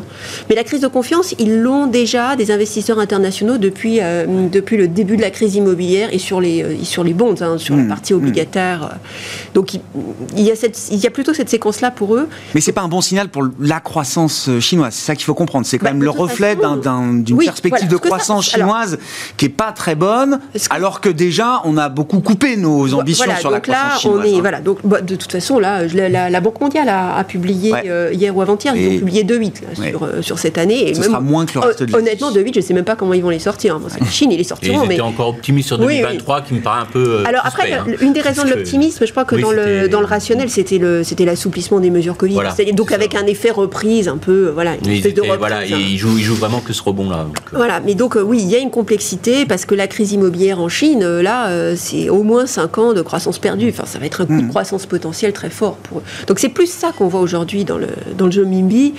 Mais 0.50 0.56
la 0.56 0.64
crise 0.64 0.82
de 0.82 0.88
confiance, 0.88 1.34
ils 1.40 1.60
l'ont 1.60 1.88
déjà 1.88 2.36
des 2.36 2.52
investisseurs 2.52 3.00
internationaux 3.00 3.58
depuis, 3.58 4.00
euh, 4.02 4.26
depuis 4.52 4.78
le 4.78 4.88
début 4.88 5.18
de 5.18 5.22
la 5.22 5.32
crise 5.32 5.56
immobilière 5.56 6.14
et 6.14 6.20
sur 6.20 6.42
les 6.42 6.64
euh, 6.64 6.67
sur 6.84 7.04
les 7.04 7.14
bonds, 7.14 7.36
hein, 7.42 7.58
sur 7.58 7.76
la 7.76 7.84
hmm. 7.84 7.88
partie 7.88 8.14
obligataire. 8.14 8.82
Hmm. 8.82 9.54
Donc 9.54 9.74
il, 9.74 10.44
y 10.44 10.52
a 10.52 10.56
il 10.92 10.98
y 10.98 11.08
a 11.08 11.10
plutôt 11.10 11.34
cette 11.34 11.50
séquence-là 11.50 11.92
pour 11.92 12.16
eux. 12.16 12.28
Mais 12.56 12.62
c'est 12.62 12.72
pas 12.72 12.82
un 12.82 12.88
bon 12.88 13.02
signal 13.02 13.30
pour 13.30 13.44
la 13.60 13.80
croissance 13.80 14.50
euh, 14.50 14.60
chinoise. 14.60 14.94
C'est 14.94 15.06
ça 15.06 15.16
qu'il 15.16 15.26
faut 15.26 15.34
comprendre. 15.34 15.66
C'est 15.66 15.78
quand 15.78 15.86
bah, 15.86 15.94
même 15.94 16.04
le 16.04 16.10
reflet 16.10 16.56
d'une 16.56 17.38
perspective 17.38 17.88
de 17.88 17.98
croissance 17.98 18.50
chinoise 18.50 18.98
qui 19.38 19.46
est 19.46 19.50
pas 19.50 19.72
très 19.72 19.96
bonne, 19.96 20.40
alors 20.70 21.02
que 21.02 21.10
déjà 21.10 21.62
on 21.66 21.78
a 21.78 21.90
beaucoup 21.90 22.20
coupé 22.20 22.58
nos 22.58 22.94
ambitions 22.94 23.36
sur 23.40 23.52
la 23.52 23.60
croissance 23.60 24.02
chinoise. 24.02 24.20
On 24.20 24.24
est, 24.24 24.36
hein. 24.36 24.42
Voilà, 24.42 24.62
donc 24.62 24.80
bah, 24.84 25.02
de 25.02 25.16
toute 25.16 25.32
façon 25.32 25.60
là, 25.60 25.84
la, 25.86 26.42
Banque 26.42 26.62
mondiale 26.62 26.90
a, 26.90 27.24
publié 27.24 27.74
euh, 27.86 28.12
hier 28.14 28.36
ou 28.36 28.42
avant-hier, 28.42 28.76
ils 28.76 28.96
ont 28.96 29.00
publié 29.00 29.24
2,8 29.24 29.54
sur, 29.90 30.08
sur 30.22 30.40
cette 30.40 30.58
année. 30.58 30.90
Et 30.90 30.94
Ce 30.94 31.04
sera 31.04 31.20
moins 31.20 31.46
que 31.46 31.56
le 31.56 31.60
reste 31.60 31.84
de 31.84 31.96
Honnêtement, 31.96 32.32
2,8, 32.32 32.56
je 32.56 32.62
sais 32.62 32.74
même 32.74 32.86
pas 32.86 32.96
comment 32.96 33.14
ils 33.14 33.24
vont 33.24 33.30
les 33.30 33.40
sortir. 33.40 33.80
la 33.80 34.06
Chine, 34.08 34.32
ils 34.32 34.38
les 34.38 34.44
sortiront. 34.44 34.84
ils 34.84 34.94
étaient 34.94 35.02
encore 35.02 35.30
optimistes 35.30 35.68
sur 35.68 35.78
2023, 35.78 36.42
qui 36.42 36.54
me 36.58 36.64
paraît 36.64 36.82
un 36.82 36.86
peu. 36.86 37.00
Euh, 37.00 37.24
Alors 37.26 37.42
après, 37.46 37.74
hein. 37.74 37.86
une 38.02 38.14
des 38.14 38.22
raisons 38.22 38.44
de 38.44 38.50
l'optimisme, 38.50 39.06
je 39.06 39.12
crois 39.12 39.26
que 39.26 39.36
dans, 39.36 39.52
le, 39.52 39.88
dans 39.88 40.00
le 40.00 40.06
rationnel, 40.06 40.50
c'était 40.50 40.80
l'assouplissement 41.26 41.80
des 41.80 41.90
mesures 41.90 42.18
Covid. 42.18 42.40
donc 42.74 42.92
avec 42.92 43.16
un 43.16 43.26
effet 43.26 43.52
reprise 43.52 44.08
un 44.08 44.18
peu, 44.18 44.50
voilà, 44.50 44.76
une 44.84 44.92
espèce 44.92 45.14
de 45.14 45.22
reprise. 45.22 45.38
Voilà, 45.38 45.66
il 45.66 45.98
joue, 45.98 46.18
il 46.18 46.24
joue 46.24 46.36
vraiment 46.36 46.60
que 46.60 46.74
ce 46.74 46.82
rebond-là. 46.84 47.28
Euh. 47.28 47.56
Voilà, 47.56 47.80
mais 47.80 47.96
donc 47.96 48.16
euh, 48.16 48.22
oui, 48.22 48.40
il 48.42 48.50
y 48.50 48.56
a 48.56 48.60
une 48.60 48.72
complexité 48.72 49.46
parce 49.46 49.66
que 49.66 49.76
la 49.76 49.88
crise 49.88 50.12
immobilière 50.12 50.60
en 50.60 50.70
Chine, 50.70 51.06
là, 51.20 51.50
c'est 51.76 52.10
au 52.10 52.24
moins 52.24 52.46
5 52.46 52.78
ans 52.78 52.94
de 52.94 53.02
croissance 53.02 53.40
perdue. 53.40 53.70
Enfin, 53.70 53.86
ça 53.86 54.00
va 54.00 54.06
être 54.06 54.22
un 54.22 54.26
coup 54.26 54.38
de 54.38 54.44
hmm. 54.44 54.50
croissance 54.50 54.86
potentielle 54.86 55.34
très 55.34 55.50
fort 55.50 55.76
pour 55.78 56.00
eux. 56.00 56.04
Donc 56.28 56.40
c'est 56.40 56.50
plus 56.50 56.70
ça 56.70 56.92
qu'on 56.98 57.08
voit 57.08 57.22
aujourd'hui 57.22 57.66
dans 57.66 57.78
le, 57.78 57.88
dans 58.18 58.26
le 58.26 58.32
jeu 58.32 58.46
Mimbi. 58.46 58.94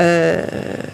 Euh, 0.00 0.42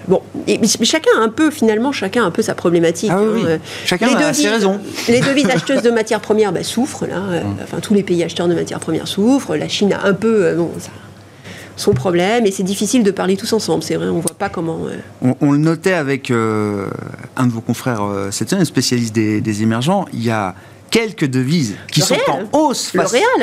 bon, 0.08 0.22
mais 0.46 0.66
chacun 0.66 1.10
a 1.18 1.22
un 1.22 1.28
peu, 1.28 1.50
finalement, 1.50 1.92
chacun 1.92 2.22
a 2.22 2.26
un 2.26 2.30
peu 2.30 2.42
sa 2.42 2.54
problématique. 2.54 3.10
Ah 3.12 3.18
hein. 3.18 3.58
Chacun 3.84 4.08
a 4.16 4.32
ses 4.32 4.48
raisons. 4.48 4.80
Les 5.08 5.20
devises 5.20 5.48
acheteuses 5.50 5.82
de 5.82 5.90
matières 5.90 6.20
premières 6.20 6.52
bah, 6.52 6.62
souffrent, 6.62 7.06
là. 7.06 7.18
Euh, 7.30 7.40
mm. 7.42 7.56
Enfin, 7.62 7.80
tous 7.80 7.94
les 7.94 8.02
pays 8.02 8.22
acheteurs 8.22 8.48
de 8.48 8.54
matières 8.54 8.80
premières 8.80 9.08
souffrent. 9.08 9.56
La 9.56 9.68
Chine 9.68 9.92
a 9.92 10.06
un 10.06 10.14
peu, 10.14 10.44
euh, 10.44 10.62
son 11.76 11.92
problème, 11.92 12.46
et 12.46 12.50
c'est 12.50 12.62
difficile 12.62 13.02
de 13.02 13.10
parler 13.10 13.36
tous 13.36 13.52
ensemble. 13.52 13.82
C'est 13.82 13.96
vrai, 13.96 14.06
on 14.06 14.20
voit 14.20 14.36
pas 14.38 14.48
comment. 14.48 14.78
On, 15.40 15.52
le 15.52 15.58
notait 15.58 15.92
avec 15.92 16.30
un 16.30 17.46
de 17.46 17.52
vos 17.52 17.60
confrères 17.60 18.02
cette 18.30 18.50
semaine, 18.50 18.64
spécialiste 18.64 19.12
des, 19.12 19.40
des 19.40 19.62
émergents. 19.62 20.06
Il 20.12 20.22
y 20.22 20.30
a 20.30 20.54
quelques 20.90 21.24
devises 21.26 21.74
qui 21.90 22.00
Le 22.00 22.06
sont 22.06 22.14
en 22.28 22.58
hausse 22.58 22.92
Le 22.94 23.02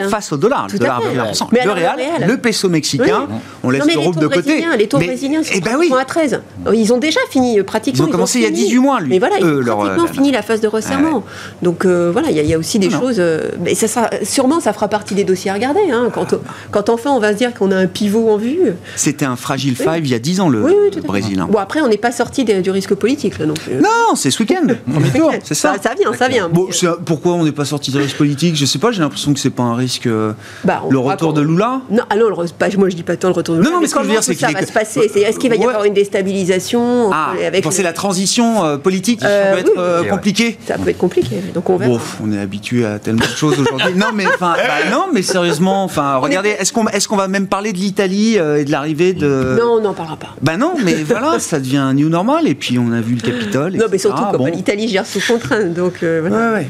face, 0.09 0.31
au 0.31 0.37
dollar. 0.37 0.67
Tout 0.67 0.73
le 0.73 0.79
dollar 0.79 0.97
à 0.99 1.01
fait. 1.01 1.17
à 1.19 1.25
21%. 1.31 1.47
Mais 1.51 1.57
le, 1.65 1.71
alors, 1.71 1.75
le 1.75 1.81
réal, 2.03 2.25
le 2.27 2.37
peso 2.37 2.69
mexicain, 2.69 3.27
Oui. 3.29 3.35
on 3.63 3.69
laisse 3.69 3.85
le 3.85 3.93
taux 3.93 4.11
de 4.19 4.27
côté. 4.27 4.65
Les 4.77 4.87
taux 4.87 4.97
Mais- 4.99 5.07
brésiliens 5.07 5.43
sont 5.43 5.51
eh 5.53 5.59
ben 5.61 5.75
oui. 5.77 5.91
à 5.99 6.05
13. 6.05 6.41
Ils 6.73 6.93
ont 6.93 6.97
déjà 6.97 7.19
fini 7.29 7.59
euh, 7.59 7.63
pratiquement. 7.63 8.05
Ils 8.05 8.07
ont 8.07 8.11
commencé 8.11 8.39
il 8.39 8.43
y 8.43 8.45
a 8.45 8.49
fini. 8.49 8.61
18 8.63 8.77
mois, 8.79 8.99
lui. 9.01 9.09
Mais 9.09 9.19
voilà, 9.19 9.35
ils 9.39 9.45
ont 9.45 9.49
leur, 9.59 9.77
pratiquement 9.79 10.03
euh, 10.05 10.13
fini 10.13 10.31
la 10.31 10.41
phase 10.41 10.61
de 10.61 10.67
resserrement. 10.67 11.23
Donc 11.61 11.85
euh, 11.85 12.09
voilà, 12.11 12.29
il 12.29 12.37
y, 12.37 12.39
a- 12.39 12.43
il 12.43 12.49
y 12.49 12.53
a 12.53 12.57
aussi 12.57 12.79
des 12.79 12.87
Non, 12.87 12.99
choses. 13.01 13.17
euh, 13.19 13.49
mais 13.61 13.75
ça 13.75 13.87
sera, 13.87 14.09
sûrement, 14.23 14.59
ça 14.59 14.71
fera 14.73 14.87
partie 14.87 15.13
des 15.15 15.23
dossiers 15.23 15.51
à 15.51 15.55
regarder. 15.55 15.91
hein. 15.91 16.09
quand, 16.13 16.35
quand 16.71 16.89
enfin 16.89 17.11
on 17.11 17.19
va 17.19 17.33
se 17.33 17.37
dire 17.37 17.53
qu'on 17.53 17.71
a 17.71 17.75
un 17.75 17.87
pivot 17.87 18.29
en 18.31 18.37
vue. 18.37 18.59
C'était 18.95 19.25
un 19.25 19.35
fragile 19.35 19.75
Oui. 19.79 19.85
five 19.85 20.05
il 20.05 20.11
y 20.11 20.15
a 20.15 20.19
10 20.19 20.39
ans, 20.39 20.49
le 20.49 20.65
fait. 20.93 21.01
Brésil. 21.01 21.39
hein. 21.39 21.47
Bon, 21.51 21.59
après, 21.59 21.81
on 21.81 21.87
n'est 21.87 21.97
pas 21.97 22.11
sorti 22.11 22.45
du 22.45 22.69
risque 22.71 22.93
politique 22.95 23.39
là 23.39 23.45
non 23.45 23.53
plus. 23.53 23.75
Non, 23.75 24.15
c'est 24.15 24.31
ce 24.31 24.39
week-end, 24.41 24.67
premier 24.91 25.09
tour, 25.09 25.31
c'est 25.43 25.53
ça. 25.55 25.75
Ça, 25.81 25.93
vient, 25.99 26.13
ça 26.13 26.27
vient. 26.27 26.49
C'est- 26.71 26.87
pourquoi 27.31 27.43
on 27.43 27.45
n'est 27.45 27.51
pas 27.55 27.65
sorti 27.65 27.91
de 27.91 27.97
risque 27.99 28.17
politique 28.17 28.55
Je 28.55 28.65
sais 28.65 28.77
pas, 28.79 28.91
j'ai 28.91 28.99
l'impression 28.99 29.33
que 29.33 29.39
c'est 29.39 29.49
pas 29.49 29.63
un 29.63 29.75
risque. 29.75 30.05
euh, 30.07 30.33
bah, 30.65 30.81
le 30.89 30.97
retour 30.99 31.31
de 31.33 31.41
Lula? 31.41 31.81
Non, 31.89 32.03
ah 32.09 32.15
non, 32.17 32.29
le 32.29 32.35
pas- 32.57 32.67
moi 32.77 32.89
je 32.89 32.95
dis 32.95 33.03
pas 33.03 33.15
tant 33.15 33.29
le 33.29 33.33
retour 33.33 33.55
de 33.55 33.59
Non, 33.61 33.65
Lula, 33.65 33.75
non, 33.75 33.81
mais 33.81 33.87
ce 33.87 33.95
que 33.95 34.01
je 34.01 34.05
veux 34.07 34.11
dire, 34.11 34.23
c'est 34.23 34.33
tout 34.33 34.39
ça 34.39 34.49
est 34.49 34.53
va 34.53 34.59
que- 34.61 34.67
se 34.67 34.73
passer? 34.73 34.99
Est-ce 35.15 35.39
qu'il 35.39 35.49
va 35.49 35.55
y 35.55 35.59
Ouais. 35.59 35.67
avoir 35.67 35.85
une 35.85 35.93
déstabilisation 35.93 37.09
Ah, 37.13 37.33
avec 37.45 37.63
pensez 37.63 37.79
le- 37.79 37.83
la 37.85 37.93
transition 37.93 38.63
euh, 38.65 38.77
politique 38.77 39.19
qui 39.19 39.25
Euh, 39.27 39.53
peut 39.53 39.59
être 39.59 39.67
oui. 39.67 39.73
euh, 39.77 40.01
Ouais. 40.01 40.07
compliquée. 40.09 40.57
Ça 40.67 40.77
peut 40.77 40.89
être 40.89 40.97
compliqué, 40.97 41.37
donc 41.53 41.69
on 41.69 41.77
verra. 41.77 41.91
Bon, 41.93 41.99
on 42.23 42.31
est 42.33 42.39
habitué 42.39 42.85
à 42.85 42.99
tellement 42.99 43.21
de 43.25 43.37
choses 43.37 43.59
aujourd'hui. 43.59 43.93
Non, 43.95 44.07
mais 44.13 44.25
enfin, 44.27 44.55
bah, 44.67 44.89
non, 44.91 45.05
mais 45.13 45.21
sérieusement, 45.21 45.83
enfin, 45.83 46.17
regardez, 46.17 46.49
est-ce 46.49 46.73
qu'on 46.73 46.87
est-ce 46.87 47.07
qu'on 47.07 47.17
va 47.17 47.27
même 47.27 47.47
parler 47.47 47.71
de 47.73 47.77
l'Italie 47.77 48.37
euh, 48.37 48.59
et 48.59 48.65
de 48.65 48.71
l'arrivée 48.71 49.13
de 49.13 49.57
Non, 49.59 49.75
on 49.77 49.81
n'en 49.81 49.93
parlera 49.93 50.17
pas. 50.17 50.35
Bah 50.41 50.57
non, 50.57 50.73
mais 50.83 50.95
voilà, 51.03 51.39
ça 51.39 51.59
devient 51.59 51.77
un 51.77 51.93
new 51.93 52.09
normal. 52.09 52.47
Et 52.47 52.55
puis 52.55 52.77
on 52.79 52.91
a 52.91 52.99
vu 53.01 53.15
le 53.15 53.21
Capitole. 53.21 53.73
Non, 53.73 53.85
mais 53.91 53.97
surtout, 53.97 54.23
comme 54.31 54.47
l'Italie 54.47 54.87
gère 54.87 55.05
sous 55.05 55.21
contrainte, 55.25 55.73
donc. 55.73 55.93
Ouais, 56.01 56.19
ouais. 56.21 56.67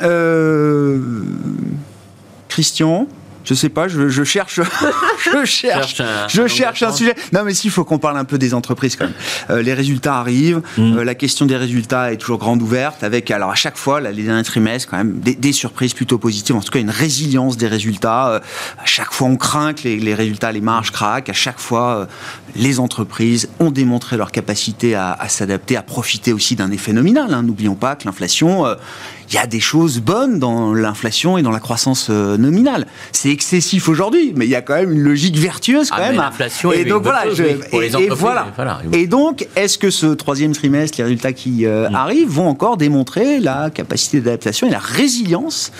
Euh, 0.00 0.98
Christian, 2.48 3.06
je 3.44 3.54
sais 3.54 3.70
pas, 3.70 3.88
je, 3.88 4.08
je 4.08 4.22
cherche, 4.22 4.60
je 5.24 5.44
cherche, 5.44 6.00
un- 6.00 6.28
je 6.28 6.46
cherche 6.46 6.82
un 6.84 6.92
sujet. 6.92 7.14
Non, 7.32 7.42
mais 7.44 7.54
s'il 7.54 7.70
faut 7.72 7.82
qu'on 7.84 7.98
parle 7.98 8.16
un 8.16 8.24
peu 8.24 8.38
des 8.38 8.54
entreprises 8.54 8.94
quand 8.94 9.06
même. 9.06 9.14
Euh, 9.50 9.62
les 9.62 9.74
résultats 9.74 10.16
arrivent. 10.18 10.62
Mm. 10.78 10.98
euh, 10.98 11.04
la 11.04 11.14
question 11.16 11.44
des 11.46 11.56
résultats 11.56 12.12
est 12.12 12.18
toujours 12.18 12.38
grande 12.38 12.62
ouverte. 12.62 13.02
Avec 13.02 13.30
alors 13.32 13.50
à 13.50 13.54
chaque 13.56 13.76
fois, 13.78 14.00
là, 14.00 14.12
les 14.12 14.22
derniers 14.22 14.44
trimestres, 14.44 14.88
quand 14.88 14.96
même 14.98 15.18
des, 15.18 15.34
des 15.34 15.52
surprises 15.52 15.92
plutôt 15.94 16.18
positives. 16.18 16.54
En 16.54 16.60
tout 16.60 16.70
cas, 16.70 16.78
une 16.78 16.90
résilience 16.90 17.56
des 17.56 17.66
résultats. 17.66 18.28
Euh, 18.28 18.38
à 18.80 18.86
chaque 18.86 19.12
fois, 19.12 19.26
on 19.26 19.36
craint 19.36 19.72
que 19.72 19.82
les, 19.84 19.96
les 19.98 20.14
résultats, 20.14 20.52
les 20.52 20.60
marges 20.60 20.92
craquent. 20.92 21.30
À 21.30 21.32
chaque 21.34 21.58
fois, 21.58 22.06
les 22.54 22.78
entreprises 22.78 23.48
ont 23.58 23.72
démontré 23.72 24.16
leur 24.16 24.30
capacité 24.30 24.94
à, 24.94 25.12
à 25.18 25.28
s'adapter, 25.28 25.76
à 25.76 25.82
profiter 25.82 26.32
aussi 26.32 26.54
d'un 26.54 26.70
effet 26.70 26.92
nominal. 26.92 27.34
hein. 27.34 27.42
N'oublions 27.42 27.74
pas 27.74 27.96
que 27.96 28.04
l'inflation. 28.04 28.66
Il 29.32 29.36
y 29.36 29.38
a 29.38 29.46
des 29.46 29.60
choses 29.60 30.00
bonnes 30.00 30.38
dans 30.38 30.74
l'inflation 30.74 31.38
et 31.38 31.42
dans 31.42 31.50
la 31.50 31.58
croissance 31.60 32.08
euh, 32.10 32.36
nominale. 32.36 32.86
C'est 33.12 33.30
excessif 33.30 33.88
aujourd'hui, 33.88 34.34
mais 34.36 34.44
il 34.44 34.50
y 34.50 34.54
a 34.54 34.60
quand 34.60 34.74
même 34.74 34.92
une 34.92 35.00
logique 35.00 35.36
vertueuse 35.38 35.88
quand 35.88 35.96
Ah, 35.98 36.00
mais 36.02 36.08
même. 36.10 36.16
l'inflation 36.20 36.70
et 36.72 36.84
donc 36.84 37.02
voilà, 37.04 37.24
je- 37.32 37.42
pour 37.70 37.82
et, 37.82 37.86
les 37.86 37.92
et 37.92 37.96
entreprises, 37.96 38.18
voilà. 38.18 38.46
et 38.48 38.54
voilà. 38.56 38.80
Et 38.92 39.06
donc, 39.06 39.46
est-ce 39.56 39.78
que 39.78 39.90
ce 39.90 40.06
troisième 40.06 40.52
trimestre, 40.52 40.98
les 40.98 41.04
résultats 41.04 41.32
qui 41.32 41.64
euh, 41.66 41.88
Mm. 41.88 41.94
arrivent 41.94 42.28
vont 42.28 42.48
encore 42.48 42.76
démontrer 42.76 43.40
la 43.40 43.70
capacité 43.70 44.20
d'adaptation 44.20 44.66
et 44.68 44.70
la 44.70 44.78
résilience 44.78 45.72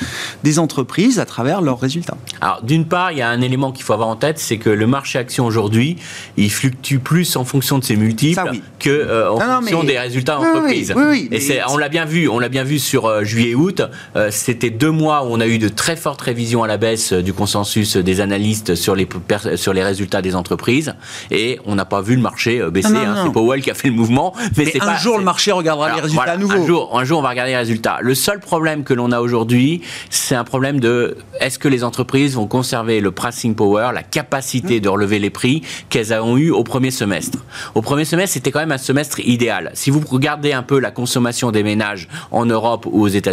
des 0.43 0.59
entreprises 0.59 1.19
à 1.19 1.25
travers 1.27 1.61
leurs 1.61 1.81
résultats? 1.81 2.17
Alors, 2.41 2.63
d'une 2.63 2.87
part, 2.87 3.13
il 3.13 3.19
y 3.19 3.23
a 3.23 3.29
un 3.29 3.41
élément 3.43 3.73
qu'il 3.73 3.85
faut 3.85 3.93
avoir 3.93 4.09
en 4.09 4.17
tête, 4.17 4.39
c'est 4.39 4.57
que 4.59 4.71
le 4.71 4.87
marché 4.87 5.19
action 5.19 5.45
aujourd'hui, 5.47 5.97
il 6.37 6.51
fluctue 6.51 6.97
plus 6.99 7.37
en 7.37 7.45
fonction 7.45 7.79
de 7.79 7.85
ses 7.85 7.97
multiples 7.97 8.35
Ça, 8.35 8.47
oui. 8.51 8.63
que 8.79 8.89
euh, 8.91 9.31
en 9.31 9.39
Non, 9.39 9.47
non, 9.47 9.55
fonction 9.61 9.81
mais- 9.83 9.93
des 9.93 9.99
résultats 9.99 10.37
d'entreprise. 10.37 10.93
oui, 10.97 11.03
oui, 11.11 11.29
Et 11.31 11.39
mais 11.49 11.61
on 11.69 11.77
l'a 11.77 11.89
bien 11.89 12.05
vu, 12.05 12.29
on 12.29 12.39
l'a 12.39 12.49
bien 12.49 12.65
vu 12.65 12.79
sur 12.79 13.07
euh, 13.07 13.25
juillet-août. 13.43 13.83
Euh, 14.17 14.29
c'était 14.31 14.71
deux 14.71 14.91
mois 14.91 15.25
où 15.25 15.29
on 15.31 15.41
a 15.41 15.47
eu 15.47 15.59
de 15.59 15.69
très 15.69 15.97
fortes 15.97 16.21
révisions 16.21 16.63
à 16.63 16.67
la 16.67 16.77
baisse 16.77 17.13
euh, 17.13 17.23
du 17.23 17.33
consensus 17.33 17.97
des 17.97 18.21
analystes 18.21 18.75
sur 18.75 18.95
les 18.95 19.09
sur 19.57 19.73
les 19.73 19.83
résultats 19.83 20.23
des 20.23 20.35
entreprises, 20.35 20.95
et 21.31 21.59
on 21.67 21.75
n'a 21.75 21.85
pas 21.85 22.01
vu 22.01 22.17
le 22.17 22.23
marché 22.23 22.61
euh, 22.61 22.71
baisser. 22.71 22.95
Hein. 22.95 23.25
C'est 23.25 23.33
Powell 23.33 23.61
qui 23.63 23.71
a 23.71 23.75
fait 23.75 23.89
le 23.89 23.95
mouvement, 23.95 24.35
mais, 24.57 24.73
un 24.81 24.87
pas, 24.87 24.97
jour, 24.97 25.19
le 25.19 25.25
marché 25.25 25.53
regardera 25.53 25.87
alors, 25.87 25.97
les 25.97 26.03
résultats 26.03 26.25
voilà, 26.25 26.33
à 26.33 26.39
nouveau. 26.39 26.63
Un 26.63 26.67
jour, 26.67 26.99
un 26.99 27.05
jour, 27.05 27.19
on 27.19 27.23
va 27.23 27.31
regarder 27.31 27.53
les 27.53 27.59
résultats. 27.59 27.99
Le 28.01 28.15
seul 28.15 28.41
problème 28.41 28.85
que 28.85 28.95
l'on 28.95 29.13
a 29.13 29.21
aujourd'hui, 29.21 29.83
c'est 30.11 30.35
un 30.35 30.45
problème 30.45 30.81
de 30.81 31.17
est-ce 31.41 31.59
que 31.59 31.69
les 31.69 31.85
entreprises 31.85 32.35
vont 32.35 32.47
conserver 32.47 33.01
le 33.01 33.11
pricing 33.11 33.55
power, 33.55 33.91
la 33.95 34.03
capacité 34.03 34.81
de 34.81 34.89
relever 34.89 35.19
les 35.19 35.31
prix 35.31 35.63
qu'elles 35.89 36.13
ont 36.15 36.37
eu 36.37 36.51
au 36.51 36.65
premier 36.65 36.91
semestre? 36.91 37.39
Au 37.75 37.83
premier 37.83 38.05
semestre, 38.05 38.35
c'était 38.35 38.51
quand 38.51 38.61
même 38.61 38.73
un 38.73 38.79
semestre 38.79 39.21
idéal. 39.21 39.71
Si 39.75 39.91
vous 39.91 40.03
regardez 40.09 40.53
un 40.53 40.63
peu 40.63 40.79
la 40.79 40.91
consommation 40.91 41.51
des 41.51 41.63
ménages 41.63 42.09
en 42.31 42.47
Europe 42.47 42.87
ou 42.91 43.03
aux 43.03 43.09
États-Unis, 43.09 43.32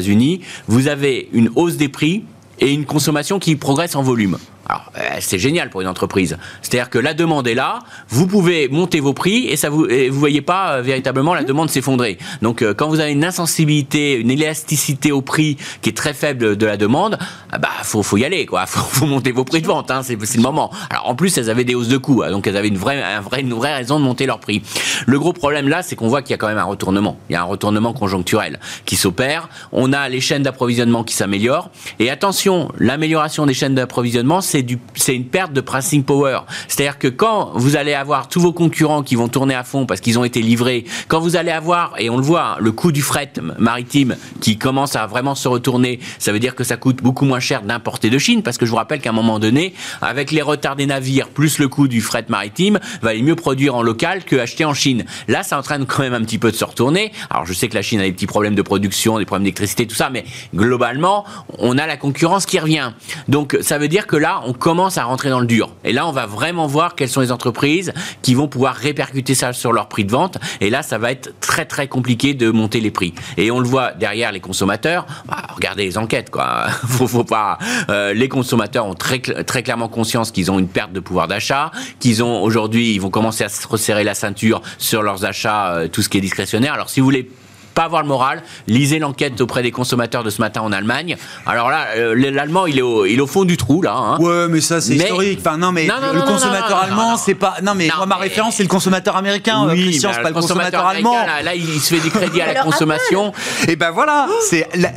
vous 0.67 0.87
avez 0.87 1.29
une 1.33 1.49
hausse 1.55 1.77
des 1.77 1.89
prix 1.89 2.23
et 2.59 2.71
une 2.71 2.85
consommation 2.85 3.39
qui 3.39 3.55
progresse 3.55 3.95
en 3.95 4.03
volume. 4.03 4.37
Alors, 4.69 4.91
euh, 4.99 5.01
c'est 5.19 5.39
génial 5.39 5.71
pour 5.71 5.81
une 5.81 5.87
entreprise. 5.87 6.37
C'est-à-dire 6.61 6.91
que 6.91 6.99
la 6.99 7.15
demande 7.15 7.47
est 7.47 7.55
là, 7.55 7.79
vous 8.09 8.27
pouvez 8.27 8.67
monter 8.67 8.99
vos 8.99 9.13
prix 9.13 9.47
et 9.47 9.55
ça 9.55 9.71
vous, 9.71 9.87
et 9.87 10.09
vous 10.09 10.19
voyez 10.19 10.41
pas 10.41 10.73
euh, 10.73 10.81
véritablement 10.83 11.33
la 11.33 11.43
demande 11.43 11.71
s'effondrer. 11.71 12.19
Donc, 12.43 12.61
euh, 12.61 12.75
quand 12.75 12.87
vous 12.87 12.99
avez 12.99 13.11
une 13.11 13.25
insensibilité, 13.25 14.13
une 14.13 14.29
élasticité 14.29 15.11
au 15.11 15.23
prix 15.23 15.57
qui 15.81 15.89
est 15.89 15.97
très 15.97 16.13
faible 16.13 16.55
de, 16.55 16.65
la 16.67 16.77
demande, 16.77 17.17
ah 17.51 17.57
bah 17.57 17.69
faut, 17.81 18.03
faut 18.03 18.17
y 18.17 18.25
aller 18.25 18.45
quoi. 18.45 18.65
Faut, 18.69 18.81
faut 18.81 19.05
monter 19.07 19.31
vos 19.31 19.43
prix 19.43 19.61
de 19.61 19.67
vente. 19.67 19.89
Hein, 19.89 20.03
c'est 20.03 20.15
le 20.35 20.41
moment. 20.43 20.69
Alors, 20.91 21.09
en 21.09 21.15
plus, 21.15 21.35
elles 21.39 21.49
avaient 21.49 21.63
des 21.63 21.73
hausses 21.73 21.87
de 21.87 21.97
coûts, 21.97 22.21
hein, 22.21 22.29
donc 22.29 22.45
elles 22.45 22.55
avaient 22.55 22.67
une 22.67 22.77
vraie, 22.77 23.01
un 23.01 23.21
vrai, 23.21 23.41
une 23.41 23.53
vraie 23.53 23.73
raison 23.73 23.99
de 23.99 24.03
monter 24.03 24.27
leur 24.27 24.39
prix. 24.39 24.61
Le 25.07 25.17
gros 25.17 25.33
problème 25.33 25.67
là, 25.67 25.81
c'est 25.81 25.95
qu'on 25.95 26.07
voit 26.07 26.21
qu'il 26.21 26.31
y 26.31 26.33
a 26.35 26.37
quand 26.37 26.47
même 26.47 26.59
un 26.59 26.63
retournement. 26.63 27.17
Il 27.29 27.33
y 27.33 27.35
a 27.35 27.41
un 27.41 27.45
retournement 27.45 27.93
conjoncturel 27.93 28.59
qui 28.85 28.95
s'opère. 28.95 29.49
On 29.71 29.91
a 29.93 30.07
les 30.09 30.21
chaînes 30.21 30.43
d'approvisionnement 30.43 31.03
qui 31.03 31.15
s'améliorent. 31.15 31.71
Et 31.97 32.11
attention, 32.11 32.71
l'amélioration 32.77 33.47
des 33.47 33.55
chaînes 33.55 33.73
d'approvisionnement, 33.73 34.41
c'est 34.41 34.58
c'est 34.95 35.15
une 35.15 35.25
perte 35.25 35.53
de 35.53 35.61
pricing 35.61 36.03
power. 36.03 36.41
C'est-à-dire 36.67 36.97
que 36.97 37.07
quand 37.07 37.51
vous 37.55 37.75
allez 37.75 37.93
avoir 37.93 38.27
tous 38.27 38.39
vos 38.39 38.53
concurrents 38.53 39.03
qui 39.03 39.15
vont 39.15 39.27
tourner 39.27 39.55
à 39.55 39.63
fond 39.63 39.85
parce 39.85 40.01
qu'ils 40.01 40.19
ont 40.19 40.23
été 40.23 40.41
livrés, 40.41 40.85
quand 41.07 41.19
vous 41.19 41.35
allez 41.35 41.51
avoir, 41.51 41.93
et 41.97 42.09
on 42.09 42.17
le 42.17 42.23
voit, 42.23 42.57
le 42.59 42.71
coût 42.71 42.91
du 42.91 43.01
fret 43.01 43.33
maritime 43.57 44.15
qui 44.41 44.57
commence 44.57 44.95
à 44.95 45.07
vraiment 45.07 45.35
se 45.35 45.47
retourner, 45.47 45.99
ça 46.17 46.31
veut 46.31 46.39
dire 46.39 46.55
que 46.55 46.63
ça 46.63 46.77
coûte 46.77 47.01
beaucoup 47.01 47.25
moins 47.25 47.39
cher 47.39 47.61
d'importer 47.61 48.09
de 48.09 48.17
Chine 48.17 48.43
parce 48.43 48.57
que 48.57 48.65
je 48.65 48.71
vous 48.71 48.77
rappelle 48.77 49.01
qu'à 49.01 49.09
un 49.09 49.13
moment 49.13 49.39
donné, 49.39 49.73
avec 50.01 50.31
les 50.31 50.41
retards 50.41 50.75
des 50.75 50.85
navires 50.85 51.29
plus 51.29 51.59
le 51.59 51.67
coût 51.67 51.87
du 51.87 52.01
fret 52.01 52.25
maritime, 52.29 52.79
va 53.01 53.11
aller 53.11 53.21
mieux 53.21 53.35
produire 53.35 53.75
en 53.75 53.81
local 53.81 54.23
que 54.23 54.35
acheter 54.35 54.65
en 54.65 54.73
Chine. 54.73 55.05
Là, 55.27 55.43
ça 55.43 55.55
est 55.55 55.59
en 55.59 55.63
train 55.63 55.79
de 55.79 55.85
quand 55.85 56.03
même 56.03 56.13
un 56.13 56.21
petit 56.21 56.37
peu 56.37 56.51
de 56.51 56.55
se 56.55 56.65
retourner. 56.65 57.11
Alors, 57.29 57.45
je 57.45 57.53
sais 57.53 57.67
que 57.67 57.75
la 57.75 57.81
Chine 57.81 57.99
a 57.99 58.03
des 58.03 58.11
petits 58.11 58.27
problèmes 58.27 58.55
de 58.55 58.61
production, 58.61 59.19
des 59.19 59.25
problèmes 59.25 59.43
d'électricité, 59.43 59.87
tout 59.87 59.95
ça, 59.95 60.09
mais 60.09 60.25
globalement, 60.53 61.25
on 61.57 61.77
a 61.77 61.87
la 61.87 61.97
concurrence 61.97 62.45
qui 62.45 62.59
revient. 62.59 62.91
Donc, 63.27 63.57
ça 63.61 63.77
veut 63.77 63.87
dire 63.87 64.07
que 64.07 64.15
là, 64.15 64.41
on 64.49 64.53
commence 64.53 64.97
à 64.97 65.03
rentrer 65.03 65.29
dans 65.29 65.39
le 65.39 65.45
dur. 65.45 65.75
Et 65.83 65.93
là, 65.93 66.07
on 66.07 66.11
va 66.11 66.25
vraiment 66.25 66.65
voir 66.65 66.95
quelles 66.95 67.09
sont 67.09 67.21
les 67.21 67.31
entreprises 67.31 67.93
qui 68.23 68.33
vont 68.33 68.47
pouvoir 68.47 68.73
répercuter 68.73 69.35
ça 69.35 69.53
sur 69.53 69.71
leur 69.71 69.87
prix 69.87 70.05
de 70.05 70.11
vente. 70.11 70.39
Et 70.59 70.71
là, 70.71 70.81
ça 70.81 70.97
va 70.97 71.11
être 71.11 71.39
très 71.39 71.65
très 71.65 71.87
compliqué 71.87 72.33
de 72.33 72.49
monter 72.49 72.79
les 72.79 72.89
prix. 72.89 73.13
Et 73.37 73.51
on 73.51 73.59
le 73.59 73.67
voit 73.67 73.91
derrière 73.91 74.31
les 74.31 74.39
consommateurs. 74.39 75.05
Bah, 75.27 75.43
regardez 75.53 75.85
les 75.85 75.99
enquêtes, 75.99 76.31
quoi. 76.31 76.65
faut, 76.87 77.23
pas. 77.23 77.59
euh, 77.89 78.15
les 78.15 78.27
consommateurs 78.27 78.87
ont 78.87 78.95
très 78.95 79.19
très 79.19 79.61
clairement 79.61 79.87
conscience 79.87 80.31
qu'ils 80.31 80.49
ont 80.49 80.57
une 80.57 80.67
perte 80.67 80.93
de 80.93 80.99
pouvoir 80.99 81.27
d'achat, 81.27 81.69
qu'ils 81.99 82.23
ont 82.23 82.41
aujourd'hui, 82.41 82.95
ils 82.95 82.99
vont 82.99 83.11
commencer 83.11 83.43
à 83.43 83.49
se 83.49 83.67
resserrer 83.67 84.03
la 84.03 84.15
ceinture 84.15 84.63
sur 84.79 85.03
leurs 85.03 85.25
achats, 85.25 85.75
euh, 85.75 85.87
tout 85.87 86.01
ce 86.01 86.09
qui 86.09 86.17
est 86.17 86.21
discrétionnaire. 86.21 86.73
Alors, 86.73 86.89
si 86.89 87.01
vous 87.01 87.05
voulez 87.05 87.29
pas 87.75 87.83
avoir 87.83 88.01
le 88.01 88.07
moral, 88.07 88.41
lisez 88.67 88.99
l'enquête 88.99 89.39
auprès 89.41 89.61
des 89.63 89.71
consommateurs 89.71 90.23
de 90.23 90.29
ce 90.29 90.41
matin 90.41 90.61
en 90.61 90.71
Allemagne. 90.71 91.17
Alors 91.45 91.69
là, 91.69 91.85
euh, 91.95 92.13
l'allemand, 92.31 92.65
il 92.67 92.77
est 92.79 92.81
au, 92.81 93.05
il 93.05 93.17
est 93.17 93.21
au 93.21 93.27
fond 93.27 93.45
du 93.45 93.57
trou 93.57 93.81
là. 93.81 93.93
hein. 93.95 94.17
Ouais, 94.19 94.47
mais 94.49 94.61
ça 94.61 94.81
c'est 94.81 94.95
Mais- 94.95 95.03
historique. 95.05 95.39
Enfin 95.41 95.57
non, 95.57 95.71
mais 95.71 95.85
Non, 95.87 95.95
non, 96.01 96.13
le 96.13 96.19
non, 96.19 96.25
consommateur 96.25 96.69
non, 96.69 96.75
non, 96.75 96.81
allemand, 97.03 97.17
c'est 97.17 97.35
pas. 97.35 97.55
Non, 97.63 97.73
mais 97.75 97.87
Non, 97.87 97.93
moi 97.97 98.05
ma 98.05 98.15
mais- 98.15 98.21
référence 98.23 98.55
c'est 98.55 98.63
le 98.63 98.69
consommateur 98.69 99.15
américain. 99.15 99.67
euh, 99.67 99.73
Christian, 99.73 100.09
mais 100.09 100.15
c'est 100.15 100.21
pas 100.21 100.29
le 100.29 100.35
consommateur 100.35 100.85
allemand. 100.85 101.13
Là, 101.25 101.41
là, 101.41 101.55
il 101.55 101.79
se 101.79 101.93
fait 101.95 102.01
des 102.01 102.09
crédits 102.09 102.41
à 102.41 102.45
la 102.45 102.51
Alors, 102.59 102.65
consommation. 102.65 103.31
Et 103.67 103.75
ben 103.75 103.91
voilà, 103.91 104.27
c'est 104.49 104.67
la- 104.75 104.91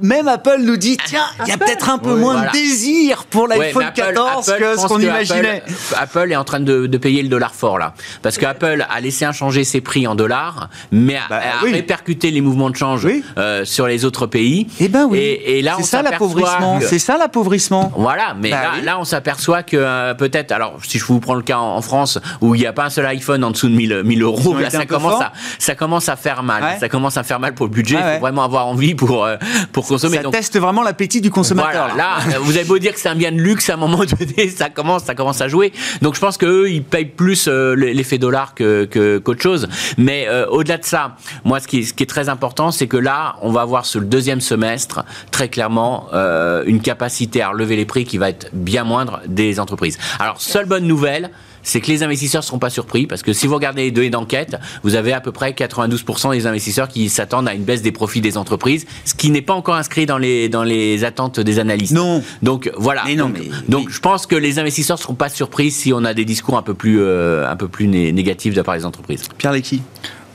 même 0.00 0.28
Apple 0.28 0.58
nous 0.60 0.76
dit 0.76 0.96
tiens, 1.06 1.24
il 1.44 1.48
y 1.48 1.52
a 1.52 1.58
peut-être 1.58 1.88
un 1.90 1.98
peu 1.98 2.12
Oui, 2.12 2.20
moins 2.20 2.34
voilà. 2.34 2.50
de 2.50 2.56
désir 2.56 3.24
pour 3.24 3.44
Ouais, 3.48 3.58
l'iPhone 3.58 3.84
Apple- 3.84 3.96
14 4.00 4.48
Apple, 4.50 4.60
que 4.62 4.80
ce 4.80 4.86
qu'on 4.86 5.00
imaginait. 5.00 5.62
Apple, 5.96 6.18
Apple 6.20 6.32
est 6.32 6.36
en 6.36 6.44
train 6.44 6.60
de, 6.60 6.86
de 6.86 6.98
payer 6.98 7.22
le 7.22 7.28
dollar 7.28 7.54
fort 7.54 7.78
là, 7.78 7.94
parce 8.22 8.36
que 8.38 8.46
Apple 8.46 8.84
a 8.88 9.00
laissé 9.00 9.24
inchanger 9.24 9.64
ses 9.64 9.80
prix 9.80 10.06
en 10.06 10.14
dollars, 10.14 10.68
mais 10.90 11.16
a, 11.16 11.20
Bah, 11.28 11.40
a 11.60 11.64
oui. 11.64 11.72
répercuté 11.72 12.15
les 12.24 12.40
mouvements 12.40 12.70
de 12.70 12.76
change 12.76 13.04
Oui. 13.04 13.22
euh, 13.38 13.64
sur 13.64 13.86
les 13.86 14.04
autres 14.04 14.26
pays. 14.26 14.66
Eh 14.80 14.88
ben 14.88 15.06
oui. 15.08 15.18
Et, 15.18 15.58
et 15.58 15.62
là, 15.62 15.76
on 15.78 15.82
c'est 15.82 15.88
ça 15.90 16.02
l'appauvrissement. 16.02 16.78
que- 16.78 16.86
C'est 16.86 16.98
ça 16.98 17.16
l'appauvrissement. 17.18 17.92
Voilà, 17.96 18.34
mais 18.40 18.50
Bah 18.50 18.62
là, 18.62 18.70
oui. 18.78 18.84
là, 18.84 18.98
on 18.98 19.04
s'aperçoit 19.04 19.62
que 19.62 19.76
euh, 19.76 20.14
peut-être, 20.14 20.52
alors 20.52 20.78
si 20.82 20.98
je 20.98 21.04
vous 21.04 21.20
prends 21.20 21.34
le 21.34 21.42
cas 21.42 21.58
en, 21.58 21.76
en 21.76 21.82
France 21.82 22.18
où 22.40 22.54
il 22.54 22.60
n'y 22.60 22.66
a 22.66 22.72
pas 22.72 22.84
un 22.84 22.90
seul 22.90 23.06
iPhone 23.06 23.42
en 23.44 23.50
dessous 23.50 23.68
de 23.68 23.74
1000, 23.74 24.02
1000 24.04 24.22
euros, 24.22 24.56
là, 24.58 24.70
ça 24.70 24.86
commence, 24.86 25.20
à, 25.22 25.32
ça 25.58 25.74
commence 25.74 26.08
à 26.08 26.16
faire 26.16 26.42
mal. 26.42 26.62
Ouais. 26.62 26.78
Ça 26.80 26.88
commence 26.88 27.16
à 27.16 27.22
faire 27.22 27.40
mal 27.40 27.54
pour 27.54 27.66
le 27.66 27.70
budget. 27.72 27.96
Ah 27.98 28.00
Il 28.00 28.06
ouais. 28.06 28.14
faut 28.14 28.20
vraiment 28.20 28.44
avoir 28.44 28.66
envie 28.66 28.94
pour, 28.94 29.24
euh, 29.24 29.36
pour 29.72 29.86
consommer. 29.86 30.16
Ça 30.18 30.22
Donc, 30.22 30.32
teste 30.32 30.58
vraiment 30.58 30.82
l'appétit 30.82 31.20
du 31.20 31.30
consommateur. 31.30 31.88
voilà, 31.94 32.16
là, 32.28 32.38
vous 32.40 32.56
avez 32.56 32.64
beau 32.64 32.78
dire 32.78 32.92
que 32.94 33.00
c'est 33.00 33.08
un 33.08 33.14
bien 33.14 33.32
de 33.32 33.38
luxe, 33.38 33.68
à 33.70 33.74
un 33.74 33.76
moment 33.76 33.98
donné, 34.04 34.48
ça 34.48 34.68
commence, 34.70 35.04
ça 35.04 35.14
commence 35.14 35.40
à 35.40 35.48
jouer. 35.48 35.72
Donc 36.02 36.14
je 36.14 36.20
pense 36.20 36.36
qu'eux, 36.38 36.70
ils 36.70 36.82
payent 36.82 37.04
plus 37.06 37.48
l'effet 37.48 38.18
dollar 38.18 38.54
que 38.54 38.84
qu'autre 39.24 39.42
chose. 39.42 39.68
Mais 39.98 40.26
au-delà 40.50 40.78
de 40.78 40.84
ça, 40.84 41.16
moi, 41.44 41.60
ce 41.60 41.66
qui, 41.68 41.84
ce 41.84 41.92
qui 41.92 42.02
est 42.02 42.05
est 42.06 42.08
très 42.08 42.28
important, 42.28 42.70
c'est 42.70 42.86
que 42.86 42.96
là, 42.96 43.36
on 43.42 43.50
va 43.50 43.60
avoir 43.62 43.84
sur 43.84 44.00
le 44.00 44.06
deuxième 44.06 44.40
semestre, 44.40 45.04
très 45.30 45.48
clairement, 45.48 46.06
euh, 46.14 46.62
une 46.66 46.80
capacité 46.80 47.42
à 47.42 47.50
relever 47.50 47.76
les 47.76 47.84
prix 47.84 48.04
qui 48.04 48.16
va 48.18 48.28
être 48.30 48.48
bien 48.52 48.84
moindre 48.84 49.20
des 49.26 49.58
entreprises. 49.60 49.98
Alors, 50.20 50.40
seule 50.40 50.66
bonne 50.66 50.86
nouvelle, 50.86 51.30
c'est 51.62 51.80
que 51.80 51.88
les 51.88 52.04
investisseurs 52.04 52.42
ne 52.42 52.46
seront 52.46 52.60
pas 52.60 52.70
surpris 52.70 53.08
parce 53.08 53.22
que 53.24 53.32
si 53.32 53.48
vous 53.48 53.54
regardez 53.56 53.82
les 53.82 53.90
données 53.90 54.10
d'enquête, 54.10 54.56
vous 54.84 54.94
avez 54.94 55.12
à 55.12 55.20
peu 55.20 55.32
près 55.32 55.50
92% 55.50 56.30
des 56.30 56.46
investisseurs 56.46 56.86
qui 56.86 57.08
s'attendent 57.08 57.48
à 57.48 57.54
une 57.54 57.64
baisse 57.64 57.82
des 57.82 57.90
profits 57.90 58.20
des 58.20 58.38
entreprises, 58.38 58.86
ce 59.04 59.14
qui 59.14 59.30
n'est 59.32 59.42
pas 59.42 59.54
encore 59.54 59.74
inscrit 59.74 60.06
dans 60.06 60.18
les, 60.18 60.48
dans 60.48 60.62
les 60.62 61.02
attentes 61.02 61.40
des 61.40 61.58
analystes. 61.58 61.92
Non. 61.92 62.22
Donc 62.40 62.70
voilà. 62.76 63.02
Mais 63.04 63.16
non, 63.16 63.30
donc, 63.30 63.38
mais- 63.40 63.50
donc, 63.68 63.90
je 63.90 63.98
pense 63.98 64.26
que 64.26 64.36
les 64.36 64.60
investisseurs 64.60 64.96
ne 64.96 65.02
seront 65.02 65.14
pas 65.14 65.28
surpris 65.28 65.72
si 65.72 65.92
on 65.92 66.04
a 66.04 66.14
des 66.14 66.24
discours 66.24 66.56
un 66.56 66.62
peu 66.62 66.74
plus, 66.74 67.00
euh, 67.00 67.50
un 67.50 67.56
peu 67.56 67.66
plus 67.66 67.88
né- 67.88 68.12
négatifs 68.12 68.52
de 68.52 68.58
la 68.58 68.64
part 68.64 68.76
des 68.76 68.84
entreprises. 68.84 69.24
Pierre 69.36 69.52
Lecky. 69.52 69.82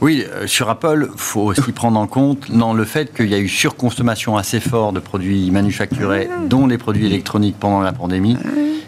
Oui, 0.02 0.26
euh, 0.28 0.48
sur 0.48 0.70
Apple, 0.70 1.10
faut 1.16 1.42
aussi 1.42 1.72
prendre 1.74 2.00
en 2.00 2.08
compte 2.08 2.52
dans 2.52 2.74
le 2.74 2.86
fait 2.86 3.14
qu'il 3.14 3.28
y 3.30 3.36
a 3.36 3.40
eu 3.40 3.48
surconsommation 3.48 4.36
assez 4.36 4.60
forte 4.60 4.96
de 4.96 5.00
produits 5.00 5.52
manufacturés, 5.52 6.28
dont 6.48 6.66
les 6.68 6.78
produits 6.80 7.06
électroniques 7.06 7.58
pendant 7.60 7.82
la 7.82 7.94
pandémie. 7.94 8.36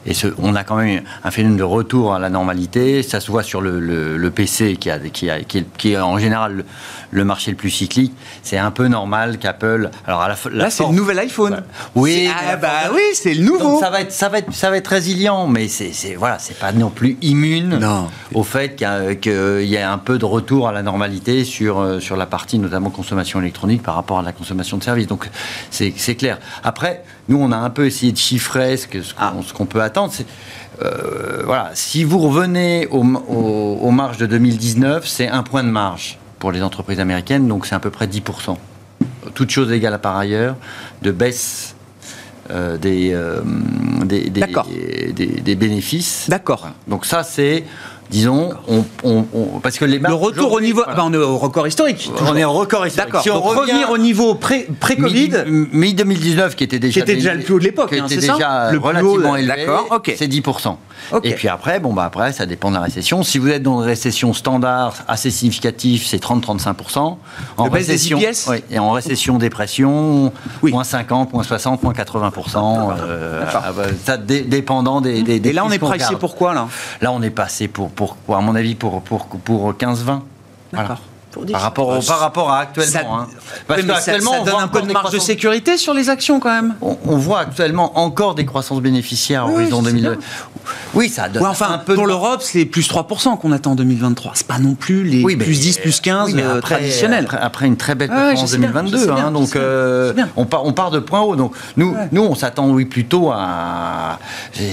Et 0.05 0.13
ce, 0.13 0.27
on 0.37 0.53
a 0.55 0.63
quand 0.65 0.75
même 0.77 1.03
un 1.23 1.31
phénomène 1.31 1.57
de 1.57 1.63
retour 1.63 2.13
à 2.13 2.19
la 2.19 2.29
normalité. 2.29 3.03
Ça 3.03 3.19
se 3.21 3.31
voit 3.31 3.43
sur 3.43 3.61
le, 3.61 3.79
le- 3.79 4.17
le 4.17 4.31
PC, 4.31 4.75
qui, 4.75 4.89
a, 4.89 4.99
qui, 4.99 5.29
a- 5.29 5.41
qui 5.43 5.59
est, 5.59 5.65
qui 5.77 5.91
est 5.93 5.97
en 5.97 6.17
général 6.17 6.65
le, 7.13 7.23
marché 7.25 7.51
le 7.51 7.57
plus 7.57 7.69
cyclique. 7.69 8.13
C'est 8.41 8.57
un 8.57 8.71
peu 8.71 8.87
normal 8.87 9.37
qu'Apple. 9.37 9.89
Alors 10.05 10.21
à 10.21 10.27
la, 10.27 10.35
f- 10.35 10.49
la 10.49 10.63
Là, 10.65 10.69
c'est 10.69 10.83
le 10.85 10.93
nouvel 10.93 11.19
iPhone. 11.19 11.63
Oui, 11.95 12.29
ah, 12.33 12.55
bah 12.57 12.69
oui, 12.93 13.01
c'est 13.13 13.33
le 13.33 13.43
nouveau. 13.43 13.63
Donc 13.73 13.79
ça 13.81 13.89
va 13.89 14.01
être, 14.01 14.11
ça 14.11 14.29
va 14.29 14.39
être, 14.39 14.53
ça 14.53 14.69
va 14.69 14.77
être 14.77 14.87
résilient, 14.87 15.47
mais 15.47 15.67
c'est, 15.67 15.91
voilà, 16.15 16.39
c'est 16.39 16.57
pas 16.57 16.71
non 16.71 16.89
plus 16.89 17.17
immune 17.21 17.77
Non. 17.79 18.09
au 18.33 18.43
fait 18.43 18.75
qu'il 18.75 18.87
y, 18.87 18.89
a, 18.89 19.15
qu'il 19.15 19.65
y 19.65 19.77
a 19.77 19.91
un 19.91 19.97
peu 19.97 20.17
de 20.17 20.25
retour 20.25 20.67
à 20.67 20.71
la 20.71 20.81
normalité 20.83 21.43
sur 21.45 21.79
euh, 21.79 21.99
sur 21.99 22.15
la 22.17 22.25
partie 22.25 22.59
notamment 22.59 22.89
consommation 22.89 23.39
électronique 23.39 23.83
par 23.83 23.95
rapport 23.95 24.19
à 24.19 24.21
la 24.23 24.31
consommation 24.31 24.77
de 24.77 24.83
services. 24.83 25.07
Donc 25.07 25.29
c'est, 25.71 25.93
c'est 25.97 26.15
clair. 26.15 26.39
Après, 26.63 27.03
nous 27.29 27.37
on 27.39 27.51
a 27.51 27.57
un 27.57 27.69
peu 27.69 27.85
essayé 27.85 28.11
de 28.11 28.17
chiffrer 28.17 28.77
ce, 28.77 28.87
qu'on, 28.87 28.99
Ah. 29.19 29.33
ce 29.45 29.53
qu'on 29.53 29.65
peut 29.65 29.81
attendre. 29.81 30.11
Euh, 30.81 31.43
voilà, 31.45 31.69
si 31.73 32.03
vous 32.03 32.17
revenez 32.19 32.87
aux, 32.89 32.99
aux 33.03 33.91
marges 33.91 34.17
de 34.17 34.25
2019, 34.25 35.07
c'est 35.07 35.27
un 35.27 35.43
point 35.43 35.63
de 35.63 35.69
marge 35.69 36.17
pour 36.43 36.51
les 36.51 36.61
entreprises 36.61 36.99
américaines, 36.99 37.47
donc 37.47 37.65
c'est 37.65 37.73
à 37.73 37.79
peu 37.79 37.89
près 37.89 38.05
10%. 38.05 38.57
Toutes 39.33 39.49
choses 39.49 39.71
égales 39.71 39.93
à 39.93 39.97
par 39.97 40.17
ailleurs, 40.17 40.57
de 41.01 41.09
baisse 41.11 41.73
euh, 42.51 42.77
des, 42.77 43.11
euh, 43.13 43.39
des, 44.03 44.29
des, 44.29 44.41
des- 45.41 45.55
bénéfices. 45.55 46.25
D'accord. 46.27 46.67
Donc 46.89 47.05
ça, 47.05 47.23
c'est, 47.23 47.63
disons, 48.09 48.51
on, 48.67 48.83
on- 49.03 49.25
on- 49.33 49.59
parce 49.59 49.77
que 49.77 49.85
les 49.85 49.95
Le 49.97 50.01
marges 50.01 50.15
retour 50.15 50.51
au 50.51 50.61
niveau. 50.61 50.81
voilà. 50.83 50.95
bah, 50.97 51.03
on 51.07 51.13
est 51.13 51.17
au 51.17 51.37
record 51.37 51.67
historique. 51.67 52.11
on 52.21 52.35
est 52.35 52.43
au 52.43 52.51
record 52.53 52.85
historique. 52.87 53.07
D'accord. 53.11 53.23
Si 53.23 53.29
on 53.31 53.41
revient 53.41 53.59
revenir 53.71 53.89
au 53.91 53.97
niveau 53.97 54.35
pré- 54.35 54.67
pré-Covid. 54.79 55.31
mi 55.47 55.93
2019 55.93 56.55
qui 56.55 56.63
était 56.63 56.79
déjà 56.79 56.93
Qui 56.93 56.99
était 56.99 57.15
déjà 57.15 57.33
le 57.33 57.41
plus 57.41 57.53
haut 57.55 57.59
de 57.59 57.63
l'époque, 57.63 57.89
qui 57.93 57.99
hein, 57.99 58.05
était 58.07 58.21
ça 58.21 58.33
déjà 58.33 58.71
Le 58.71 58.77
relativement 58.79 59.31
haut, 59.31 59.35
élevé 59.35 59.65
d'accord, 59.65 59.87
ok. 59.91 60.13
c'est 60.17 60.27
10% 60.27 60.77
Ok. 61.11 61.25
et 61.25 61.33
puis 61.33 61.47
après 61.49 61.79
bon 61.81 61.91
bah 61.93 62.05
après 62.05 62.31
ça 62.31 62.45
dépend 62.45 62.69
de 62.69 62.75
la 62.75 62.81
récession 62.81 63.23
si 63.23 63.37
vous 63.37 63.49
êtes 63.49 63.61
dans 63.63 63.81
une 63.81 63.85
récession 63.87 64.31
standard 64.33 64.93
assez 65.07 65.31
significative 65.31 66.05
c'est 66.05 66.21
30-35% 66.23 66.97
en 67.57 67.65
Le 67.65 67.69
récession 67.71 68.19
oui, 68.47 68.63
et 68.71 68.79
en 68.79 68.91
récession 68.91 69.37
dépression 69.37 70.31
Oui. 70.61 70.71
moins 70.71 70.83
50 70.85 71.33
moins 71.33 71.43
60 71.43 71.83
moins 71.83 71.93
80% 71.93 72.91
euh, 73.01 73.43
D'accord. 73.45 73.61
ah 73.65 73.71
bah, 73.73 73.83
ça 74.05 74.15
dé- 74.17 74.41
dépendant 74.41 75.01
des, 75.01 75.23
des, 75.23 75.39
des 75.39 75.49
Et 75.49 75.53
là, 75.53 75.65
on 75.65 75.71
est 75.71 75.81
regarde. 75.81 76.17
pour 76.19 76.35
quoi, 76.35 76.53
là? 76.53 76.67
Là 77.01 77.11
on 77.11 77.21
est 77.21 77.29
passé 77.29 77.67
pour, 77.67 77.89
pour, 77.95 78.15
pour 78.15 78.35
à 78.35 78.41
mon 78.41 78.55
avis 78.55 78.75
pour, 78.75 79.01
pour, 79.01 79.27
pour 79.27 79.71
15-20 79.73 80.21
Voilà. 80.71 80.97
Pour 81.33 81.45
par 81.47 81.61
rapport, 81.61 81.89
au- 81.89 82.01
par 82.01 82.19
rapport 82.19 82.51
à 82.51 82.59
actuellement. 82.59 82.91
Ça- 82.91 82.99
hein. 83.01 83.27
Parce 83.67 83.81
ça, 83.81 83.87
qu'actuellement, 83.87 84.31
ça 84.33 84.37
on 84.41 84.43
donne 84.45 84.53
voit 84.53 84.61
un 84.63 84.67
peu 84.67 84.81
de 84.81 84.91
marge 84.93 85.11
de 85.11 85.19
sécurité 85.19 85.77
sur 85.77 85.93
les 85.93 86.09
actions 86.09 86.39
quand 86.39 86.49
même. 86.53 86.75
on, 86.81 86.97
on 87.07 87.17
voit 87.17 87.39
actuellement 87.39 87.99
encore 87.99 88.35
des 88.35 88.45
croissances 88.45 88.81
bénéficiaires 88.81 89.45
Oui, 89.47 89.53
horizon 89.63 89.77
c'est 89.83 89.91
2000. 89.91 90.01
bien. 90.03 90.17
Oui, 90.93 91.09
ça 91.09 91.27
donne 91.29 91.43
Ouais, 91.43 91.49
enfin, 91.49 91.71
un 91.71 91.77
peu 91.79 91.95
pour 91.95 92.03
de- 92.03 92.09
l'Europe, 92.09 92.41
c'est 92.43 92.65
plus 92.65 92.87
3% 92.87 93.35
qu'on 93.37 93.51
attend 93.51 93.71
en 93.71 93.75
2023. 93.75 94.31
C'est 94.35 94.47
pas 94.47 94.59
non 94.59 94.75
plus 94.75 95.03
les 95.03 95.23
Oui, 95.23 95.35
plus 95.35 95.59
10, 95.59 95.77
plus 95.79 95.99
15 95.99 96.27
oui, 96.29 96.33
mais 96.35 96.43
euh, 96.43 96.57
après, 96.59 96.75
traditionnels. 96.75 97.25
Après, 97.25 97.37
après 97.41 97.65
une 97.67 97.77
très 97.77 97.95
belle 97.95 98.09
performance 98.09 98.51
2022, 98.51 99.05
bien, 99.05 99.15
hein, 99.15 99.23
je 99.29 99.33
donc 99.33 99.47
sais 99.47 99.53
bien, 99.59 99.61
euh, 99.63 100.13
on, 100.35 100.45
part, 100.45 100.65
on 100.65 100.71
part 100.73 100.91
de 100.91 100.99
point 100.99 101.21
haut. 101.21 101.35
Donc 101.35 101.53
nous, 101.77 101.91
Ouais. 101.93 102.07
nous 102.11 102.21
on 102.23 102.35
s'attend 102.35 102.69
oui 102.69 102.85
plutôt 102.85 103.31
à 103.31 104.19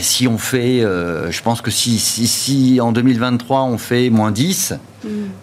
si 0.03 0.29
on 0.29 0.39
fait, 0.39 0.83
euh, 0.83 1.31
je 1.31 1.43
pense 1.43 1.61
que 1.63 1.71
si, 1.71 1.99
si, 1.99 2.27
si 2.27 2.81
en 2.81 2.93
2023 2.93 3.63
on 3.63 3.79
fait 3.79 4.11
moins 4.11 4.31
10. 4.31 4.75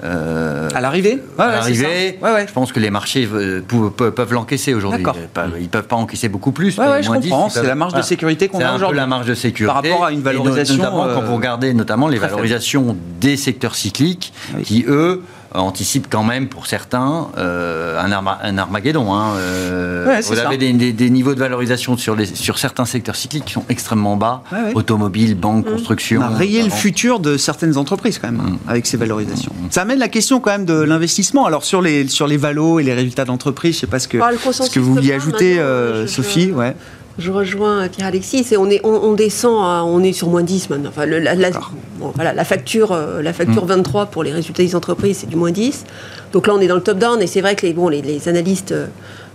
Euh, 0.03 0.69
À 0.73 0.81
l'arrivée 0.81 1.21
Ouais, 1.37 1.45
à 1.45 1.51
l'arrivée. 1.51 2.17
Ouais, 2.21 2.31
ouais. 2.31 2.45
je 2.47 2.53
pense 2.53 2.71
que 2.71 2.79
les 2.79 2.89
marchés 2.89 3.27
peuvent, 3.27 4.33
l'encaisser 4.33 4.73
aujourd'hui. 4.73 5.03
Ils 5.05 5.27
peuvent- 5.27 5.53
Ils 5.59 5.69
peuvent 5.69 5.87
pas 5.87 5.95
encaisser 5.95 6.29
beaucoup 6.29 6.51
plus. 6.51 6.77
Mais 6.77 7.03
je 7.03 7.07
moins 7.09 7.19
10, 7.19 7.29
comprends. 7.29 7.49
C'est 7.49 7.59
peuvent- 7.61 7.67
la 7.69 7.75
marge 7.75 7.93
de 7.93 8.01
sécurité 8.01 8.47
qu'on 8.47 8.57
C'est 8.59 8.63
a 8.63 8.67
un 8.67 8.71
peu 8.71 8.75
aujourd'hui. 8.77 8.97
la 8.97 9.07
marge 9.07 9.25
de 9.25 9.33
sécurité. 9.33 9.65
Par 9.73 9.75
rapport 9.83 10.05
à 10.05 10.11
une 10.11 10.19
Et 10.19 10.23
valorisation, 10.23 10.77
notamment 10.77 11.03
quand 11.05 11.21
euh, 11.21 11.25
vous 11.25 11.35
regardez 11.35 11.73
notamment 11.73 12.07
les 12.07 12.17
valorisations 12.19 12.95
des 13.19 13.37
secteurs 13.37 13.75
cycliques 13.75 14.33
Oui. 14.55 14.63
qui, 14.63 14.85
eux, 14.87 15.21
anticipent 15.53 16.07
quand 16.09 16.23
même 16.23 16.47
pour 16.47 16.67
certains 16.67 17.27
euh, 17.37 17.99
un, 17.99 18.11
Arma- 18.11 18.39
un 18.43 18.57
Armageddon. 18.57 19.13
hein. 19.13 19.33
Euh, 19.37 20.07
Ouais, 20.07 20.21
vous 20.21 20.35
ça. 20.35 20.47
avez 20.47 20.57
des, 20.57 20.71
des- 20.73 20.93
des 20.93 21.09
niveaux 21.09 21.33
de 21.35 21.39
valorisation 21.39 21.97
sur, 21.97 22.15
les, 22.15 22.25
sur 22.25 22.57
certains 22.57 22.85
secteurs 22.85 23.15
cycliques 23.15 23.45
qui 23.45 23.53
sont 23.53 23.65
extrêmement 23.69 24.15
bas. 24.15 24.41
Ouais, 24.51 24.57
ouais. 24.63 24.71
Automobile, 24.75 25.35
banque, 25.35 25.65
construction. 25.69 26.21
On 26.21 26.33
a 26.33 26.37
rayé 26.37 26.63
le 26.63 26.69
futur 26.69 27.19
de 27.19 27.35
certaines 27.37 27.77
entreprises 27.77 28.17
quand 28.19 28.31
même, 28.31 28.39
hein, 28.39 28.51
Mm. 28.65 28.69
avec 28.69 28.85
ces 28.87 28.97
valorisations. 28.97 29.51
Ça 29.71 29.81
amène 29.81 29.99
la 29.99 30.07
question 30.07 30.39
quand 30.39 30.51
même 30.51 30.65
de 30.65 30.79
l'investissement. 30.81 31.45
Alors 31.45 31.63
sur 31.65 31.81
les, 31.81 32.07
sur 32.07 32.27
les 32.27 32.37
valos 32.37 32.79
et 32.79 32.83
les 32.83 32.93
résultats 32.93 33.25
d'entreprise, 33.25 33.75
je 33.75 33.79
sais 33.81 33.87
pas 33.87 33.99
ce 33.99 34.07
que, 34.07 34.17
Ah, 34.21 34.31
le 34.31 34.37
ce 34.37 34.69
que 34.69 34.79
vous 34.79 34.93
vouliez 34.93 35.13
ajouter, 35.13 35.59
euh, 35.59 36.07
Sophie. 36.07 36.51
Ouais. 36.51 36.75
Je 37.19 37.31
rejoins 37.31 37.83
euh, 37.83 37.87
Pierre-Alexis. 37.89 38.45
On, 38.57 38.69
est, 38.69 38.79
on, 38.83 38.89
on 38.93 39.13
descend, 39.13 39.55
à- 39.63 39.83
on 39.83 40.01
est 40.03 40.13
sur 40.13 40.27
moins 40.29 40.43
10 40.43 40.69
maintenant. 40.69 40.89
Enfin, 40.89 41.05
le- 41.05 41.19
la, 41.19 41.33
la- 41.35 41.49
D'accord. 41.51 41.71
bon, 41.99 42.11
voilà, 42.15 42.33
la 42.33 42.43
facture, 42.43 42.91
euh, 42.91 43.21
la 43.21 43.33
facture 43.33 43.65
23 43.65 44.07
pour 44.07 44.23
les 44.23 44.31
résultats 44.31 44.63
des 44.63 44.75
entreprises, 44.75 45.17
c'est 45.21 45.27
du 45.29 45.35
moins 45.35 45.51
10. 45.51 45.85
Donc 46.33 46.45
là, 46.47 46.53
on 46.55 46.59
est 46.59 46.67
dans 46.67 46.75
le 46.75 46.83
top-down. 46.83 47.21
Et 47.21 47.27
c'est 47.27 47.41
vrai 47.41 47.55
que 47.55 47.65
les, 47.65 47.73
bon, 47.73 47.89
les, 47.89 48.01
les 48.01 48.27
analystes 48.29 48.71
euh, 48.71 48.85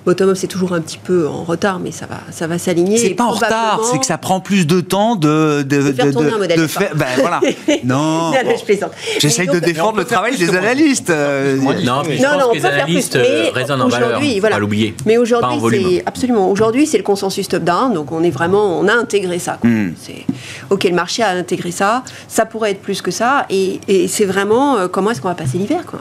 bottom-up, 0.07 0.37
c'est 0.37 0.47
toujours 0.47 0.73
un 0.73 0.81
petit 0.81 0.99
peu 0.99 1.29
en 1.29 1.45
retard, 1.45 1.79
mais 1.79 1.93
ça 1.93 2.07
va, 2.07 2.19
ça 2.31 2.47
va 2.47 2.59
s'aligner. 2.59 2.97
C'est 2.99 3.11
pas 3.15 3.25
en 3.25 3.31
retard, 3.31 3.81
c'est 3.91 3.99
que 3.99 4.07
ça 4.07 4.19
prend 4.19 4.41
plus 4.41 4.67
de 4.67 4.81
temps 4.81 5.17
de, 5.17 5.63
de, 5.63 5.83
De 5.83 5.93
faire 5.93 6.11
tourner 6.13 6.33
un 6.33 6.39
modèle, 6.39 6.59
de 6.61 6.67
faire. 6.67 6.91
Ben 6.95 7.07
voilà. 7.21 7.41
Non. 7.85 8.31
Non, 8.33 8.33
non, 8.45 8.53
je 8.59 8.65
plaisante. 8.65 8.93
J'essaye 9.19 9.49
de 9.49 9.59
défendre 9.59 9.99
le 9.99 10.05
travail 10.05 10.37
des 10.37 10.55
analystes. 10.57 11.11
euh, 11.11 11.57
Non, 11.57 12.03
mais 12.07 12.17
je 12.17 12.23
Non, 12.23 12.29
pense 12.31 12.39
non, 12.41 12.45
que 12.47 12.51
on 12.51 12.53
les 12.55 12.67
analystes 12.67 13.17
euh, 13.17 13.51
raisonnent 13.53 13.83
en 13.83 13.89
valeur. 13.89 14.21
voilà. 14.41 14.57
Pas 14.57 14.61
l'oublier. 14.61 14.95
Mais 15.07 15.17
aujourd'hui, 15.19 15.59
c'est 15.71 16.03
absolument. 16.07 16.51
Aujourd'hui, 16.51 16.87
c'est 16.87 16.99
le 16.99 17.05
consensus 17.05 17.49
top-down. 17.49 17.93
Donc, 17.95 18.13
on 18.13 18.23
est 18.23 18.31
vraiment, 18.31 18.79
on 18.79 18.89
a 18.89 18.95
intégré 18.95 19.39
ça. 19.39 19.59
quoi. 19.61 19.69
Mm. 19.71 19.95
C'est 20.01 20.25
ok, 20.71 20.85
le 20.85 20.95
marché 20.95 21.23
a 21.23 21.31
intégré 21.31 21.71
ça. 21.71 22.03
Ça 22.29 22.45
pourrait 22.47 22.73
être 22.73 22.83
plus 22.83 23.03
que 23.03 23.11
ça. 23.11 23.47
Et, 23.51 23.81
et 23.89 24.09
c'est 24.09 24.25
vraiment 24.25 24.77
euh, 24.77 24.89
comment 24.89 25.11
est-ce 25.11 25.21
qu'on 25.21 25.29
va 25.29 25.35
passer 25.35 25.59
l'hiver, 25.59 25.85
quoi. 25.87 26.01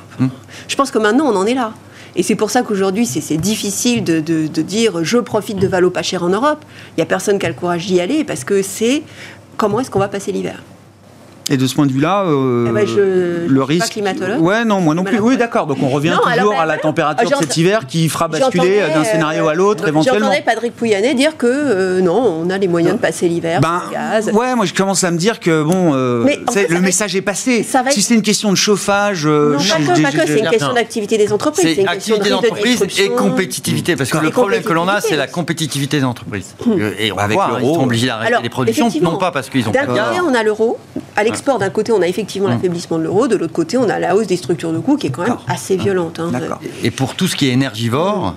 Je 0.68 0.76
pense 0.76 0.92
que 0.92 0.98
maintenant, 1.00 1.26
on 1.28 1.36
en 1.36 1.46
est 1.46 1.54
là. 1.54 1.72
Et 2.16 2.24
c'est 2.24 2.36
pour 2.36 2.52
ça 2.52 2.62
qu'aujourd'hui, 2.64 3.06
c'est 3.06 3.38
difficile 3.38 4.04
de 4.04 4.62
dire 4.62 5.04
je 5.04 5.18
profite 5.18 5.58
de 5.58 5.68
Valo 5.68 5.90
pas 5.90 6.04
cher 6.04 6.24
en 6.24 6.30
Europe. 6.30 6.64
Il 6.92 7.00
n'y 7.00 7.04
a 7.04 7.06
personne 7.06 7.40
qui 7.40 7.46
a 7.46 7.50
le 7.50 7.56
courage 7.56 7.86
d'y 7.86 8.00
aller 8.02 8.24
parce 8.24 8.44
que 8.44 8.62
c'est 8.62 9.04
comment 9.58 9.80
est-ce 9.80 9.90
qu'on 9.90 10.00
va 10.00 10.10
passer 10.10 10.32
l'hiver? 10.32 10.62
Et 11.52 11.58
de 11.58 11.68
ce 11.68 11.76
point 11.76 11.86
de 11.86 11.92
vue-là, 11.92 12.24
euh, 12.26 12.66
Eh 12.70 12.72
ben, 12.72 12.88
je- 12.88 12.94
je 12.94 13.00
le 13.02 13.48
suis 13.48 13.56
pas 13.58 13.66
risque. 13.66 13.92
climatologue. 13.92 14.42
Ouais, 14.42 14.64
non, 14.66 14.80
moi 14.82 14.96
non 14.96 15.04
plus. 15.04 15.20
Oui, 15.20 15.36
d'accord. 15.38 15.68
Donc 15.68 15.78
on 15.84 15.90
revient 15.90 16.10
Non, 16.12 16.24
alors, 16.26 16.36
toujours 16.38 16.54
ben, 16.54 16.60
à 16.62 16.66
la 16.66 16.78
température 16.78 17.30
de 17.30 17.36
cet 17.36 17.58
hiver 17.58 17.86
qui 17.88 18.08
fera 18.10 18.28
basculer 18.30 18.82
d'un 18.94 19.04
scénario 19.04 19.48
à 19.48 19.52
euh, 19.52 19.56
l'autre 19.56 19.88
éventuellement. 19.88 20.28
J'entendais 20.28 20.42
Patrick 20.44 20.76
Pouyanné 20.76 21.14
dire 21.14 21.36
que 21.38 21.48
euh, 21.48 22.02
non, 22.02 22.42
on 22.46 22.50
a 22.50 22.58
les 22.58 22.68
moyens 22.68 22.96
de 22.96 23.00
passer 23.02 23.28
l'hiver 23.28 23.60
Ben, 23.62 23.82
sans 23.86 23.92
gaz. 23.92 24.32
ouais, 24.34 24.56
moi 24.56 24.66
je 24.66 24.74
commence 24.74 25.04
à 25.04 25.12
me 25.12 25.18
dire 25.18 25.40
que 25.42 25.62
bon, 25.64 25.92
euh, 25.94 26.24
Mais 26.26 26.40
en 26.48 26.52
c'est- 26.52 26.62
fait, 26.62 26.68
ça 26.70 26.74
le 26.74 26.80
message 26.82 27.16
est 27.16 27.22
passé. 27.22 27.64
ça 27.64 27.84
va 27.84 27.92
Si 27.92 28.02
c'est 28.02 28.16
une 28.16 28.22
question 28.22 28.50
de 28.52 28.58
chauffage, 28.58 29.26
euh, 29.26 29.54
Non, 29.54 29.60
je- 29.60 29.72
pas 29.72 30.12
que, 30.12 30.28
c'est 30.28 30.40
une 30.40 30.48
question 30.50 30.74
d'activité 30.74 31.18
des 31.18 31.34
entreprises, 31.34 31.66
c'est 31.76 31.82
une 31.82 31.88
question 31.88 32.18
de 32.18 32.30
d'entreprise 32.30 32.84
et 32.98 33.10
compétitivité. 33.10 33.96
Parce 33.98 34.10
que 34.10 34.18
Et 34.18 34.22
le 34.22 34.30
problème 34.30 34.64
que 34.64 34.74
l'on 34.74 34.88
a, 34.88 35.02
c'est 35.02 35.16
la 35.18 35.28
compétitivité 35.28 35.98
des 36.00 36.06
entreprises. 36.06 36.56
Et 37.00 37.12
on 37.12 37.18
Avec 37.18 37.38
ils 37.38 37.60
l'euro. 37.62 37.76
sont 37.76 37.84
obligés 37.84 38.08
d'arrêter 38.08 38.28
Alors, 38.32 38.42
les 38.44 38.50
productions, 38.50 38.90
non 39.02 39.18
pas 39.18 39.32
parce 39.32 39.50
qu'ils 39.50 39.68
ont 39.68 39.72
D'un 39.72 39.86
côté, 39.86 40.00
on 40.26 40.34
a 40.34 40.44
l'euro. 40.44 40.78
L'export, 41.42 41.58
d'un 41.58 41.72
côté, 41.72 41.92
on 41.92 42.04
a 42.04 42.08
effectivement 42.08 42.50
Hum. 42.50 42.54
l'affaiblissement 42.54 43.00
de 43.00 43.04
l'euro. 43.04 43.28
De 43.28 43.36
l'autre 43.36 43.52
côté, 43.52 43.76
on 43.76 43.90
a 43.90 43.98
la 43.98 44.16
hausse 44.16 44.28
des 44.28 44.36
structures 44.38 44.72
de 44.72 44.78
coûts 44.78 44.96
qui 44.96 45.08
est 45.08 45.10
quand 45.10 45.24
même 45.24 45.38
assez 45.48 45.76
violente. 45.76 46.20
hein. 46.20 46.30
D'accord. 46.32 46.60
Et 46.84 46.92
pour 46.92 47.16
tout 47.16 47.28
ce 47.28 47.36
qui 47.36 47.48
est 47.48 47.52
énergivore, 47.54 48.36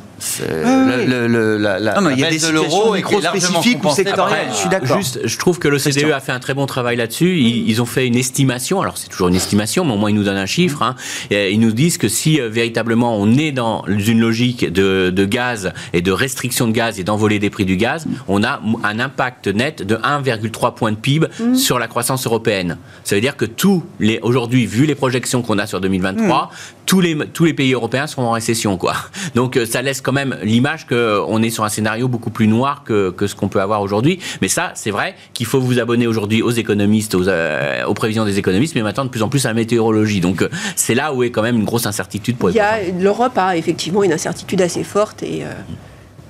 Le- 0.50 1.26
le- 1.26 1.58
le- 1.58 2.12
il 2.12 2.18
y 2.18 2.24
a 2.24 2.30
des 2.30 2.38
de 2.38 2.48
l'euro 2.52 2.94
situations 2.94 2.94
est 2.94 3.02
largement 3.22 3.60
ou 3.90 3.94
sectorielles. 3.94 4.46
Je 4.50 4.54
suis 4.56 4.68
d'accord. 4.68 4.96
Juste, 4.98 5.20
je 5.24 5.38
trouve 5.38 5.58
que 5.58 5.68
l'OCDE 5.68 5.82
Christian. 5.82 6.08
a 6.14 6.20
fait 6.20 6.32
un 6.32 6.40
très 6.40 6.54
bon 6.54 6.66
travail 6.66 6.96
là-dessus. 6.96 7.38
Ils, 7.38 7.68
ils 7.68 7.82
ont 7.82 7.86
fait 7.86 8.06
une 8.06 8.16
estimation. 8.16 8.80
Alors, 8.80 8.96
c'est 8.98 9.08
toujours 9.08 9.28
une 9.28 9.34
estimation, 9.34 9.84
mais 9.84 9.92
au 9.92 9.96
moins, 9.96 10.10
ils 10.10 10.14
nous 10.16 10.24
donnent 10.24 10.36
un 10.36 10.46
chiffre. 10.46 10.82
hein. 10.82 10.94
Et 11.30 11.52
ils 11.52 11.60
nous 11.60 11.72
disent 11.72 11.98
que 11.98 12.08
si 12.08 12.40
euh, 12.40 12.48
véritablement 12.48 13.16
on 13.16 13.32
est 13.36 13.52
dans 13.52 13.84
une 13.86 14.20
logique 14.20 14.72
de, 14.72 15.10
de 15.10 15.24
gaz 15.24 15.72
et 15.92 16.02
de 16.02 16.12
restriction 16.12 16.66
de 16.66 16.72
gaz 16.72 16.98
et 16.98 17.04
d'envolée 17.04 17.38
des 17.38 17.50
prix 17.50 17.64
du 17.64 17.76
gaz, 17.76 18.06
on 18.28 18.42
a 18.44 18.60
un 18.82 18.98
impact 19.00 19.48
net 19.48 19.82
de 19.82 19.96
1,3 19.96 20.74
point 20.74 20.92
de 20.92 20.96
PIB 20.96 21.26
sur 21.54 21.78
la 21.78 21.86
croissance 21.88 22.26
européenne. 22.26 22.78
Ça 23.04 23.14
veut 23.14 23.20
dire 23.20 23.36
que 23.36 23.44
tous 23.44 23.84
les, 24.00 24.18
aujourd'hui, 24.22 24.66
vu 24.66 24.86
les 24.86 24.94
projections 24.94 25.42
qu'on 25.42 25.58
a 25.58 25.66
sur 25.66 25.80
2023, 25.80 26.50
tous 26.86 27.00
les, 27.00 27.16
tous 27.32 27.44
les 27.44 27.54
pays 27.54 27.72
européens 27.72 28.06
seront 28.06 28.26
en 28.26 28.32
récession, 28.32 28.76
quoi. 28.76 28.94
Donc, 29.34 29.56
euh, 29.56 29.64
ça 29.66 29.82
laisse 29.82 30.00
quand 30.00 30.12
même 30.14 30.36
l'image 30.42 30.86
qu'on 30.86 31.42
est 31.42 31.50
sur 31.50 31.64
un 31.64 31.68
scénario 31.68 32.08
beaucoup 32.08 32.30
plus 32.30 32.46
noir 32.46 32.82
que, 32.84 33.10
que 33.10 33.26
ce 33.26 33.34
qu'on 33.34 33.48
peut 33.48 33.60
avoir 33.60 33.82
aujourd'hui. 33.82 34.18
Mais 34.40 34.48
ça, 34.48 34.72
c'est 34.74 34.90
vrai 34.90 35.14
qu'il 35.34 35.44
faut 35.44 35.60
vous 35.60 35.78
abonner 35.78 36.06
aujourd'hui 36.06 36.40
aux 36.40 36.50
économistes, 36.50 37.14
aux, 37.14 37.28
euh, 37.28 37.84
aux 37.84 37.92
prévisions 37.92 38.24
des 38.24 38.38
économistes, 38.38 38.74
mais 38.74 38.82
maintenant 38.82 39.04
de 39.04 39.10
plus 39.10 39.22
en 39.22 39.28
plus 39.28 39.44
à 39.44 39.48
la 39.48 39.54
météorologie. 39.54 40.20
Donc, 40.20 40.40
euh, 40.40 40.48
c'est 40.76 40.94
là 40.94 41.12
où 41.12 41.22
est 41.22 41.30
quand 41.30 41.42
même 41.42 41.56
une 41.56 41.64
grosse 41.64 41.84
incertitude 41.86 42.36
pour 42.36 42.48
les 42.48 42.54
L'Europe 42.98 43.36
a 43.36 43.56
effectivement 43.56 44.02
une 44.02 44.12
incertitude 44.12 44.62
assez 44.62 44.84
forte 44.84 45.22
et 45.22 45.44
euh, 45.44 45.48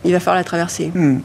il 0.05 0.13
va 0.13 0.19
falloir 0.19 0.37
la 0.37 0.45
traverser. 0.45 0.91
Hmm. 0.95 1.21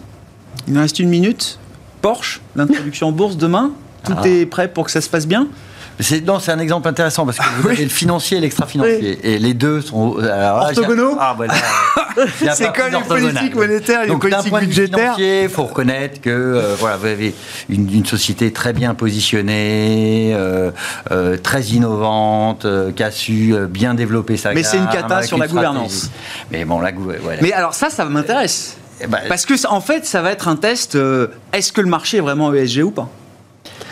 Il 0.67 0.73
nous 0.73 0.81
reste 0.81 0.99
une 0.99 1.09
minute. 1.09 1.57
Porsche, 2.01 2.41
l'introduction 2.55 3.07
en 3.07 3.11
bourse 3.11 3.37
demain. 3.37 3.71
Tout 4.05 4.13
Ah. 4.17 4.27
est 4.27 4.45
prêt 4.45 4.67
pour 4.67 4.85
que 4.85 4.91
ça 4.91 5.01
se 5.01 5.09
passe 5.09 5.27
bien 5.27 5.47
C'est, 5.99 6.21
non, 6.25 6.39
c'est 6.39 6.51
un 6.51 6.59
exemple 6.59 6.87
intéressant 6.87 7.25
parce 7.25 7.37
que 7.37 7.43
vous 7.61 7.67
avez 7.69 7.83
le 7.83 7.89
financier 7.89 8.37
et 8.37 8.41
l'extra-financier. 8.41 9.19
Et 9.23 9.37
les 9.39 9.53
deux 9.53 9.81
sont. 9.81 10.17
alors 10.17 10.59
là, 10.59 10.65
Orthogonaux 10.67 11.17
Ah, 11.19 11.33
voilà. 11.35 11.53
C'est 12.53 12.73
comme 12.73 12.91
d'orthogonal. 12.91 13.33
politiques 13.33 13.55
monétaires 13.55 14.03
et 14.03 14.07
vue 14.07 14.15
budgétaires. 14.65 14.99
financier, 15.15 15.43
il 15.43 15.49
faut 15.49 15.63
reconnaître 15.63 16.19
que 16.21 16.29
euh, 16.29 16.75
voilà, 16.77 16.97
vous 16.97 17.05
avez 17.05 17.33
une, 17.69 17.93
une 17.93 18.05
société 18.05 18.51
très 18.51 18.73
bien 18.73 18.93
positionnée, 18.93 20.33
euh, 20.35 20.71
euh, 21.11 21.37
très 21.37 21.61
innovante, 21.63 22.65
euh, 22.65 22.91
qui 22.91 23.03
a 23.03 23.11
su 23.11 23.53
euh, 23.53 23.67
bien 23.67 23.93
développer 23.93 24.37
sa 24.37 24.53
Mais 24.53 24.63
c'est 24.63 24.77
une 24.77 24.87
cata 24.89 25.21
sur 25.23 25.37
une 25.37 25.43
la 25.43 25.47
gouvernance. 25.47 26.09
Mais 26.51 26.65
bon, 26.65 26.79
la 26.79 26.91
gouvernance. 26.91 27.23
Voilà. 27.23 27.41
Mais 27.41 27.53
alors 27.53 27.73
ça, 27.73 27.89
ça 27.89 28.05
m'intéresse. 28.05 28.77
Eh 29.01 29.07
ben, 29.07 29.19
Parce 29.29 29.45
que 29.45 29.53
en 29.67 29.79
fait, 29.81 30.05
ça 30.05 30.21
va 30.21 30.31
être 30.31 30.47
un 30.47 30.55
test. 30.57 30.95
euh, 30.95 31.27
Est-ce 31.53 31.71
que 31.71 31.81
le 31.81 31.87
marché 31.89 32.17
est 32.17 32.21
vraiment 32.21 32.53
ESG 32.53 32.83
ou 32.83 32.91
pas? 32.91 33.09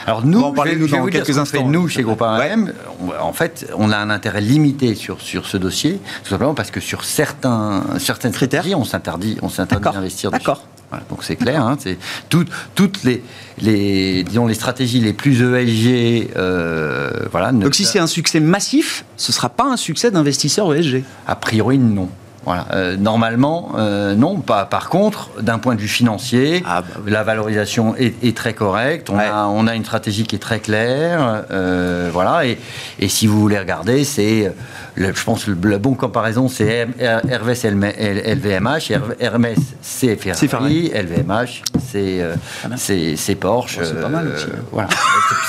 Alors 0.07 0.25
nous, 0.25 0.39
On 0.39 0.41
va 0.43 0.47
en 0.47 0.53
parler, 0.53 0.77
nous, 0.77 0.87
dans 0.87 1.05
quelques 1.07 1.25
fait, 1.33 1.37
instants. 1.37 1.67
nous, 1.67 1.89
chez 1.89 2.01
Groupama 2.01 2.37
AM, 2.37 2.71
en 3.19 3.33
fait, 3.33 3.69
on 3.77 3.91
a 3.91 3.97
un 3.97 4.09
intérêt 4.09 4.39
limité 4.39 4.95
sur, 4.95 5.19
sur 5.19 5.45
ce 5.45 5.57
dossier, 5.57 5.99
tout 6.23 6.29
simplement 6.29 6.53
parce 6.53 6.71
que 6.71 6.79
sur 6.79 7.03
certains, 7.03 7.83
certaines 7.99 8.31
Critères. 8.31 8.63
on 8.77 8.85
s'interdit, 8.85 9.37
on 9.41 9.49
s'interdit 9.49 9.83
D'accord. 9.83 9.93
d'investir. 9.93 10.31
D'accord. 10.31 10.63
Voilà, 10.89 11.03
donc 11.09 11.25
c'est 11.25 11.35
clair, 11.35 11.61
hein, 11.61 11.75
c'est 11.77 11.97
tout- 12.29 12.45
toutes 12.73 13.03
les, 13.03 13.21
les, 13.59 14.23
disons, 14.23 14.47
les 14.47 14.53
stratégies 14.53 15.01
les 15.01 15.11
plus 15.11 15.41
ESG, 15.41 16.29
euh, 16.37 17.11
voilà. 17.29 17.51
ne- 17.51 17.63
Donc 17.63 17.75
si 17.75 17.83
c'est 17.83 17.99
un 17.99 18.07
succès 18.07 18.39
massif, 18.39 19.03
ce 19.17 19.33
sera 19.33 19.49
pas 19.49 19.65
un 19.65 19.75
succès 19.75 20.09
d'investisseurs 20.11 20.73
ESG. 20.73 21.03
a 21.27 21.35
priori, 21.35 21.77
non. 21.77 22.07
Voilà. 22.47 22.65
Euh, 22.73 22.95
normalement, 22.95 23.71
euh, 23.77 24.15
non. 24.15 24.37
Pas, 24.39 24.65
par 24.65 24.87
contre, 24.89 25.29
d'un 25.41 25.59
point 25.59 25.75
de 25.75 25.81
vue 25.81 25.87
financier, 25.89 26.63
Ah, 26.65 26.81
bah 26.81 27.01
oui. 27.03 27.11
la 27.11 27.23
valorisation 27.23 27.93
est, 27.97 28.23
est 28.23 28.35
très 28.35 28.53
correcte. 28.53 29.09
On, 29.09 29.17
Ouais. 29.17 29.25
a, 29.25 29.47
on 29.47 29.67
a 29.67 29.75
une 29.75 29.83
stratégie 29.83 30.23
qui 30.23 30.35
est 30.37 30.39
très 30.39 30.59
claire. 30.61 31.43
euh, 31.51 32.09
voilà. 32.13 32.45
Et, 32.45 32.57
et 32.99 33.09
si 33.09 33.27
vous 33.27 33.39
voulez 33.39 33.59
regarder, 33.59 34.05
c'est, 34.05 34.51
le- 34.97 35.13
je 35.13 35.23
pense, 35.23 35.47
le, 35.47 35.55
la 35.69 35.77
bonne 35.77 35.95
comparaison, 35.95 36.47
c'est 36.47 36.85
R- 36.85 37.21
Hermès 37.29 37.63
LVMH. 37.63 38.91
Her- 38.91 39.15
Hermès, 39.19 39.57
c'est 39.81 40.15
Ferrari. 40.17 40.91
LVMH, 40.93 41.63
c'est, 41.89 42.21
euh, 42.21 42.35
c'est 42.77 43.35
Porsche. 43.35 43.79
C'est 43.83 44.01
pas 44.01 44.09
mal 44.09 44.27
euh, 44.27 44.35
aussi. 44.35 44.45
voilà. 44.71 44.89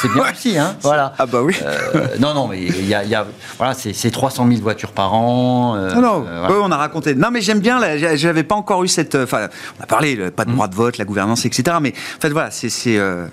C'est- 0.00 0.08
bien 0.12 0.22
aussi, 0.32 0.58
hein. 0.58 0.76
Voilà. 0.82 1.14
Ah 1.18 1.26
bah 1.26 1.42
oui. 1.42 1.54
Euh, 1.64 2.06
non, 2.20 2.34
non, 2.34 2.46
mais 2.48 2.62
il 2.62 2.86
y 2.86 2.94
a, 2.94 3.02
il 3.04 3.10
y 3.10 3.14
a- 3.14 3.26
voilà, 3.56 3.74
c'est, 3.74 3.92
c'est 3.92 4.10
300 4.10 4.46
000 4.48 4.60
voitures 4.60 4.92
par 4.92 5.14
an. 5.14 5.74
euh, 5.76 5.94
Non, 5.94 6.00
non, 6.00 6.24
euh, 6.26 6.38
voilà. 6.40 6.54
ouais, 6.54 6.60
on 6.62 6.70
a 6.70 6.76
raconté. 6.76 7.14
Non, 7.14 7.30
mais 7.32 7.40
j'aime 7.40 7.60
bien, 7.60 7.80
j'avais 8.16 8.44
pas 8.44 8.54
encore 8.54 8.84
eu 8.84 8.88
cette. 8.88 9.14
euh, 9.14 9.24
Enfin, 9.24 9.48
on 9.78 9.82
a 9.82 9.86
parlé, 9.86 10.16
pas 10.30 10.44
de 10.44 10.52
droit 10.52 10.68
de 10.68 10.74
vote, 10.74 10.98
la 10.98 11.04
gouvernance, 11.04 11.44
etc. 11.44 11.76
Mais 11.80 11.92
en 12.16 12.20
fait, 12.20 12.30
voilà, 12.30 12.50
c'est. 12.50 12.70
euh, 12.98 13.26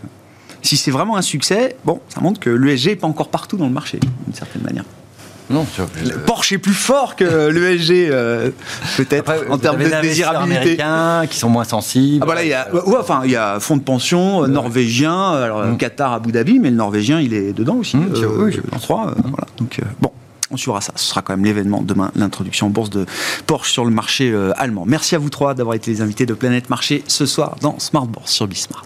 si 0.61 0.77
c'est 0.77 0.89
vraiment 0.91 1.15
un 1.15 1.21
succès, 1.21 1.75
bon, 1.85 1.99
ça 2.09 2.21
montre 2.21 2.39
que 2.39 2.49
l'ESG 2.49 2.87
n'est 2.87 2.95
pas 2.95 3.05
encore 3.07 3.29
partout 3.29 3.55
dans 3.55 3.67
le 3.67 3.71
marché, 3.71 3.99
d'une 3.99 4.33
certaine 4.33 4.63
manière. 4.63 4.83
Non, 5.49 5.65
je- 5.77 6.13
Porsche 6.25 6.53
est 6.53 6.57
plus 6.57 6.73
fort 6.73 7.15
que 7.15 7.49
l'ESG, 7.49 8.09
euh, 8.11 8.49
peut-être, 8.97 9.31
en 9.49 9.57
termes 9.57 9.77
de 9.83 10.01
désirabilité. 10.01 10.57
américains 10.81 11.27
qui 11.29 11.37
sont 11.37 11.49
moins 11.49 11.63
sensibles. 11.63 12.25
Ah 12.27 12.33
bah 12.33 12.43
il 12.43 12.49
y 12.49 12.53
a, 12.53 12.73
ouais, 12.73 12.97
enfin, 12.99 13.21
il 13.25 13.31
y 13.31 13.35
a 13.35 13.59
fonds 13.59 13.77
de 13.77 13.83
pension 13.83 14.43
euh, 14.43 14.47
norvégien, 14.47 15.31
alors 15.33 15.59
euh, 15.59 15.73
Qatar, 15.75 16.13
Abu 16.13 16.31
Dhabi, 16.31 16.59
mais 16.59 16.69
le 16.71 16.75
norvégien, 16.77 17.19
il 17.21 17.33
est 17.33 17.53
dedans 17.53 17.75
aussi. 17.75 17.97
Mmh, 17.97 18.15
je- 18.15 18.25
oui, 18.25 18.51
je 18.51 18.57
je 18.73 18.79
crois. 18.83 19.07
euh, 19.09 19.13
voilà. 19.21 19.47
Donc, 19.57 19.79
euh, 19.79 19.85
bon. 20.01 20.11
On 20.51 20.57
suivra 20.57 20.79
ça. 20.79 20.93
Ce 20.95 21.05
sera 21.05 21.23
quand 21.23 21.33
même 21.35 21.43
l'événement 21.43 21.81
demain, 21.81 22.11
l'introduction 22.15 22.67
en 22.67 22.69
bourse 22.69 22.91
de 22.91 23.05
Porsche 23.47 23.71
sur 23.71 23.83
le 23.83 23.89
marché 23.89 24.29
euh, 24.31 24.51
allemand. 24.57 24.83
Merci 24.85 25.15
à 25.15 25.17
vous 25.17 25.31
trois 25.31 25.55
d'avoir 25.55 25.75
été 25.75 25.89
les 25.89 26.01
invités 26.01 26.27
de 26.27 26.35
Planète 26.35 26.69
Marché 26.69 27.03
ce 27.07 27.25
soir 27.25 27.55
dans 27.61 27.79
Smart 27.79 28.05
Bourse 28.05 28.31
sur 28.31 28.47
Bismart. 28.47 28.85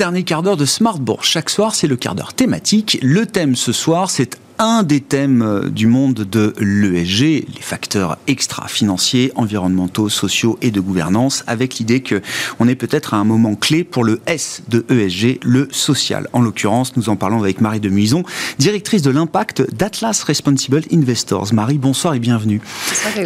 Dernier 0.00 0.22
quart 0.22 0.42
d'heure 0.42 0.56
de 0.56 0.64
Smart 0.64 0.98
Bourse. 0.98 1.28
Chaque 1.28 1.50
soir, 1.50 1.74
c'est 1.74 1.86
le 1.86 1.94
quart 1.94 2.14
d'heure 2.14 2.32
thématique. 2.32 2.98
Le 3.02 3.26
thème 3.26 3.54
ce 3.54 3.70
soir, 3.70 4.08
c'est 4.08 4.38
un 4.58 4.82
des 4.82 5.02
thèmes 5.02 5.42
euh, 5.42 5.68
du 5.68 5.86
monde 5.86 6.14
de 6.14 6.54
l'ESG, 6.58 7.20
les 7.20 7.60
facteurs 7.60 8.16
extra-financiers, 8.26 9.30
environnementaux, 9.34 10.08
sociaux 10.08 10.58
et 10.62 10.70
de 10.70 10.80
gouvernance, 10.80 11.44
avec 11.46 11.74
l'idée 11.74 12.00
que 12.00 12.22
on 12.60 12.66
est 12.66 12.76
peut-être 12.76 13.12
à 13.12 13.18
un 13.18 13.24
moment 13.24 13.56
clé 13.56 13.84
pour 13.84 14.02
le 14.02 14.22
S 14.24 14.62
de 14.68 14.86
ESG, 14.88 15.38
le 15.42 15.68
social. 15.70 16.28
En 16.32 16.40
l'occurrence, 16.40 16.96
nous 16.96 17.10
en 17.10 17.16
parlons 17.16 17.42
avec 17.42 17.60
Marie 17.60 17.80
de 17.80 17.90
Muison, 17.90 18.22
directrice 18.58 19.02
de 19.02 19.10
l'impact 19.10 19.70
d'Atlas 19.74 20.22
Responsible 20.22 20.80
Investors. 20.90 21.52
Marie, 21.52 21.76
bonsoir 21.76 22.14
et 22.14 22.20
bienvenue. 22.20 22.62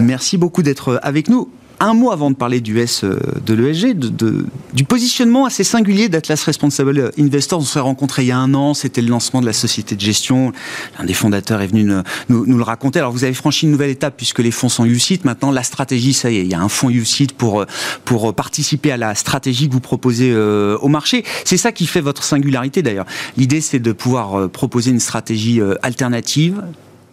Merci 0.01 0.39
beaucoup 0.39 0.65
d'être 0.65 0.99
avec 1.05 1.29
nous. 1.29 1.49
Un 1.85 1.93
mot 1.93 2.11
avant 2.13 2.31
de 2.31 2.37
parler 2.37 2.63
du 2.63 2.81
S 2.81 3.05
euh, 3.05 3.19
de 3.45 3.53
l'ESG, 3.53 3.95
du 3.95 4.85
positionnement 4.85 5.45
assez 5.45 5.65
singulier 5.65 6.09
d'Atlas 6.09 6.43
Responsible 6.43 7.11
Investors. 7.19 7.59
On 7.59 7.63
s'est 7.63 7.79
rencontrés 7.79 8.23
il 8.23 8.29
y 8.29 8.33
a 8.33 8.39
un 8.39 8.55
an, 8.55 8.73
c'était 8.73 9.03
le 9.03 9.09
lancement 9.09 9.43
de 9.43 9.47
la 9.47 9.53
société 9.53 9.95
de 9.95 10.01
gestion. 10.01 10.53
L'un 10.99 11.05
des 11.05 11.13
fondateurs 11.13 11.61
est 11.61 11.67
venu 11.67 11.85
nous, 12.31 12.45
le 12.47 12.63
raconter. 12.63 13.01
Alors 13.01 13.13
vous 13.13 13.25
avez 13.25 13.35
franchi 13.35 13.67
une 13.67 13.73
nouvelle 13.73 13.91
étape 13.91 14.15
puisque 14.17 14.39
les 14.39 14.51
fonds 14.51 14.71
sont 14.71 14.87
UCIT. 14.87 15.21
Maintenant, 15.25 15.51
la 15.51 15.63
stratégie, 15.63 16.15
ça 16.15 16.31
y 16.31 16.39
est, 16.39 16.41
il 16.41 16.51
y 16.51 16.55
a 16.55 16.61
un 16.61 16.71
fonds 16.71 16.89
UCIT 16.89 17.35
pour, 17.37 17.61
euh, 17.61 17.67
pour 18.07 18.35
participer 18.35 18.91
à 18.91 18.97
la 18.97 19.15
stratégie 19.15 19.69
que 19.69 19.75
vous 19.75 19.81
proposez 19.81 20.31
euh, 20.33 20.79
au 20.79 20.89
marché. 20.89 21.23
C'est 21.45 21.59
ça 21.59 21.71
qui 21.71 21.87
fait 21.87 22.01
votre 22.01 22.25
singularité 22.25 22.81
d'ailleurs. 22.81 23.07
L'idée, 23.37 23.61
c'est 23.61 23.79
de 23.79 23.93
pouvoir 23.93 24.41
euh, 24.41 24.49
proposer 24.49 24.91
une 24.91 25.01
stratégie 25.01 25.61
euh, 25.61 25.75
alternative 25.83 26.63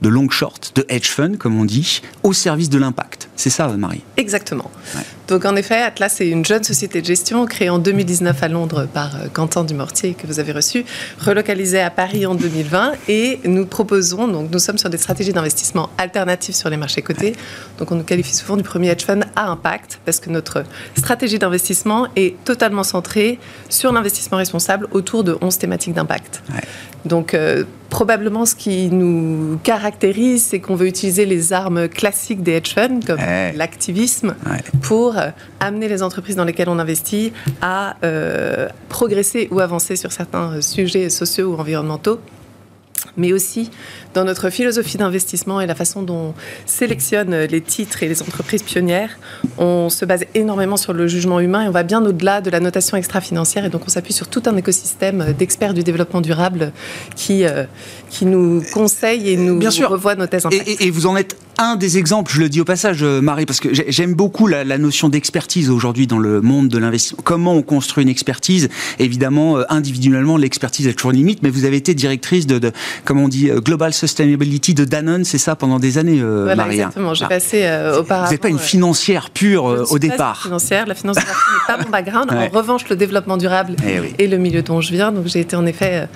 de 0.01 0.09
long 0.09 0.29
short, 0.29 0.71
de 0.75 0.85
hedge 0.89 1.07
fund, 1.07 1.37
comme 1.37 1.59
on 1.59 1.65
dit, 1.65 2.01
au 2.23 2.31
service 2.33 2.69
de 2.69 2.79
l'impact. 2.79 3.20
C'est 3.41 3.49
ça, 3.49 3.67
Marie 3.69 4.03
Exactement. 4.17 4.69
Ouais. 4.93 5.01
Donc 5.31 5.45
en 5.45 5.55
effet, 5.55 5.81
Atlas 5.81 6.19
est 6.19 6.27
une 6.27 6.43
jeune 6.43 6.65
société 6.65 6.99
de 6.99 7.05
gestion 7.05 7.45
créée 7.45 7.69
en 7.69 7.79
2019 7.79 8.43
à 8.43 8.49
Londres 8.49 8.85
par 8.93 9.15
euh, 9.15 9.27
Quentin 9.31 9.63
Dumortier 9.63 10.13
que 10.13 10.27
vous 10.27 10.41
avez 10.41 10.51
reçu, 10.51 10.83
relocalisée 11.25 11.79
à 11.79 11.89
Paris 11.89 12.25
en 12.25 12.35
2020 12.35 12.91
et 13.07 13.39
nous 13.45 13.65
proposons, 13.65 14.27
donc 14.27 14.51
nous 14.51 14.59
sommes 14.59 14.77
sur 14.77 14.89
des 14.89 14.97
stratégies 14.97 15.31
d'investissement 15.31 15.89
alternatives 15.97 16.53
sur 16.53 16.69
les 16.69 16.75
marchés 16.75 17.01
cotés. 17.01 17.33
Donc 17.79 17.93
on 17.93 17.95
nous 17.95 18.03
qualifie 18.03 18.35
souvent 18.35 18.57
du 18.57 18.63
premier 18.63 18.89
hedge 18.89 19.05
fund 19.05 19.21
à 19.37 19.49
impact 19.49 20.01
parce 20.03 20.19
que 20.19 20.29
notre 20.29 20.65
stratégie 20.97 21.39
d'investissement 21.39 22.09
est 22.17 22.35
totalement 22.43 22.83
centrée 22.83 23.39
sur 23.69 23.93
l'investissement 23.93 24.37
responsable 24.37 24.89
autour 24.91 25.23
de 25.23 25.37
11 25.39 25.57
thématiques 25.57 25.93
d'impact. 25.93 26.43
Ouais. 26.53 26.59
Donc, 27.03 27.33
euh, 27.33 27.63
probablement, 27.89 28.45
ce 28.45 28.53
qui 28.53 28.89
nous 28.91 29.57
caractérise, 29.63 30.43
c'est 30.45 30.59
qu'on 30.59 30.75
veut 30.75 30.85
utiliser 30.85 31.25
les 31.25 31.51
armes 31.51 31.87
classiques 31.89 32.43
des 32.43 32.51
hedge 32.51 32.75
funds, 32.75 32.99
comme 33.07 33.19
Ouais. 33.19 33.53
l'activisme, 33.55 34.35
Ouais. 34.45 34.59
pour 34.83 35.17
euh, 35.21 35.31
amener 35.59 35.87
les 35.87 36.03
entreprises 36.03 36.35
dans 36.35 36.45
lesquelles 36.45 36.69
on 36.69 36.79
investit 36.79 37.31
à 37.61 37.95
euh, 38.03 38.67
progresser 38.89 39.47
ou 39.51 39.59
avancer 39.59 39.95
sur 39.95 40.11
certains 40.11 40.53
euh, 40.57 40.61
sujets 40.61 41.09
sociaux 41.09 41.53
ou 41.53 41.59
environnementaux 41.59 42.19
mais 43.17 43.33
aussi 43.33 43.71
dans 44.13 44.23
notre 44.23 44.49
philosophie 44.51 44.97
d'investissement 44.97 45.59
et 45.59 45.65
la 45.65 45.75
façon 45.75 46.01
dont 46.03 46.13
on 46.29 46.33
sélectionne 46.65 47.35
les 47.35 47.59
titres 47.59 48.03
et 48.03 48.07
les 48.07 48.21
entreprises 48.21 48.61
pionnières. 48.63 49.17
On 49.57 49.89
se 49.89 50.05
base 50.05 50.23
énormément 50.35 50.77
sur 50.77 50.93
le 50.93 51.07
jugement 51.07 51.39
humain 51.41 51.63
et 51.63 51.67
on 51.67 51.71
va 51.71 51.83
bien 51.83 52.05
au-delà 52.05 52.39
de 52.41 52.49
la 52.49 52.59
notation 52.61 52.95
extra-financière. 52.95 53.65
Et 53.65 53.69
donc, 53.69 53.81
on 53.85 53.89
s'appuie 53.89 54.13
sur 54.13 54.27
tout 54.29 54.43
un 54.45 54.55
écosystème 54.55 55.33
d'experts 55.37 55.73
du 55.73 55.83
développement 55.83 56.21
durable 56.21 56.71
qui, 57.15 57.43
euh, 57.43 57.63
qui 58.09 58.25
nous 58.25 58.63
conseille 58.71 59.29
et 59.31 59.35
nous 59.35 59.57
Bien 59.57 59.71
sûr. 59.71 59.89
revoit 59.89 60.15
nos 60.15 60.27
thèses 60.27 60.45
Et, 60.51 60.55
impact. 60.61 60.67
et- 60.81 60.85
et 60.87 60.91
vous 60.91 61.05
en 61.07 61.17
êtes 61.17 61.35
Un 61.57 61.75
des 61.75 61.97
exemples, 61.97 62.31
je 62.33 62.39
le 62.39 62.49
dis 62.49 62.61
au 62.61 62.65
passage, 62.65 63.03
euh, 63.03 63.21
Marie, 63.21 63.45
parce 63.45 63.59
que 63.59 63.69
j'aime 63.71 64.13
beaucoup 64.13 64.47
la, 64.47 64.63
notion 64.77 65.09
d'expertise 65.09 65.69
aujourd'hui 65.69 66.07
dans 66.07 66.17
le 66.17 66.41
monde 66.41 66.69
de 66.69 66.77
l'investissement. 66.77 67.19
Comment 67.23 67.53
on 67.53 67.61
construit 67.61 68.03
une 68.03 68.09
expertise? 68.09 68.69
Évidemment, 68.99 69.57
euh, 69.57 69.63
individuellement, 69.69 70.37
l'expertise 70.37 70.87
est 70.87 70.93
toujours 70.93 71.11
limite, 71.11 71.43
mais 71.43 71.49
vous 71.49 71.65
avez 71.65 71.77
été 71.77 71.93
directrice 71.93 72.47
de, 72.47 72.57
de 72.57 72.71
comment 73.05 73.25
on 73.25 73.27
dit, 73.27 73.49
euh, 73.49 73.59
Global 73.59 73.93
Sustainability 73.93 74.73
de 74.73 74.85
Danone, 74.85 75.23
c'est 75.23 75.37
ça, 75.37 75.55
pendant 75.55 75.77
des 75.77 75.97
années, 75.97 76.21
voilà, 76.21 76.55
Marie. 76.55 76.75
Exactement, 76.75 77.13
j'ai 77.13 77.25
ah. 77.25 77.29
passé 77.29 77.57
auparavant. 77.97 78.25
Vous 78.25 78.31
n'êtes 78.31 78.41
pas 78.41 78.49
une 78.49 78.59
financière 78.59 79.29
pure 79.29 79.85
au 79.89 79.99
départ. 79.99 80.37
Pas 80.37 80.47
financière, 80.47 80.85
la 80.87 80.95
finance 80.95 81.17
n'est 81.17 81.23
pas 81.67 81.77
mon 81.83 81.89
background. 81.89 82.31
En 82.41 82.47
revanche, 82.57 82.89
le 82.89 82.95
développement 82.95 83.37
durable 83.37 83.75
et, 84.17 84.27
le 84.27 84.37
milieu 84.37 84.61
dont 84.61 84.81
je 84.81 84.91
viens. 84.91 85.11
Donc, 85.11 85.27
j'ai 85.27 85.41
été 85.41 85.55
en 85.55 85.65
effet 85.65 86.07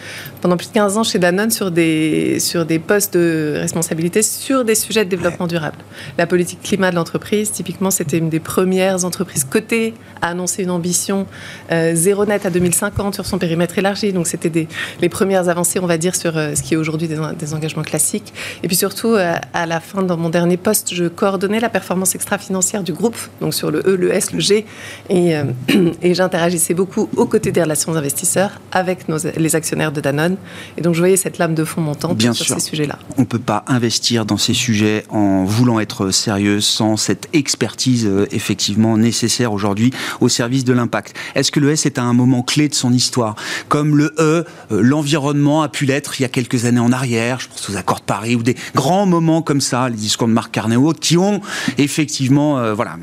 pendant 0.41 0.57
plus 0.57 0.67
de 0.67 0.73
15 0.73 0.97
ans 0.97 1.03
chez 1.03 1.19
Danone 1.19 1.51
sur 1.51 1.71
des, 1.71 2.39
sur 2.39 2.65
des 2.65 2.79
postes 2.79 3.13
de 3.13 3.57
responsabilité 3.57 4.21
sur 4.21 4.65
des 4.65 4.75
sujets 4.75 5.05
de 5.05 5.09
développement 5.09 5.24
durable. 5.47 5.77
La 6.17 6.27
politique 6.27 6.61
climat 6.61 6.91
de 6.91 6.95
l'entreprise, 6.95 7.51
typiquement, 7.51 7.91
c'était 7.91 8.17
une 8.17 8.29
des 8.29 8.39
premières 8.39 9.05
entreprises 9.05 9.43
cotées 9.43 9.93
à 10.21 10.29
annoncer 10.29 10.63
une 10.63 10.71
ambition 10.71 11.27
euh, 11.71 11.93
zéro 11.93 12.25
net 12.25 12.45
à 12.45 12.49
2050 12.49 13.15
sur 13.15 13.25
son 13.25 13.37
périmètre 13.37 13.77
élargi. 13.77 14.13
Donc, 14.13 14.27
c'était 14.27 14.67
les 15.01 15.09
premières 15.09 15.49
avancées, 15.49 15.79
on 15.79 15.87
va 15.87 15.97
dire, 15.97 16.15
sur 16.15 16.37
euh, 16.37 16.55
ce 16.55 16.63
qui 16.63 16.73
est 16.73 16.77
aujourd'hui 16.77 17.07
des, 17.07 17.53
engagements 17.53 17.83
classiques. 17.83 18.33
Et 18.63 18.67
puis 18.67 18.75
surtout, 18.75 19.13
euh, 19.13 19.35
à 19.53 19.65
la 19.65 19.79
fin, 19.79 20.03
dans 20.03 20.17
mon 20.17 20.29
dernier 20.29 20.57
poste, 20.57 20.93
je 20.93 21.05
coordonnais 21.05 21.59
la 21.59 21.69
performance 21.69 22.15
extra-financière 22.15 22.83
du 22.83 22.93
groupe, 22.93 23.17
donc 23.41 23.53
sur 23.53 23.71
le 23.71 23.79
E, 23.85 23.95
le 23.95 24.13
S, 24.13 24.31
le 24.31 24.39
G, 24.39 24.65
et, 25.09 25.33
et 26.01 26.13
j'interagissais 26.13 26.73
beaucoup 26.73 27.09
aux 27.15 27.25
côtés 27.25 27.51
des 27.51 27.61
relations 27.61 27.95
investisseurs 27.95 28.61
avec 28.71 29.09
nos, 29.09 29.17
les 29.37 29.55
actionnaires 29.55 29.91
de 29.91 30.01
Danone. 30.01 30.37
Et 30.77 30.81
donc, 30.81 30.95
je 30.95 30.99
voyais 30.99 31.17
cette 31.17 31.37
lame 31.37 31.55
de 31.55 31.63
fond 31.63 31.81
montante 31.81 32.21
sur 32.21 32.45
ces 32.45 32.59
sujets-là. 32.59 32.97
On 33.17 33.21
ne 33.21 33.27
peut 33.27 33.39
pas 33.39 33.63
investir 33.67 34.25
dans 34.25 34.37
ces 34.37 34.53
sujets 34.53 35.03
en 35.15 35.45
voulant 35.45 35.79
être 35.79 36.11
sérieux 36.11 36.59
sans 36.59 36.97
cette 36.97 37.29
expertise 37.31 38.05
euh, 38.05 38.27
effectivement 38.31 38.97
nécessaire 38.97 39.53
aujourd'hui 39.53 39.91
au 40.19 40.27
service 40.27 40.65
de 40.65 40.73
l'impact. 40.73 41.15
Est-ce 41.35 41.51
que 41.51 41.61
le 41.61 41.71
S 41.71 41.85
est 41.85 41.97
à 41.97 42.03
un 42.03 42.13
moment 42.13 42.43
clé 42.43 42.67
de 42.67 42.75
son 42.75 42.91
histoire? 42.91 43.35
Comme 43.69 43.95
le 43.95 44.13
E, 44.19 44.43
euh, 44.71 44.81
l'environnement 44.81 45.63
a 45.63 45.69
pu 45.69 45.85
l'être 45.85 46.19
il 46.19 46.23
y 46.23 46.25
a 46.25 46.29
quelques 46.29 46.65
années 46.65 46.81
en 46.81 46.91
arrière, 46.91 47.39
je 47.39 47.47
pense 47.47 47.69
aux 47.69 47.77
accords 47.77 48.01
de 48.01 48.05
Paris 48.05 48.35
ou 48.35 48.43
des 48.43 48.55
grands 48.75 49.05
moments 49.05 49.41
comme 49.41 49.61
ça, 49.61 49.87
les 49.87 49.95
discours 49.95 50.27
de 50.27 50.33
Marc 50.33 50.59
autres, 50.75 50.99
qui 50.99 51.17
ont 51.17 51.41
effectivement 51.77 52.59
euh, 52.59 52.73
voilà, 52.73 52.97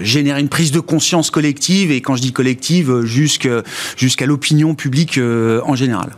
généré 0.00 0.40
une 0.40 0.48
prise 0.48 0.70
de 0.70 0.80
conscience 0.80 1.30
collective, 1.30 1.90
et 1.90 2.00
quand 2.00 2.16
je 2.16 2.22
dis 2.22 2.32
collective, 2.32 3.02
jusqu'à 3.04 4.26
l'opinion 4.26 4.74
publique 4.74 5.18
en 5.18 5.74
général. 5.74 6.10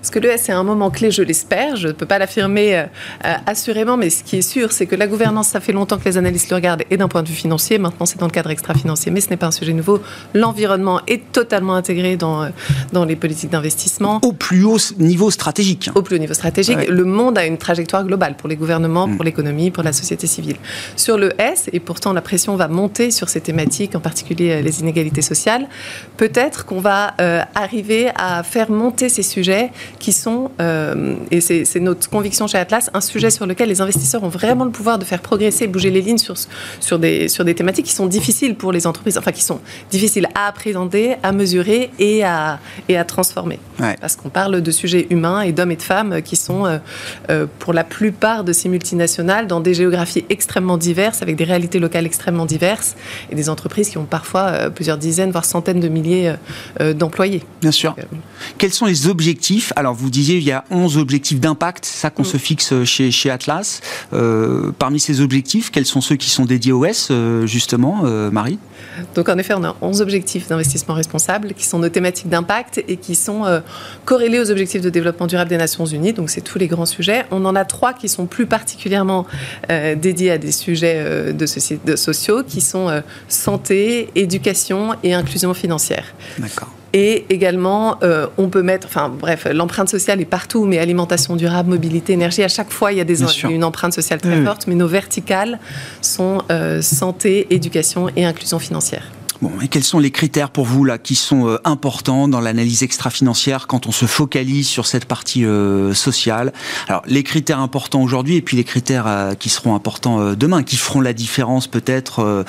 Parce 0.00 0.10
que 0.10 0.18
l'ES 0.18 0.48
est 0.48 0.52
un 0.52 0.64
moment 0.64 0.90
clé, 0.90 1.10
je 1.10 1.22
l'espère. 1.22 1.76
Je 1.76 1.88
ne 1.88 1.92
peux 1.92 2.06
pas 2.06 2.18
l'affirmer 2.18 2.74
euh, 2.74 2.84
euh, 3.26 3.34
assurément, 3.46 3.98
mais 3.98 4.08
ce 4.08 4.24
qui 4.24 4.36
est 4.36 4.42
sûr, 4.42 4.72
c'est 4.72 4.86
que 4.86 4.96
la 4.96 5.06
gouvernance, 5.06 5.48
ça 5.48 5.60
fait 5.60 5.72
longtemps 5.72 5.98
que 5.98 6.06
les 6.06 6.16
analystes 6.16 6.48
le 6.48 6.56
regardent, 6.56 6.84
et 6.90 6.96
d'un 6.96 7.08
point 7.08 7.22
de 7.22 7.28
vue 7.28 7.34
financier. 7.34 7.78
Maintenant, 7.78 8.06
c'est 8.06 8.18
dans 8.18 8.26
le 8.26 8.32
cadre 8.32 8.48
extra-financier, 8.50 9.12
mais 9.12 9.20
ce 9.20 9.28
n'est 9.28 9.36
pas 9.36 9.46
un 9.46 9.50
sujet 9.50 9.74
nouveau. 9.74 10.00
L'environnement 10.34 11.02
est 11.06 11.30
totalement 11.32 11.74
intégré 11.74 12.16
dans, 12.16 12.44
euh, 12.44 12.48
dans 12.92 13.04
les 13.04 13.14
politiques 13.14 13.50
d'investissement. 13.50 14.20
Au 14.22 14.32
plus 14.32 14.64
haut 14.64 14.78
niveau 14.98 15.30
stratégique. 15.30 15.90
Au 15.94 16.00
plus 16.00 16.16
haut 16.16 16.20
niveau 16.20 16.34
stratégique. 16.34 16.88
Le 16.88 17.04
monde 17.04 17.36
a 17.36 17.44
une 17.44 17.58
trajectoire 17.58 18.04
globale 18.04 18.36
pour 18.36 18.48
les 18.48 18.56
gouvernements, 18.56 19.06
pour 19.06 19.22
mm. 19.22 19.26
l'économie, 19.26 19.70
pour 19.70 19.82
la 19.82 19.92
société 19.92 20.26
civile. 20.26 20.56
Sur 20.96 21.18
le 21.18 21.38
S, 21.38 21.68
et 21.74 21.80
pourtant 21.80 22.14
la 22.14 22.22
pression 22.22 22.56
va 22.56 22.68
monter 22.68 23.10
sur 23.10 23.28
ces 23.28 23.42
thématiques, 23.42 23.94
en 23.94 24.00
particulier 24.00 24.62
les 24.62 24.80
inégalités 24.80 25.22
sociales, 25.22 25.68
peut-être 26.16 26.64
qu'on 26.64 26.80
va 26.80 27.14
arriver 27.54 28.10
à 28.16 28.42
faire 28.42 28.70
monter 28.70 29.08
ces 29.08 29.22
sujets 29.22 29.70
qui 30.00 30.12
sont, 30.12 30.50
euh, 30.60 31.14
et 31.30 31.40
c'est 31.40 31.78
notre 31.78 32.08
conviction 32.10 32.46
chez 32.48 32.58
Atlas, 32.58 32.90
un 32.94 33.00
sujet 33.00 33.30
sur 33.30 33.46
lequel 33.46 33.68
les 33.68 33.80
investisseurs 33.80 34.24
ont 34.24 34.28
vraiment 34.28 34.64
le 34.64 34.70
pouvoir 34.70 34.98
de 34.98 35.04
faire 35.04 35.20
progresser, 35.20 35.68
bouger 35.68 35.90
les 35.90 36.00
lignes 36.00 36.18
sur, 36.18 36.34
sur, 36.80 36.98
des, 36.98 37.28
sur 37.28 37.44
des 37.44 37.54
thématiques 37.54 37.86
qui 37.86 37.92
sont 37.92 38.06
difficiles 38.06 38.56
pour 38.56 38.72
les 38.72 38.86
entreprises, 38.86 39.18
enfin 39.18 39.30
qui 39.30 39.44
sont 39.44 39.60
difficiles 39.90 40.26
à 40.34 40.48
appréhender, 40.48 41.16
à 41.22 41.30
mesurer 41.32 41.90
et 41.98 42.24
à, 42.24 42.58
et 42.88 42.96
à 42.96 43.04
transformer. 43.04 43.60
Parce 44.00 44.16
qu'on 44.16 44.30
parle 44.30 44.62
de 44.62 44.70
sujets 44.70 45.06
humains 45.10 45.42
et 45.42 45.52
d'hommes 45.52 45.70
et 45.70 45.76
de 45.76 45.82
femmes 45.82 46.22
qui 46.22 46.36
sont, 46.36 46.66
euh, 46.66 46.78
euh, 47.28 47.46
pour 47.58 47.72
la 47.72 47.84
plupart 47.84 48.42
de 48.42 48.52
ces 48.52 48.68
multinationales, 48.68 49.46
dans 49.46 49.60
des 49.60 49.74
géographies 49.74 50.24
extrêmement 50.30 50.78
diverses, 50.78 51.22
avec 51.22 51.36
des 51.36 51.44
réalités 51.44 51.78
locales 51.78 52.06
extrêmement 52.06 52.46
diverses, 52.46 52.96
et 53.30 53.34
des 53.34 53.48
entreprises 53.50 53.90
qui 53.90 53.98
ont 53.98 54.06
parfois 54.06 54.70
plusieurs 54.70 54.96
dizaines, 54.96 55.30
voire 55.30 55.44
centaines 55.44 55.80
de 55.80 55.88
milliers 55.88 56.34
d'employés. 56.94 57.42
Bien 57.60 57.70
sûr. 57.70 57.94
Quels 58.56 58.72
sont 58.72 58.86
les 58.86 59.06
objectifs? 59.06 59.72
Alors, 59.76 59.89
vous 59.92 60.10
disiez, 60.10 60.36
il 60.36 60.44
y 60.44 60.52
a 60.52 60.64
11 60.70 60.98
objectifs 60.98 61.40
d'impact, 61.40 61.84
ça 61.84 62.10
qu'on 62.10 62.22
mm. 62.22 62.26
se 62.26 62.36
fixe 62.36 62.84
chez, 62.84 63.10
chez 63.10 63.30
Atlas. 63.30 63.80
Euh, 64.12 64.72
parmi 64.78 65.00
ces 65.00 65.20
objectifs, 65.20 65.70
quels 65.70 65.86
sont 65.86 66.00
ceux 66.00 66.16
qui 66.16 66.30
sont 66.30 66.44
dédiés 66.44 66.72
au 66.72 66.84
S, 66.84 67.08
euh, 67.10 67.46
justement, 67.46 68.02
euh, 68.04 68.30
Marie? 68.30 68.58
Donc, 69.14 69.28
en 69.28 69.38
effet, 69.38 69.54
on 69.56 69.64
a 69.64 69.76
11 69.80 70.00
objectifs 70.00 70.48
d'investissement 70.48 70.94
responsable 70.94 71.54
qui 71.54 71.66
sont 71.66 71.78
nos 71.78 71.88
thématiques 71.88 72.28
d'impact 72.28 72.82
et 72.88 72.96
qui 72.96 73.14
sont 73.14 73.44
corrélés 74.04 74.40
aux 74.40 74.50
objectifs 74.50 74.80
de 74.80 74.90
développement 74.90 75.26
durable 75.26 75.50
des 75.50 75.56
Nations 75.56 75.86
Unies. 75.86 76.12
Donc, 76.12 76.30
c'est 76.30 76.40
tous 76.40 76.58
les 76.58 76.66
grands 76.66 76.86
sujets. 76.86 77.24
On 77.30 77.44
en 77.44 77.54
a 77.54 77.64
trois 77.64 77.92
qui 77.92 78.08
sont 78.08 78.26
plus 78.26 78.46
particulièrement 78.46 79.26
dédiés 79.68 80.32
à 80.32 80.38
des 80.38 80.52
sujets 80.52 81.32
de, 81.32 81.86
de 81.86 81.96
sociaux, 81.96 82.42
qui 82.46 82.60
sont 82.60 83.02
santé, 83.28 84.10
éducation 84.14 84.94
et 85.02 85.14
inclusion 85.14 85.54
financière. 85.54 86.04
D'accord. 86.38 86.72
Et 86.92 87.24
également, 87.28 87.98
euh, 88.02 88.26
on 88.36 88.48
peut 88.48 88.62
mettre, 88.62 88.86
enfin 88.88 89.08
bref, 89.08 89.46
l'empreinte 89.52 89.88
sociale 89.88 90.20
est 90.20 90.24
partout, 90.24 90.64
mais 90.64 90.78
alimentation 90.78 91.36
durable, 91.36 91.70
mobilité, 91.70 92.12
énergie, 92.12 92.42
à 92.42 92.48
chaque 92.48 92.70
fois, 92.70 92.92
il 92.92 92.98
y 92.98 93.00
a 93.00 93.04
des, 93.04 93.22
une 93.44 93.62
empreinte 93.64 93.92
sociale 93.92 94.20
très 94.20 94.42
forte, 94.42 94.66
mais 94.66 94.74
nos 94.74 94.88
verticales 94.88 95.58
sont 96.00 96.42
euh, 96.50 96.82
santé, 96.82 97.46
éducation 97.50 98.08
et 98.16 98.24
inclusion 98.24 98.58
financière. 98.58 99.04
Bon, 99.42 99.52
et 99.62 99.68
quels 99.68 99.84
sont 99.84 99.98
les 99.98 100.10
critères 100.10 100.50
pour 100.50 100.66
vous 100.66 100.84
là 100.84 100.98
qui 100.98 101.14
sont 101.14 101.48
euh, 101.48 101.58
importants 101.64 102.28
dans 102.28 102.40
l'analyse 102.40 102.82
extra-financière 102.82 103.66
quand 103.66 103.86
on 103.86 103.92
se 103.92 104.04
focalise 104.04 104.68
sur 104.68 104.86
cette 104.86 105.06
partie 105.06 105.46
euh, 105.46 105.94
sociale? 105.94 106.52
Alors, 106.88 107.02
les 107.06 107.22
critères 107.22 107.58
importants 107.58 108.02
aujourd'hui 108.02 108.36
et 108.36 108.42
puis 108.42 108.58
les 108.58 108.64
critères 108.64 109.06
euh, 109.06 109.34
qui 109.34 109.48
seront 109.48 109.74
importants 109.74 110.34
demain, 110.34 110.62
qui 110.62 110.76
feront 110.76 111.00
la 111.00 111.14
différence 111.14 111.66
peut-être 111.66 112.44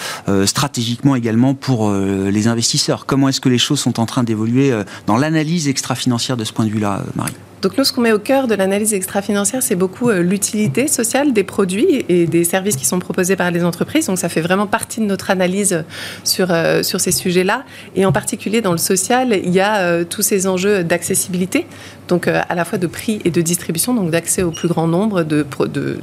stratégiquement 0.45 1.15
également 1.15 1.53
pour 1.53 1.91
les 1.91 2.47
investisseurs. 2.47 3.05
Comment 3.05 3.29
est-ce 3.29 3.41
que 3.41 3.49
les 3.49 3.57
choses 3.57 3.79
sont 3.79 3.99
en 3.99 4.05
train 4.05 4.23
d'évoluer 4.23 4.73
dans 5.05 5.17
l'analyse 5.17 5.67
extra-financière 5.67 6.37
de 6.37 6.43
ce 6.43 6.53
point 6.53 6.65
de 6.65 6.71
vue-là, 6.71 7.03
Marie? 7.15 7.33
Donc 7.61 7.77
nous, 7.77 7.83
ce 7.83 7.93
qu'on 7.93 8.01
met 8.01 8.11
au 8.11 8.19
cœur 8.19 8.47
de 8.47 8.55
l'analyse 8.55 8.93
extra-financière, 8.93 9.61
c'est 9.61 9.75
beaucoup 9.75 10.09
euh, 10.09 10.21
l'utilité 10.21 10.87
sociale 10.87 11.31
des 11.31 11.43
produits 11.43 12.05
et 12.09 12.25
des 12.25 12.43
services 12.43 12.75
qui 12.75 12.85
sont 12.85 12.97
proposés 12.97 13.35
par 13.35 13.51
les 13.51 13.63
entreprises. 13.63 14.07
Donc 14.07 14.17
ça 14.17 14.29
fait 14.29 14.41
vraiment 14.41 14.65
partie 14.65 14.99
de 14.99 15.05
notre 15.05 15.29
analyse 15.29 15.83
sur, 16.23 16.47
euh, 16.49 16.81
sur 16.81 16.99
ces 16.99 17.11
sujets-là. 17.11 17.63
Et 17.95 18.05
en 18.05 18.11
particulier 18.11 18.61
dans 18.61 18.71
le 18.71 18.79
social, 18.79 19.39
il 19.43 19.51
y 19.51 19.59
a 19.59 19.81
euh, 19.81 20.03
tous 20.03 20.23
ces 20.23 20.47
enjeux 20.47 20.83
d'accessibilité, 20.83 21.67
donc 22.07 22.27
à 22.27 22.55
la 22.55 22.65
fois 22.65 22.77
de 22.77 22.87
prix 22.87 23.21
et 23.23 23.31
de 23.31 23.41
distribution, 23.41 23.93
donc 23.93 24.11
d'accès 24.11 24.43
au 24.43 24.51
plus 24.51 24.67
grand 24.67 24.87
nombre 24.87 25.23
de, 25.23 25.45
de, 25.67 25.99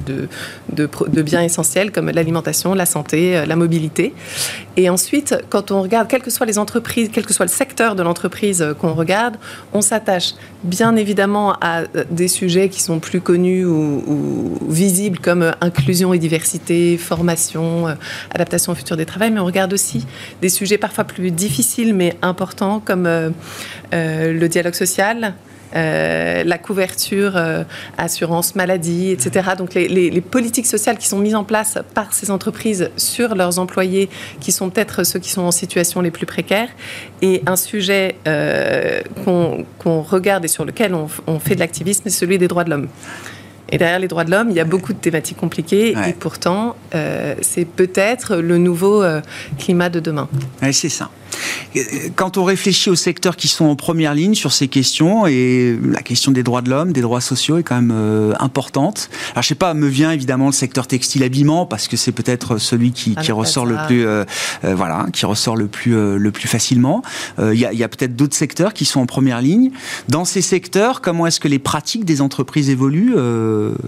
de, 0.72 0.88
de 1.08 1.22
biens 1.22 1.42
essentiels 1.42 1.92
comme 1.92 2.08
l'alimentation, 2.10 2.72
la 2.72 2.86
santé, 2.86 3.44
la 3.44 3.56
mobilité. 3.56 4.14
Et 4.76 4.88
ensuite, 4.88 5.34
quand 5.50 5.70
on 5.70 5.82
regarde, 5.82 6.08
quelles 6.08 6.22
que 6.22 6.30
soient 6.30 6.46
les 6.46 6.58
entreprises, 6.58 7.10
quel 7.12 7.26
que 7.26 7.34
soit 7.34 7.44
le 7.44 7.50
secteur 7.50 7.94
de 7.94 8.02
l'entreprise 8.02 8.64
qu'on 8.80 8.94
regarde, 8.94 9.36
on 9.74 9.82
s'attache 9.82 10.32
bien 10.64 10.96
évidemment 10.96 11.47
à 11.60 11.80
euh, 11.80 12.04
des 12.10 12.28
sujets 12.28 12.68
qui 12.68 12.82
sont 12.82 12.98
plus 12.98 13.20
connus 13.20 13.64
ou, 13.64 14.58
visibles 14.68 15.18
comme 15.18 15.42
euh, 15.42 15.52
inclusion 15.60 16.12
et 16.12 16.18
diversité, 16.18 16.96
formation, 16.96 17.88
euh, 17.88 17.94
adaptation 18.34 18.72
au 18.72 18.74
futur 18.74 18.96
des 18.96 19.06
travails, 19.06 19.30
mais 19.30 19.40
on 19.40 19.44
regarde 19.44 19.72
aussi 19.72 20.06
des 20.40 20.48
sujets 20.48 20.78
parfois 20.78 21.04
plus 21.04 21.30
difficiles 21.30 21.94
mais 21.94 22.16
importants 22.22 22.80
comme 22.80 23.08
le 23.92 24.46
dialogue 24.46 24.74
social, 24.74 25.34
euh, 25.74 26.44
la 26.44 26.58
couverture 26.58 27.32
euh, 27.36 27.64
assurance 27.98 28.54
maladie, 28.54 29.10
etc. 29.10 29.50
Donc 29.56 29.74
les, 29.74 30.20
politiques 30.20 30.66
sociales 30.66 30.98
qui 30.98 31.06
sont 31.06 31.18
mises 31.18 31.34
en 31.34 31.44
place 31.44 31.78
par 31.94 32.12
ces 32.12 32.30
entreprises 32.30 32.90
sur 32.96 33.34
leurs 33.34 33.58
employés, 33.58 34.08
qui 34.40 34.52
sont 34.52 34.70
peut-être 34.70 35.04
ceux 35.04 35.18
qui 35.18 35.30
sont 35.30 35.42
en 35.42 35.50
situation 35.50 36.00
les 36.00 36.10
plus 36.10 36.26
précaires, 36.26 36.68
et 37.22 37.42
un 37.46 37.56
sujet 37.56 38.16
euh, 38.26 39.02
qu'on 39.24 40.02
regarde 40.02 40.44
et 40.44 40.48
sur 40.48 40.64
lequel 40.64 40.94
on, 40.94 41.08
on 41.26 41.38
fait 41.38 41.54
de 41.54 41.60
l'activisme, 41.60 42.02
c'est 42.04 42.10
celui 42.10 42.38
des 42.38 42.48
droits 42.48 42.64
de 42.64 42.70
l'homme. 42.70 42.88
Et 43.70 43.76
derrière 43.76 43.98
les 43.98 44.08
droits 44.08 44.24
de 44.24 44.30
l'homme, 44.30 44.48
il 44.50 44.56
y 44.56 44.60
a 44.60 44.64
beaucoup 44.64 44.94
de 44.94 44.98
thématiques 44.98 45.36
compliquées. 45.36 45.90
Et 45.90 46.14
pourtant, 46.18 46.74
c'est 47.42 47.66
peut-être 47.66 48.36
le 48.36 48.56
nouveau 48.56 49.04
climat 49.58 49.90
de 49.90 50.00
demain. 50.00 50.26
c'est 50.72 50.88
ça. 50.88 51.10
Quand 52.16 52.38
on 52.38 52.44
réfléchit 52.44 52.90
aux 52.90 52.94
secteurs 52.94 53.36
qui 53.36 53.48
sont 53.48 53.66
en 53.66 53.76
première 53.76 54.14
ligne 54.14 54.34
sur 54.34 54.52
ces 54.52 54.68
questions, 54.68 55.26
et 55.26 55.78
la 55.82 56.02
question 56.02 56.32
des 56.32 56.42
droits 56.42 56.62
de 56.62 56.70
l'homme, 56.70 56.92
des 56.92 57.00
droits 57.00 57.20
sociaux 57.20 57.58
est 57.58 57.62
quand 57.62 57.76
même 57.76 57.92
euh, 57.94 58.32
importante. 58.40 59.10
Alors 59.32 59.42
je 59.42 59.48
sais 59.48 59.54
pas, 59.54 59.74
me 59.74 59.86
vient 59.86 60.10
évidemment 60.10 60.46
le 60.46 60.52
secteur 60.52 60.86
textile 60.86 61.22
habillement 61.22 61.66
parce 61.66 61.88
que 61.88 61.96
c'est 61.96 62.12
peut-être 62.12 62.58
celui 62.58 62.92
qui, 62.92 63.14
qui 63.16 63.32
ressort 63.32 63.66
le 63.66 63.76
plus, 63.86 64.06
euh, 64.06 64.24
euh, 64.64 64.74
voilà, 64.74 65.06
qui 65.12 65.26
ressort 65.26 65.56
le 65.56 65.66
plus 65.66 65.88
le 65.88 66.30
plus 66.30 66.48
facilement. 66.48 67.02
Il 67.38 67.58
y 67.58 67.64
a, 67.64 67.72
y 67.72 67.82
a 67.82 67.88
peut-être 67.88 68.16
d'autres 68.16 68.36
secteurs 68.36 68.72
qui 68.72 68.84
sont 68.84 69.00
en 69.00 69.06
première 69.06 69.40
ligne. 69.40 69.70
Dans 70.08 70.24
ces 70.24 70.42
secteurs, 70.42 71.00
comment 71.00 71.26
est-ce 71.26 71.40
que 71.40 71.48
les 71.48 71.58
pratiques 71.58 72.04
des 72.04 72.20
entreprises 72.20 72.70
évoluent 72.70 73.14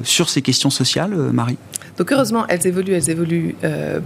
sur 0.03 0.29
ces 0.29 0.43
questions 0.43 0.71
sociales, 0.71 1.15
Marie? 1.33 1.57
Donc 1.99 2.13
heureusement, 2.13 2.47
elles 2.49 2.67
évoluent, 2.67 2.95
elles 2.95 3.11
évoluent 3.11 3.55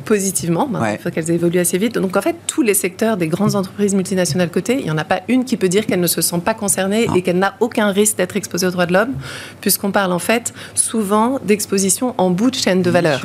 positivement. 0.05 0.69
Il 0.93 0.99
faut 0.99 1.11
qu'elles 1.11 1.31
évoluent 1.31 1.61
assez 1.61 1.79
vite. 1.79 1.95
Donc 1.95 2.17
en 2.17 2.23
fait, 2.23 2.37
tous 2.47 2.63
les 2.63 2.75
secteurs 2.75 3.17
des 3.17 3.24
grandes 3.29 3.55
entreprises 3.55 3.95
multinationales 3.95 4.51
cotées, 4.51 4.77
il 4.79 4.85
n'y 4.85 4.91
en 4.91 4.99
a 4.99 5.05
pas 5.05 5.21
une 5.29 5.45
qui 5.45 5.57
peut 5.57 5.69
dire 5.69 5.87
qu'elle 5.87 6.01
ne 6.01 6.07
se 6.07 6.21
sent 6.21 6.41
pas 6.45 6.55
concernée 6.55 7.07
et 7.15 7.23
qu'elle 7.23 7.39
n'a 7.39 7.55
aucun 7.61 7.91
risque 7.91 8.17
d'être 8.17 8.37
exposée 8.37 8.67
aux 8.67 8.71
droits 8.71 8.87
de 8.87 8.93
l'homme, 8.93 9.15
puisqu'on 9.61 9.91
parle 9.91 10.13
en 10.13 10.19
fait 10.19 10.53
souvent 10.75 11.39
d'exposition 11.45 12.15
en 12.19 12.31
bout 12.31 12.51
de 12.51 12.57
chaîne 12.57 12.83
de 12.83 12.91
valeur. 12.91 13.23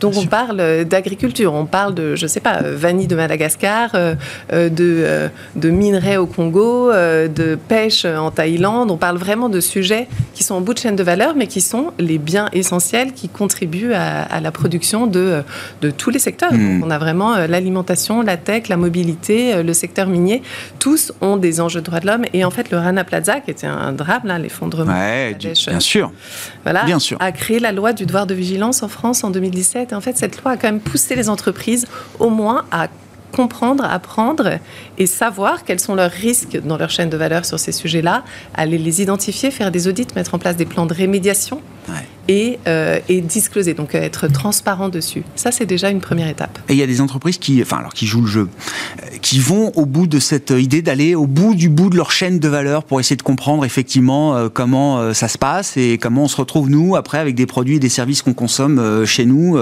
Donc 0.00 0.14
on 0.16 0.26
parle 0.26 0.60
euh, 0.60 0.84
d'agriculture, 0.84 1.52
on 1.54 1.66
parle 1.66 1.94
de, 1.94 2.16
je 2.16 2.24
ne 2.24 2.28
sais 2.28 2.40
pas, 2.40 2.62
euh, 2.62 2.76
vanille 2.76 3.06
de 3.06 3.16
Madagascar, 3.16 3.92
de, 4.52 5.28
de 5.56 5.70
minerais 5.70 6.16
au 6.16 6.26
Congo, 6.26 6.90
de 6.92 7.58
pêche 7.68 8.04
en 8.04 8.30
Thaïlande. 8.30 8.90
On 8.90 8.96
parle 8.96 9.18
vraiment 9.18 9.48
de 9.48 9.60
sujets 9.60 10.08
qui 10.34 10.42
sont 10.42 10.54
en 10.54 10.60
bout 10.60 10.74
de 10.74 10.78
chaîne 10.78 10.96
de 10.96 11.02
valeur, 11.02 11.34
mais 11.36 11.46
qui 11.46 11.60
sont 11.60 11.92
les 11.98 12.18
biens 12.18 12.48
essentiels 12.52 13.12
qui 13.12 13.28
contribuent 13.28 13.92
à 13.92 14.14
à, 14.30 14.40
la 14.40 14.50
production 14.50 15.06
de, 15.06 15.42
de, 15.82 15.90
tous 15.90 16.10
les 16.10 16.18
secteurs. 16.18 16.52
Hmm. 16.52 16.82
on 16.84 16.90
a 16.90 16.98
vraiment 16.98 17.34
euh, 17.34 17.46
l'alimentation, 17.46 18.22
la 18.22 18.36
tech, 18.36 18.68
la 18.68 18.76
mobilité, 18.76 19.33
euh, 19.34 19.62
le 19.62 19.72
secteur 19.72 20.06
minier. 20.06 20.42
Tous 20.78 21.12
ont 21.20 21.36
des 21.36 21.60
enjeux 21.60 21.80
de 21.80 21.86
droits 21.86 22.00
de 22.00 22.06
l'homme. 22.06 22.24
Et 22.32 22.44
en 22.44 22.50
fait, 22.50 22.70
le 22.70 22.78
Rana 22.78 23.04
Plaza, 23.04 23.40
qui 23.40 23.50
était 23.50 23.66
un 23.66 23.92
drame, 23.92 24.22
l'effondrement, 24.40 24.92
ouais, 24.92 25.34
bien 25.34 25.80
sûr, 25.80 26.12
voilà, 26.62 26.84
bien 26.84 26.98
sûr, 26.98 27.16
a 27.20 27.32
créé 27.32 27.58
la 27.58 27.72
loi 27.72 27.92
du 27.92 28.06
devoir 28.06 28.26
de 28.26 28.34
vigilance 28.34 28.82
en 28.82 28.88
France 28.88 29.24
en 29.24 29.30
2017. 29.30 29.92
Et 29.92 29.94
en 29.94 30.00
fait, 30.00 30.16
cette 30.16 30.42
loi 30.42 30.52
a 30.52 30.56
quand 30.56 30.68
même 30.68 30.80
poussé 30.80 31.14
les 31.14 31.28
entreprises 31.28 31.86
au 32.18 32.30
moins 32.30 32.64
à 32.70 32.88
comprendre, 33.34 33.84
apprendre 33.84 34.58
et 34.98 35.06
savoir 35.06 35.64
quels 35.64 35.80
sont 35.80 35.94
leurs 35.94 36.10
risques 36.10 36.60
dans 36.64 36.76
leur 36.76 36.90
chaîne 36.90 37.10
de 37.10 37.16
valeur 37.16 37.44
sur 37.44 37.58
ces 37.58 37.72
sujets-là, 37.72 38.24
aller 38.54 38.78
les 38.78 39.02
identifier, 39.02 39.50
faire 39.50 39.70
des 39.70 39.88
audits, 39.88 40.06
mettre 40.14 40.34
en 40.34 40.38
place 40.38 40.56
des 40.56 40.66
plans 40.66 40.86
de 40.86 40.94
rémédiation 40.94 41.60
et, 42.28 42.58
euh, 42.66 43.00
et 43.08 43.20
discloser, 43.20 43.74
donc 43.74 43.94
être 43.94 44.28
transparent 44.28 44.88
dessus. 44.88 45.22
Ça, 45.36 45.52
c'est 45.52 45.66
déjà 45.66 45.90
une 45.90 46.00
première 46.00 46.28
étape. 46.28 46.58
Et 46.68 46.72
il 46.72 46.78
y 46.78 46.82
a 46.82 46.86
des 46.86 47.00
entreprises 47.00 47.38
qui, 47.38 47.60
enfin, 47.60 47.78
alors 47.78 47.92
qui 47.92 48.06
jouent 48.06 48.22
le 48.22 48.26
jeu, 48.26 48.48
euh, 49.02 49.06
qui 49.20 49.38
vont 49.38 49.72
au 49.74 49.84
bout 49.84 50.06
de 50.06 50.18
cette 50.18 50.50
idée 50.50 50.80
d'aller 50.80 51.14
au 51.14 51.26
bout 51.26 51.54
du 51.54 51.68
bout 51.68 51.90
de 51.90 51.96
leur 51.96 52.10
chaîne 52.10 52.38
de 52.38 52.48
valeur 52.48 52.84
pour 52.84 53.00
essayer 53.00 53.16
de 53.16 53.22
comprendre 53.22 53.64
effectivement 53.64 54.36
euh, 54.36 54.48
comment 54.48 55.12
ça 55.12 55.28
se 55.28 55.36
passe 55.36 55.76
et 55.76 55.98
comment 55.98 56.24
on 56.24 56.28
se 56.28 56.36
retrouve 56.36 56.70
nous 56.70 56.96
après 56.96 57.18
avec 57.18 57.34
des 57.34 57.46
produits 57.46 57.76
et 57.76 57.80
des 57.80 57.88
services 57.88 58.22
qu'on 58.22 58.32
consomme 58.32 59.04
chez 59.04 59.26
nous 59.26 59.58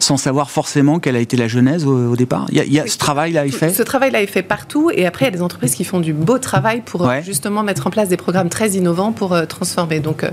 sans 0.00 0.16
savoir 0.16 0.50
forcément 0.50 0.98
quelle 0.98 1.16
a 1.16 1.20
été 1.20 1.36
la 1.36 1.48
genèse 1.48 1.86
au, 1.86 2.16
départ. 2.16 2.46
Il 2.50 2.72
y 2.72 2.80
a, 2.80 2.86
ce 2.86 2.98
travail-là 3.12 3.46
est 3.46 3.50
fait. 3.50 3.70
Ce 3.70 3.82
travail-là 3.82 4.22
est 4.22 4.26
fait 4.26 4.42
partout 4.42 4.90
et 4.92 5.06
après 5.06 5.24
il 5.24 5.28
y 5.28 5.32
a 5.32 5.36
des 5.36 5.42
entreprises 5.42 5.74
qui 5.74 5.84
font 5.84 6.00
du 6.00 6.12
beau 6.12 6.38
travail 6.38 6.82
pour 6.84 7.10
justement 7.22 7.62
mettre 7.62 7.86
en 7.86 7.90
place 7.90 8.08
des 8.08 8.16
programmes 8.16 8.48
très 8.48 8.70
innovants 8.70 9.12
pour 9.12 9.36
transformer. 9.46 10.00
Donc 10.00 10.24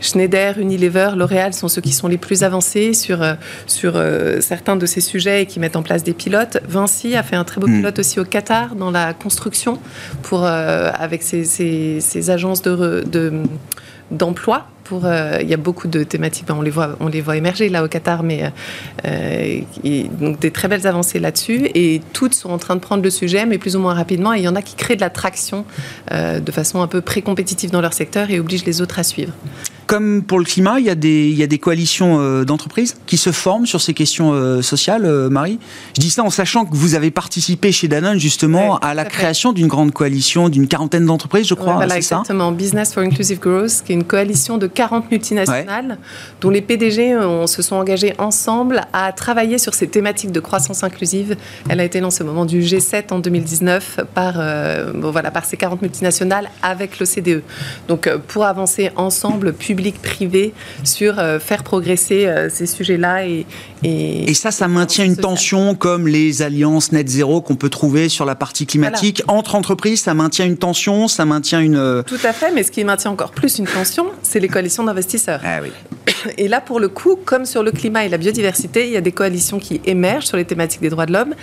Schneider, 0.00 0.58
Unilever, 0.58 1.10
L'Oréal 1.16 1.54
sont 1.54 1.68
ceux 1.68 1.80
qui 1.80 1.92
sont 1.92 2.08
les 2.08 2.18
plus 2.18 2.42
avancés 2.42 2.94
sur, 2.94 3.22
euh, 3.22 3.34
sur 3.66 3.94
euh, 3.96 4.40
certains 4.40 4.76
de 4.76 4.86
ces 4.86 5.00
sujets 5.00 5.42
et 5.42 5.46
qui 5.46 5.60
mettent 5.60 5.76
en 5.76 5.82
place 5.82 6.02
des 6.02 6.14
pilotes. 6.14 6.58
Vinci 6.66 7.16
a 7.16 7.22
fait 7.22 7.36
un 7.36 7.44
très 7.44 7.60
beau 7.60 7.66
hmm. 7.66 7.76
pilote 7.76 7.98
aussi 7.98 8.20
au 8.20 8.24
Qatar 8.24 8.74
dans 8.74 8.90
la 8.90 9.14
construction 9.14 9.78
pour, 10.22 10.44
euh, 10.44 10.90
avec 10.94 11.22
ses, 11.22 12.30
agences 12.30 12.62
de, 12.62 13.04
d'emploi 14.10 14.66
pour, 14.84 15.06
il 15.40 15.48
y 15.48 15.54
a 15.54 15.56
beaucoup 15.56 15.88
de 15.88 16.04
thématiques, 16.04 16.46
ben, 16.46 16.56
on 16.58 16.62
les 16.62 16.70
voit, 16.70 16.96
on 17.00 17.08
les 17.08 17.20
voit 17.20 17.36
émerger 17.36 17.68
là 17.68 17.84
au 17.84 17.88
Qatar, 17.88 18.22
mais 18.22 18.52
donc 20.20 20.38
des 20.40 20.50
très 20.50 20.68
belles 20.68 20.86
avancées 20.86 21.18
là-dessus. 21.18 21.70
Et 21.74 22.02
toutes 22.12 22.34
sont 22.34 22.50
en 22.50 22.58
train 22.58 22.76
de 22.76 22.80
prendre 22.80 23.02
le 23.02 23.10
sujet, 23.10 23.46
mais 23.46 23.58
plus 23.58 23.76
ou 23.76 23.80
moins 23.80 23.94
rapidement. 23.94 24.34
Et 24.34 24.38
il 24.38 24.44
y 24.44 24.48
en 24.48 24.56
a 24.56 24.62
qui 24.62 24.76
créent 24.76 24.96
de 24.96 25.00
la 25.00 25.10
traction 25.10 25.64
de 26.12 26.52
façon 26.52 26.82
un 26.82 26.86
peu 26.86 27.00
pré-compétitive 27.00 27.70
dans 27.70 27.80
leur 27.80 27.92
secteur 27.94 28.30
et 28.30 28.38
obligent 28.38 28.66
les 28.66 28.80
autres 28.80 28.98
à 28.98 29.02
suivre 29.02 29.32
comme 29.86 30.22
pour 30.22 30.38
le 30.38 30.44
climat, 30.44 30.78
il 30.78 30.86
y 30.86 30.90
a 30.90 30.94
des, 30.94 31.28
il 31.28 31.36
y 31.36 31.42
a 31.42 31.46
des 31.46 31.58
coalitions 31.58 32.18
euh, 32.20 32.44
d'entreprises 32.44 32.96
qui 33.06 33.16
se 33.16 33.32
forment 33.32 33.66
sur 33.66 33.80
ces 33.80 33.94
questions 33.94 34.32
euh, 34.32 34.62
sociales, 34.62 35.04
euh, 35.04 35.28
Marie. 35.28 35.58
Je 35.96 36.00
dis 36.00 36.10
ça 36.10 36.22
en 36.22 36.30
sachant 36.30 36.64
que 36.64 36.74
vous 36.74 36.94
avez 36.94 37.10
participé 37.10 37.72
chez 37.72 37.88
Danone 37.88 38.18
justement 38.18 38.78
à 38.78 38.94
la 38.94 39.04
création 39.04 39.52
d'une 39.52 39.66
grande 39.66 39.92
coalition 39.92 40.48
d'une 40.48 40.68
quarantaine 40.68 41.06
d'entreprises, 41.06 41.46
je 41.46 41.54
crois. 41.54 41.74
voilà, 41.74 41.96
exactement. 41.96 42.52
Business 42.52 42.94
for 42.94 43.02
Inclusive 43.02 43.40
Growth, 43.40 43.82
qui 43.84 43.92
est 43.92 43.94
une 43.94 44.04
coalition 44.04 44.58
de 44.58 44.66
40 44.66 45.10
multinationales 45.10 45.98
dont 46.40 46.50
les 46.50 46.62
PDG 46.62 47.16
se 47.46 47.62
sont 47.62 47.76
engagés 47.76 48.14
ensemble 48.18 48.82
à 48.92 49.12
travailler 49.12 49.58
sur 49.58 49.74
ces 49.74 49.88
thématiques 49.88 50.32
de 50.32 50.40
croissance 50.40 50.84
inclusive. 50.84 51.36
Elle 51.68 51.80
a 51.80 51.84
été 51.84 52.00
lancée 52.00 52.22
au 52.22 52.26
moment 52.26 52.46
du 52.46 52.60
G7 52.60 53.12
en 53.12 53.18
2019 53.18 54.00
par, 54.14 54.34
bon, 54.94 55.10
voilà, 55.10 55.30
par 55.30 55.44
ces 55.44 55.56
40 55.56 55.82
multinationales 55.82 56.50
avec 56.62 56.98
l'OCDE. 56.98 57.42
Donc 57.88 58.08
pour 58.28 58.44
avancer 58.44 58.90
ensemble, 58.96 59.52
puis 59.52 59.73
public-privé 59.74 60.54
sur 60.84 61.18
euh, 61.18 61.40
faire 61.40 61.64
progresser 61.64 62.26
euh, 62.26 62.48
ces 62.48 62.66
sujets-là. 62.66 63.26
Et, 63.26 63.46
et, 63.82 64.34
ça, 64.34 64.50
ça 64.50 64.68
maintient 64.68 65.04
une 65.04 65.16
tension 65.16 65.74
comme 65.74 66.06
les 66.06 66.42
alliances 66.42 66.92
net 66.92 67.08
zéro 67.08 67.40
qu'on 67.40 67.56
peut 67.56 67.68
trouver 67.68 68.08
sur 68.08 68.24
la 68.24 68.34
partie 68.34 68.66
climatique. 68.66 69.22
Entre 69.26 69.56
entreprises, 69.56 70.02
ça 70.02 70.14
maintient 70.14 70.46
une 70.46 70.56
tension, 70.56 71.08
ça 71.08 71.24
maintient 71.24 71.60
une... 71.60 71.76
Euh, 71.76 72.02
Tout 72.02 72.18
à 72.22 72.32
fait, 72.32 72.52
mais 72.52 72.62
ce 72.62 72.70
qui 72.70 72.84
maintient 72.84 73.10
encore 73.10 73.32
plus 73.32 73.58
une 73.58 73.66
tension, 73.66 74.06
c'est 74.22 74.40
les 74.40 74.48
coalitions 74.48 74.84
d'investisseurs. 74.84 75.40
Ah 75.44 75.58
oui. 75.60 75.70
Et 76.38 76.48
là, 76.48 76.60
pour 76.60 76.80
le 76.80 76.88
coup, 76.88 77.16
comme 77.16 77.44
sur 77.44 77.62
le 77.62 77.72
climat 77.72 78.04
et 78.04 78.08
la 78.08 78.18
biodiversité, 78.18 78.86
il 78.86 78.92
y 78.92 78.96
a 78.96 79.00
des 79.00 79.12
coalitions 79.12 79.58
qui 79.58 79.80
émergent 79.84 80.26
sur 80.26 80.36
les 80.36 80.44
thématiques 80.44 80.80
des 80.80 80.90
droits 80.90 81.06
de 81.06 81.12
l'homme. 81.12 81.34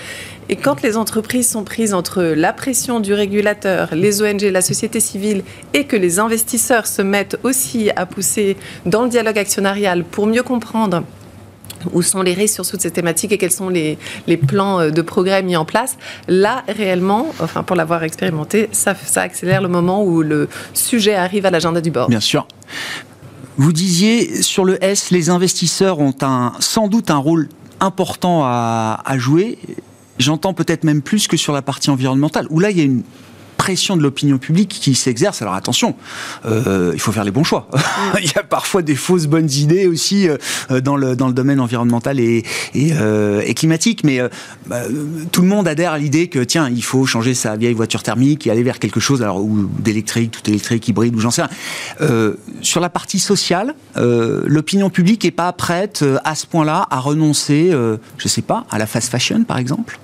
Et 0.50 0.56
quand 0.56 0.82
les 0.82 0.98
entreprises 0.98 1.50
sont 1.50 1.64
prises 1.64 1.94
entre 1.94 2.24
la 2.24 2.52
pression 2.54 3.00
du 3.00 3.14
régulateur, 3.14 3.90
les 3.94 4.22
ONG, 4.22 4.42
la 4.42 4.62
société 4.62 5.00
civile, 5.00 5.44
et 5.74 5.86
que 5.86 5.96
les 5.96 6.20
investisseurs 6.20 6.88
se 6.88 7.02
mettent 7.02 7.38
aussi 7.44 7.90
à 7.96 8.06
pousser 8.06 8.20
dans 8.86 9.03
le 9.03 9.09
dialogue 9.09 9.38
actionnarial 9.38 10.03
pour 10.03 10.28
mieux 10.28 10.43
comprendre 10.43 11.03
où 11.93 12.01
sont 12.01 12.22
les 12.22 12.34
risques 12.34 12.55
sur 12.55 12.67
toutes 12.67 12.82
ces 12.82 12.91
thématiques 12.91 13.32
et 13.32 13.38
quels 13.38 13.51
sont 13.51 13.69
les, 13.69 13.97
plans 14.47 14.80
euh, 14.80 14.89
de 14.91 15.01
progrès 15.01 15.43
mis 15.43 15.55
en 15.55 15.65
place. 15.65 15.97
Là, 16.28 16.63
réellement, 16.67 17.28
enfin 17.39 17.63
pour 17.63 17.76
l'avoir 17.76 18.03
expérimenté, 18.03 18.69
ça, 18.72 18.95
accélère 19.15 19.61
le 19.61 19.67
moment 19.67 20.03
où 20.03 20.22
le 20.22 20.47
sujet 20.74 21.15
arrive 21.15 21.45
à 21.45 21.51
l'agenda 21.51 21.82
du 21.82 21.91
bord. 21.91 22.09
Bien 22.09 22.19
sûr. 22.19 22.47
Vous 23.57 23.74
disiez 23.74 24.41
sur 24.41 24.63
le 24.63 24.84
S, 24.84 25.11
les 25.11 25.30
investisseurs 25.30 25.99
ont 25.99 26.15
un, 26.22 26.53
sans 26.59 26.88
doute 26.88 27.11
un 27.11 27.17
rôle 27.17 27.49
important 27.80 28.43
à 28.45 29.15
jouer. 29.17 29.57
J'entends 30.19 30.53
peut-être 30.53 30.84
même 30.84 31.01
plus 31.01 31.28
que 31.28 31.36
sur 31.36 31.51
la 31.51 31.61
partie 31.61 31.89
environnementale, 31.89 32.45
où 32.49 32.59
là, 32.59 32.69
il 32.69 32.78
y 32.78 32.82
a 32.82 32.84
une 32.84 33.01
pression 33.62 33.95
de 33.95 34.01
l'opinion 34.01 34.39
publique 34.39 34.70
qui 34.70 34.95
s'exerce. 34.95 35.43
Alors 35.43 35.53
attention, 35.53 35.95
euh, 36.47 36.93
il 36.95 36.99
faut 36.99 37.12
faire 37.12 37.24
les 37.24 37.30
bons 37.30 37.43
choix. 37.43 37.70
il 38.20 38.26
y 38.26 38.36
a 38.36 38.41
parfois 38.41 38.82
des 38.82 38.95
fausses 38.95 39.28
bonnes 39.28 39.51
idées 39.51 39.86
aussi 39.86 40.28
euh, 40.28 40.82
dans, 40.82 40.95
le, 40.95 41.16
dans 41.16 41.28
le 41.28 41.34
domaine 41.34 41.59
environnemental 41.59 42.20
et, 42.20 42.43
et, 42.74 42.93
euh, 42.93 43.43
climatique, 43.53 44.03
mais 44.03 44.20
bah, 44.66 44.82
tout 45.32 45.43
le 45.43 45.47
monde 45.47 45.68
adhère 45.68 45.91
à 45.91 45.99
l'idée 45.99 46.28
que 46.28 46.39
tiens, 46.39 46.70
il 46.70 46.84
faut 46.84 47.05
changer 47.05 47.36
sa 47.36 47.55
vieille 47.55 47.76
voiture 47.76 48.01
thermique 48.01 48.47
et 48.47 48.49
aller 48.49 48.64
vers 48.64 48.80
quelque 48.80 48.99
chose 48.99 49.22
alors 49.22 49.43
ou 49.43 49.70
d'électrique, 49.78 50.32
tout 50.32 50.49
électrique, 50.49 50.88
hybride 50.88 51.16
ou 51.16 51.20
j'en 51.20 51.30
sais 51.30 51.43
rien. 51.43 52.34
sur 52.64 52.80
la 52.80 52.89
partie 52.89 53.20
sociale, 53.20 53.76
l'opinion 53.95 54.89
publique 54.89 55.24
est 55.24 55.30
pas 55.30 55.53
prête 55.53 56.03
à 56.24 56.34
ce 56.34 56.47
point-là 56.47 56.88
à 56.89 56.99
renoncer, 56.99 57.72
je 58.18 58.28
sais 58.28 58.41
pas, 58.41 58.66
à 58.72 58.80
la 58.80 58.88
fast 58.88 59.12
fashion 59.12 59.43
par 59.43 59.59
exemple? 59.59 59.99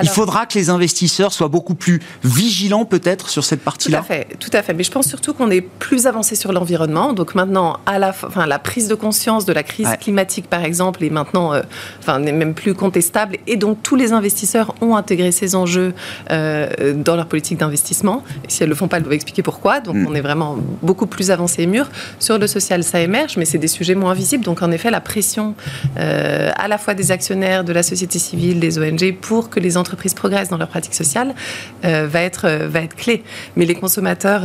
Il 0.00 0.08
faudra 0.08 0.46
que 0.46 0.58
les 0.58 0.70
investisseurs 0.70 1.32
soient 1.32 1.48
beaucoup 1.48 1.74
plus 1.74 2.00
vigilants 2.24 2.84
peut-être 2.84 3.28
sur 3.28 3.44
cette 3.44 3.60
partie-là. 3.60 3.98
Tout 3.98 4.04
à 4.04 4.06
fait, 4.06 4.26
tout 4.38 4.50
à 4.52 4.62
fait. 4.62 4.74
Mais 4.74 4.84
je 4.84 4.90
pense 4.90 5.08
surtout 5.08 5.34
qu'on 5.34 5.50
est 5.50 5.60
plus 5.60 6.06
avancé 6.06 6.34
sur 6.34 6.52
l'environnement. 6.52 7.12
Donc 7.12 7.34
maintenant, 7.34 7.78
à 7.86 7.98
la, 7.98 8.10
enfin, 8.10 8.46
la 8.46 8.58
prise 8.58 8.88
de 8.88 8.94
conscience 8.94 9.44
de 9.44 9.52
la 9.52 9.62
crise 9.62 9.88
climatique, 10.00 10.48
par 10.48 10.64
exemple, 10.64 11.04
est 11.04 11.10
maintenant, 11.10 11.52
euh, 11.52 11.62
enfin, 12.00 12.18
n'est 12.18 12.32
même 12.32 12.54
plus 12.54 12.74
contestable. 12.74 13.36
Et 13.46 13.56
donc 13.56 13.82
tous 13.82 13.96
les 13.96 14.12
investisseurs 14.12 14.74
ont 14.80 14.96
intégré 14.96 15.32
ces 15.32 15.54
enjeux 15.54 15.94
euh, 16.30 16.94
dans 16.94 17.16
leur 17.16 17.26
politique 17.26 17.58
d'investissement. 17.58 18.22
Et 18.44 18.50
si 18.50 18.62
elles 18.62 18.68
le 18.68 18.74
font 18.74 18.88
pas, 18.88 18.98
elles 18.98 19.02
doivent 19.02 19.14
expliquer 19.14 19.42
pourquoi. 19.42 19.80
Donc 19.80 19.96
mm. 19.96 20.06
on 20.08 20.14
est 20.14 20.20
vraiment 20.20 20.56
beaucoup 20.82 21.06
plus 21.06 21.30
avancé 21.30 21.62
et 21.62 21.66
mûr. 21.66 21.88
Sur 22.18 22.38
le 22.38 22.46
social, 22.46 22.84
ça 22.84 23.00
émerge, 23.00 23.36
mais 23.36 23.44
c'est 23.44 23.58
des 23.58 23.68
sujets 23.68 23.94
moins 23.94 24.14
visibles. 24.14 24.44
Donc 24.44 24.62
en 24.62 24.70
effet, 24.70 24.90
la 24.90 25.00
pression 25.00 25.54
euh, 25.98 26.50
à 26.56 26.68
la 26.68 26.78
fois 26.78 26.94
des 26.94 27.10
actionnaires, 27.10 27.64
de 27.64 27.72
la 27.72 27.82
société 27.82 28.18
civile, 28.18 28.60
des 28.60 28.78
ONG, 28.78 29.16
pour 29.20 29.50
que 29.50 29.60
les 29.60 29.76
entreprises 29.82 30.14
progressent 30.14 30.48
dans 30.48 30.56
leur 30.56 30.68
pratique 30.68 30.94
sociale 30.94 31.34
va, 31.82 32.20
être, 32.22 32.48
va 32.48 32.80
être 32.80 32.96
clé. 32.96 33.22
Mais 33.56 33.66
les 33.66 33.74
consommateurs, 33.74 34.42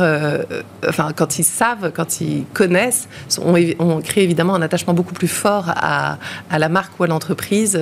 enfin, 0.86 1.12
quand 1.14 1.38
ils 1.38 1.44
savent, 1.44 1.92
quand 1.94 2.20
ils 2.20 2.44
connaissent, 2.52 3.08
on, 3.40 3.54
on, 3.78 4.00
crée 4.00 4.22
évidemment 4.22 4.54
un 4.54 4.62
attachement 4.62 4.94
beaucoup 4.94 5.14
plus 5.14 5.28
fort 5.28 5.66
à, 5.68 6.18
à 6.50 6.58
la 6.58 6.68
marque 6.68 6.98
ou 6.98 7.04
à 7.04 7.06
l'entreprise 7.06 7.78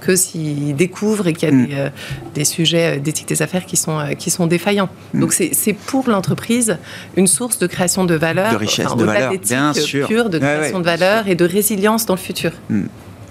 que 0.00 0.16
s'ils 0.16 0.74
découvrent 0.76 1.26
et 1.26 1.32
qu'il 1.32 1.48
y 1.48 1.52
a 1.52 1.54
mm. 1.54 1.66
des, 1.66 1.90
des, 2.34 2.44
sujets 2.44 2.98
d'éthique 2.98 3.28
des 3.28 3.42
affaires 3.42 3.66
qui 3.66 3.76
sont, 3.76 4.00
qui 4.18 4.30
sont 4.30 4.46
défaillants. 4.46 4.88
Mm. 5.14 5.20
Donc 5.20 5.32
c'est 5.32 5.72
pour 5.72 6.08
l'entreprise 6.08 6.76
une 7.16 7.26
source 7.26 7.58
de 7.58 7.66
création 7.66 8.04
de 8.04 8.14
valeur, 8.14 8.52
de 8.52 8.56
richesse, 8.56 8.94
de 8.96 9.04
valeur, 9.04 9.32
bien 9.40 9.72
sûr, 9.72 10.06
pure, 10.06 10.30
de 10.30 10.38
création 10.38 10.80
de 10.80 10.84
valeur 10.84 11.28
et 11.28 11.34
de 11.34 11.44
résilience 11.44 12.06
dans 12.06 12.14
le 12.14 12.20
futur. 12.20 12.52
Mm. 12.70 12.82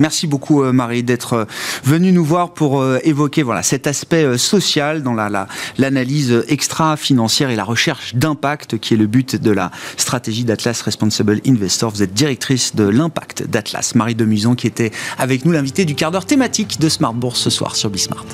Merci 0.01 0.25
beaucoup 0.25 0.63
euh, 0.63 0.73
Marie 0.73 1.03
d'être 1.03 1.33
euh, 1.33 1.45
venue 1.83 2.11
nous 2.11 2.25
voir 2.25 2.55
pour 2.55 2.81
euh, 2.81 2.97
évoquer 3.03 3.43
voilà 3.43 3.61
cet 3.61 3.85
aspect 3.85 4.35
social 4.39 5.03
dans 5.03 5.13
la 5.13 5.47
l'analyse 5.77 6.43
extra-financière 6.47 7.51
et 7.51 7.55
la 7.55 7.63
recherche 7.63 8.15
d'impact 8.15 8.79
qui 8.79 8.95
est 8.95 8.97
le 8.97 9.05
but 9.05 9.35
de 9.35 9.51
la 9.51 9.69
stratégie 9.97 10.43
d'Atlas 10.43 10.81
Responsible 10.81 11.39
Investor. 11.45 11.91
Vous 11.91 12.01
êtes 12.01 12.15
directrice 12.15 12.75
de 12.75 12.85
l'impact 12.85 13.43
d'Atlas. 13.47 13.93
Marie 13.93 14.15
Demuson 14.15 14.55
qui 14.55 14.65
était 14.65 14.89
avec 15.19 15.45
nous 15.45 15.51
l'invitée 15.51 15.85
du 15.85 15.93
quart 15.93 16.09
d'heure 16.09 16.25
thématique 16.25 16.79
de 16.79 16.89
Smart 16.89 17.13
Bourse 17.13 17.39
ce 17.39 17.51
soir 17.51 17.75
sur 17.75 17.91
Bismart. 17.91 18.25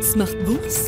Smart 0.00 0.28
Bourse 0.46 0.87